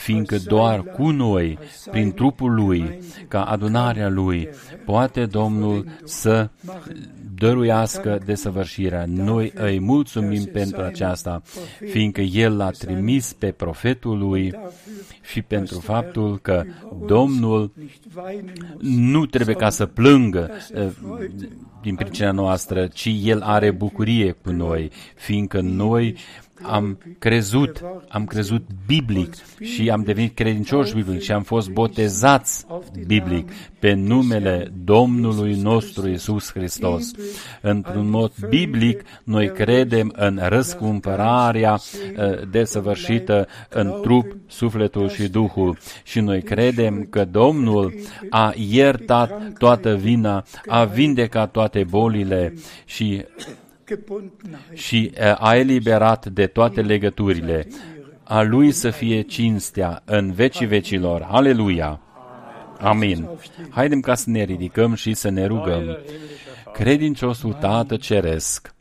fiindcă 0.00 0.36
doar 0.44 0.82
cu 0.82 1.10
noi, 1.10 1.58
prin 1.90 2.12
trupul 2.12 2.54
Lui, 2.54 2.98
ca 3.28 3.42
adunarea 3.42 4.08
Lui, 4.08 4.48
poate 4.84 5.26
Domnul 5.26 5.86
să 6.04 6.48
dăruiască 7.34 8.18
desăvârșirea. 8.24 9.04
Noi 9.06 9.52
îi 9.54 9.80
mulțumim 9.80 10.44
pentru 10.44 10.82
aceasta, 10.82 11.42
fiindcă 11.90 12.20
El 12.20 12.56
l-a 12.56 12.70
trimis 12.70 13.32
pe 13.32 13.50
profetul 13.50 14.18
Lui 14.18 14.54
și 15.22 15.42
pentru 15.42 15.80
faptul 15.80 16.38
că 16.38 16.64
Domnul 17.06 17.72
nu 18.80 19.26
trebuie 19.26 19.54
ca 19.54 19.70
să 19.70 19.86
plângă 19.86 20.50
eh, 20.74 20.86
din 21.82 21.94
pricina 21.94 22.30
noastră, 22.30 22.86
ci 22.86 23.08
El 23.22 23.40
are 23.40 23.70
bucurie 23.70 24.30
cu 24.30 24.50
noi. 24.50 24.56
noi, 24.56 24.90
fiindcă 25.14 25.60
noi 25.60 26.16
am 26.62 26.98
crezut, 27.18 27.80
am 28.08 28.24
crezut 28.24 28.62
biblic 28.86 29.34
și 29.60 29.90
am 29.90 30.02
devenit 30.02 30.34
credincioși 30.34 30.94
biblic 30.94 31.20
și 31.20 31.32
am 31.32 31.42
fost 31.42 31.70
botezați 31.70 32.66
biblic 33.06 33.50
pe 33.78 33.92
numele 33.92 34.72
Domnului 34.84 35.54
nostru 35.54 36.08
Isus 36.08 36.52
Hristos. 36.52 37.10
Într-un 37.60 38.10
mod 38.10 38.32
biblic, 38.48 39.02
noi 39.24 39.52
credem 39.52 40.12
în 40.16 40.40
răscumpărarea 40.42 41.72
uh, 41.72 42.48
desăvârșită 42.50 43.48
în 43.68 43.98
trup, 44.02 44.36
sufletul 44.46 45.08
și 45.08 45.28
Duhul 45.28 45.78
și 46.04 46.20
noi 46.20 46.42
credem 46.42 47.06
că 47.10 47.24
Domnul 47.24 47.94
a 48.30 48.52
iertat 48.56 49.52
toată 49.58 49.94
vina, 49.94 50.44
a 50.66 50.84
vindecat 50.84 51.50
toate 51.50 51.84
bolile 51.84 52.54
și 52.84 53.24
și 54.72 55.12
a 55.38 55.56
eliberat 55.56 56.26
de 56.26 56.46
toate 56.46 56.80
legăturile. 56.80 57.66
A 58.22 58.42
lui 58.42 58.72
să 58.72 58.90
fie 58.90 59.20
cinstea 59.20 60.02
în 60.04 60.32
vecii 60.32 60.66
vecilor. 60.66 61.26
Aleluia! 61.30 62.00
Amin. 62.80 63.28
Haidem 63.70 64.00
ca 64.00 64.14
să 64.14 64.30
ne 64.30 64.42
ridicăm 64.42 64.94
și 64.94 65.14
să 65.14 65.28
ne 65.28 65.46
rugăm. 65.46 65.98
Credinciosul 66.72 67.52
Tată 67.52 67.96
Ceresc, 67.96 68.74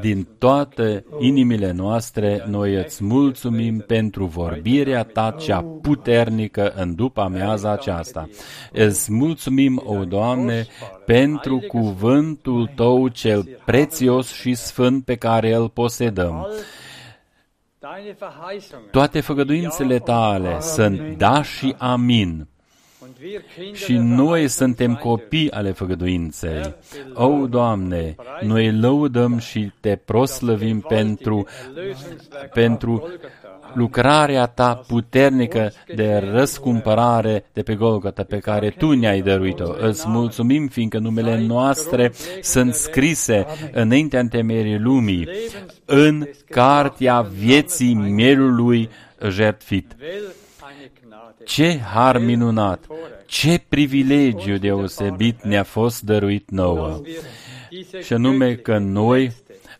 din 0.00 0.26
toate 0.38 1.04
inimile 1.18 1.72
noastre, 1.72 2.44
noi 2.48 2.74
îți 2.74 3.04
mulțumim 3.04 3.78
pentru 3.86 4.24
vorbirea 4.24 5.02
ta 5.02 5.34
cea 5.38 5.64
puternică 5.82 6.72
în 6.76 6.94
după 6.94 7.20
amiaza 7.20 7.70
aceasta. 7.72 8.28
Îți 8.72 9.12
mulțumim, 9.12 9.82
o 9.84 10.04
Doamne, 10.04 10.66
pentru 11.06 11.58
cuvântul 11.58 12.70
tău 12.74 13.08
cel 13.08 13.60
prețios 13.64 14.32
și 14.32 14.54
sfânt 14.54 15.04
pe 15.04 15.14
care 15.14 15.54
îl 15.54 15.68
posedăm. 15.68 16.48
Toate 18.90 19.20
făgăduințele 19.20 19.98
tale 19.98 20.60
sunt 20.60 21.16
da 21.16 21.42
și 21.42 21.74
amin 21.78 22.48
și 23.72 23.92
noi 23.92 24.48
suntem 24.48 24.94
copii 24.94 25.50
ale 25.50 25.72
făgăduinței. 25.72 26.74
O, 27.14 27.46
Doamne, 27.46 28.14
noi 28.40 28.72
lăudăm 28.72 29.38
și 29.38 29.72
te 29.80 29.96
proslăvim 29.96 30.80
pentru, 30.80 31.46
pentru 32.52 33.08
lucrarea 33.74 34.46
ta 34.46 34.74
puternică 34.86 35.72
de 35.94 36.16
răscumpărare 36.32 37.44
de 37.52 37.62
pe 37.62 37.74
Golgota 37.74 38.22
pe 38.22 38.38
care 38.38 38.70
tu 38.70 38.92
ne-ai 38.92 39.20
dăruit-o. 39.20 39.72
Îți 39.78 40.08
mulțumim 40.08 40.68
fiindcă 40.68 40.98
numele 40.98 41.38
noastre 41.38 42.12
sunt 42.40 42.74
scrise 42.74 43.46
înaintea 43.72 44.20
întemerii 44.20 44.78
lumii 44.78 45.28
în 45.84 46.28
cartea 46.50 47.20
vieții 47.20 47.94
mielului 47.94 48.88
jertfit. 49.28 49.96
Ce 51.46 51.80
har 51.80 52.18
minunat! 52.18 52.86
Ce 53.26 53.60
privilegiu 53.68 54.56
deosebit 54.56 55.42
ne-a 55.42 55.62
fost 55.62 56.02
dăruit 56.02 56.50
nouă! 56.50 57.00
Și 58.02 58.12
anume 58.12 58.54
că 58.54 58.78
noi 58.78 59.32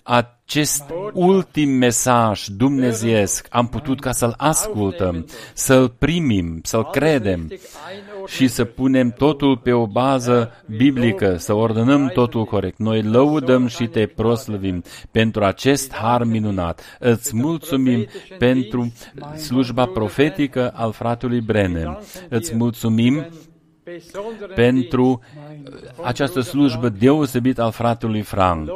acest 0.06 0.84
ultim 1.12 1.68
mesaj 1.68 2.46
dumnezeiesc 2.46 3.46
am 3.50 3.68
putut 3.68 4.00
ca 4.00 4.12
să-l 4.12 4.34
ascultăm, 4.36 5.26
să-l 5.54 5.88
primim, 5.88 6.60
să-l 6.62 6.84
credem 6.84 7.48
și 8.26 8.48
să 8.48 8.64
punem 8.64 9.10
totul 9.10 9.56
pe 9.56 9.72
o 9.72 9.86
bază 9.86 10.52
biblică, 10.76 11.36
să 11.36 11.52
ordonăm 11.52 12.06
totul 12.06 12.44
corect. 12.44 12.78
Noi 12.78 13.02
lăudăm 13.02 13.66
și 13.66 13.86
te 13.86 14.06
proslăvim 14.06 14.82
pentru 15.10 15.44
acest 15.44 15.92
har 15.92 16.24
minunat. 16.24 16.96
Îți 16.98 17.36
mulțumim 17.36 18.06
pentru 18.38 18.92
slujba 19.36 19.86
profetică 19.86 20.72
al 20.74 20.92
fratelui 20.92 21.40
Brenem. 21.40 21.98
Îți 22.28 22.54
mulțumim 22.54 23.26
pentru 24.54 25.22
această 26.02 26.40
slujbă 26.40 26.88
deosebită 26.88 27.62
al 27.62 27.72
fratelui 27.72 28.22
Frank. 28.22 28.70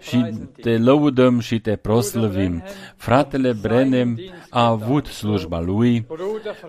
Și 0.00 0.34
te 0.60 0.78
lăudăm 0.78 1.40
și 1.40 1.60
te 1.60 1.76
proslăvim. 1.76 2.62
Fratele 2.96 3.52
Brenem 3.52 4.18
a 4.50 4.66
avut 4.66 5.06
slujba 5.06 5.60
lui, 5.60 6.06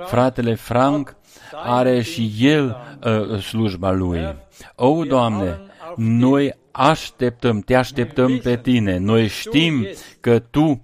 fratele 0.06 0.56
Frank 0.56 1.16
are 1.52 2.02
și 2.02 2.32
el 2.40 2.78
uh, 3.06 3.40
slujba 3.40 3.92
lui. 3.92 4.36
O, 4.76 5.04
Doamne, 5.04 5.60
noi 5.96 6.54
așteptăm, 6.72 7.60
te 7.60 7.76
așteptăm 7.76 8.38
pe 8.38 8.58
tine. 8.58 8.98
Noi 8.98 9.28
știm 9.28 9.88
că 10.20 10.40
tu 10.40 10.82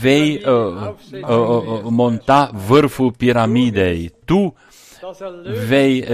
vei 0.00 0.42
uh, 0.46 0.92
uh, 1.12 1.28
uh, 1.28 1.80
monta 1.88 2.50
vârful 2.66 3.12
piramidei. 3.12 4.12
Tu 4.24 4.54
vei 5.66 6.04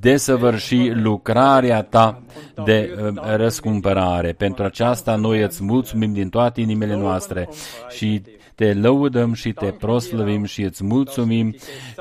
desăvârși 0.00 0.90
lucrarea 0.90 1.82
ta 1.82 2.22
de 2.64 2.96
uh, 2.98 3.22
răscumpărare. 3.36 4.32
Pentru 4.32 4.64
aceasta 4.64 5.16
noi 5.16 5.42
îți 5.42 5.64
mulțumim 5.64 6.12
din 6.12 6.28
toate 6.28 6.60
inimile 6.60 6.96
noastre 6.96 7.48
și 7.88 8.22
te 8.54 8.74
lăudăm 8.74 9.32
și 9.32 9.52
te 9.52 9.66
proslăvim 9.66 10.44
și 10.44 10.62
îți 10.62 10.84
mulțumim 10.84 11.56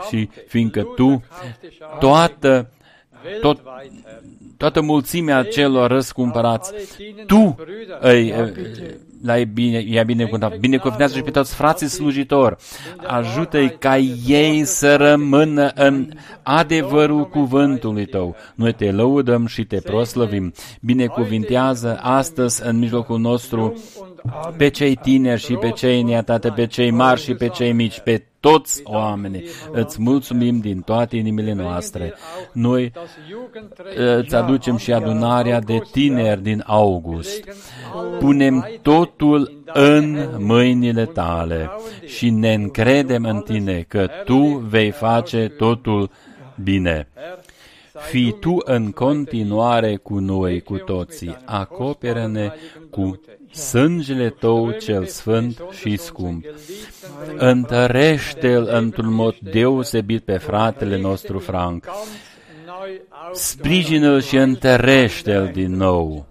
și 0.09 0.29
fiindcă 0.47 0.81
tu 0.95 1.23
toată 1.99 2.69
tot, 3.41 3.61
toată 4.57 4.81
mulțimea 4.81 5.43
celor 5.43 5.91
răscumpărați, 5.91 6.73
tu 7.27 7.55
îi, 7.99 8.33
l-ai 9.23 9.45
bine, 9.45 9.83
i-a 9.87 10.03
binecuvântat. 10.03 10.57
Binecuvântează 10.57 11.15
și 11.15 11.21
pe 11.21 11.31
toți 11.31 11.55
frații 11.55 11.87
slujitori. 11.87 12.55
Ajută-i 13.07 13.75
ca 13.79 13.97
ei 14.27 14.65
să 14.65 14.95
rămână 14.95 15.71
în 15.75 16.09
adevărul 16.43 17.29
cuvântului 17.29 18.05
tău. 18.05 18.35
Noi 18.55 18.73
te 18.73 18.91
lăudăm 18.91 19.45
și 19.45 19.63
te 19.63 19.79
proslăvim. 19.79 20.53
Binecuvintează 20.81 21.99
astăzi 22.01 22.61
în 22.65 22.77
mijlocul 22.77 23.19
nostru 23.19 23.73
pe 24.57 24.69
cei 24.69 24.95
tineri 24.95 25.41
și 25.41 25.53
pe 25.53 25.69
cei 25.69 26.01
neatate, 26.01 26.49
pe 26.49 26.67
cei 26.67 26.91
mari 26.91 27.21
și 27.21 27.33
pe 27.33 27.47
cei 27.47 27.71
mici, 27.71 27.99
pe 27.99 28.25
toți 28.39 28.81
oamenii. 28.83 29.43
Îți 29.71 30.01
mulțumim 30.01 30.59
din 30.59 30.81
toate 30.81 31.15
inimile 31.15 31.53
noastre. 31.53 32.13
Noi 32.51 32.91
îți 34.17 34.35
aducem 34.35 34.77
și 34.77 34.93
adunarea 34.93 35.59
de 35.59 35.81
tineri 35.91 36.41
din 36.41 36.63
august. 36.65 37.43
Punem 38.19 38.69
totul 38.81 39.63
în 39.73 40.29
mâinile 40.37 41.05
tale 41.05 41.69
și 42.05 42.29
ne 42.29 42.53
încredem 42.53 43.23
în 43.25 43.39
tine 43.39 43.85
că 43.87 44.07
tu 44.25 44.43
vei 44.69 44.91
face 44.91 45.53
totul 45.57 46.09
bine. 46.63 47.07
Fii 48.09 48.35
tu 48.39 48.57
în 48.63 48.91
continuare 48.91 49.95
cu 49.95 50.19
noi, 50.19 50.61
cu 50.61 50.77
toții. 50.77 51.37
Acoperă-ne 51.45 52.51
cu 52.89 53.19
sângele 53.53 54.29
tău 54.29 54.71
cel 54.71 55.05
sfânt 55.05 55.63
și 55.71 55.97
scump. 55.97 56.45
Întărește-l 57.37 58.67
într-un 58.71 59.13
mod 59.13 59.35
deosebit 59.39 60.23
pe 60.23 60.37
fratele 60.37 60.99
nostru 60.99 61.39
Frank. 61.39 61.85
Sprijină-l 63.33 64.21
și 64.21 64.35
întărește-l 64.35 65.49
din 65.53 65.75
nou. 65.75 66.25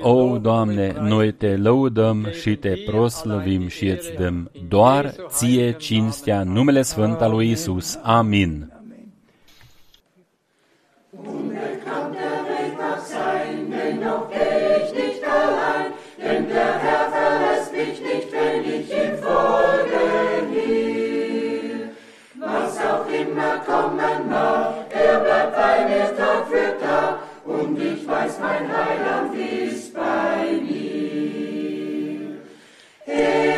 O, 0.00 0.38
Doamne, 0.38 0.96
noi 1.00 1.32
te 1.32 1.56
lăudăm 1.56 2.28
și 2.40 2.56
te 2.56 2.72
proslăvim 2.86 3.68
și 3.68 3.88
îți 3.88 4.12
dăm 4.18 4.50
doar 4.68 5.14
ție 5.28 5.72
cinstea 5.72 6.42
numele 6.42 6.82
Sfânt 6.82 7.20
al 7.20 7.30
lui 7.30 7.50
Isus. 7.50 7.98
Amin. 8.02 8.72
denn 16.34 16.48
der 16.48 16.78
Herr 16.78 17.10
verlässt 17.10 17.72
mich 17.72 18.00
nicht, 18.00 18.32
wenn 18.32 18.64
ich 18.64 18.90
ihm 18.90 19.16
folge 19.22 20.04
nie. 20.50 21.90
Was 22.40 22.78
auch 22.78 23.06
immer 23.08 23.58
kommen 23.64 24.28
mag, 24.28 24.74
er 24.90 25.20
bleibt 25.20 25.56
bei 25.56 25.76
mir 25.88 26.16
Tag 26.16 26.46
für 26.50 26.78
Tag, 26.84 27.18
und 27.44 27.78
ich 27.80 28.06
weiß, 28.06 28.38
mein 28.40 28.68
Heiland 28.76 29.34
ist 29.36 29.94
bei 29.94 30.60
mir. 30.62 32.38
Hey, 33.04 33.53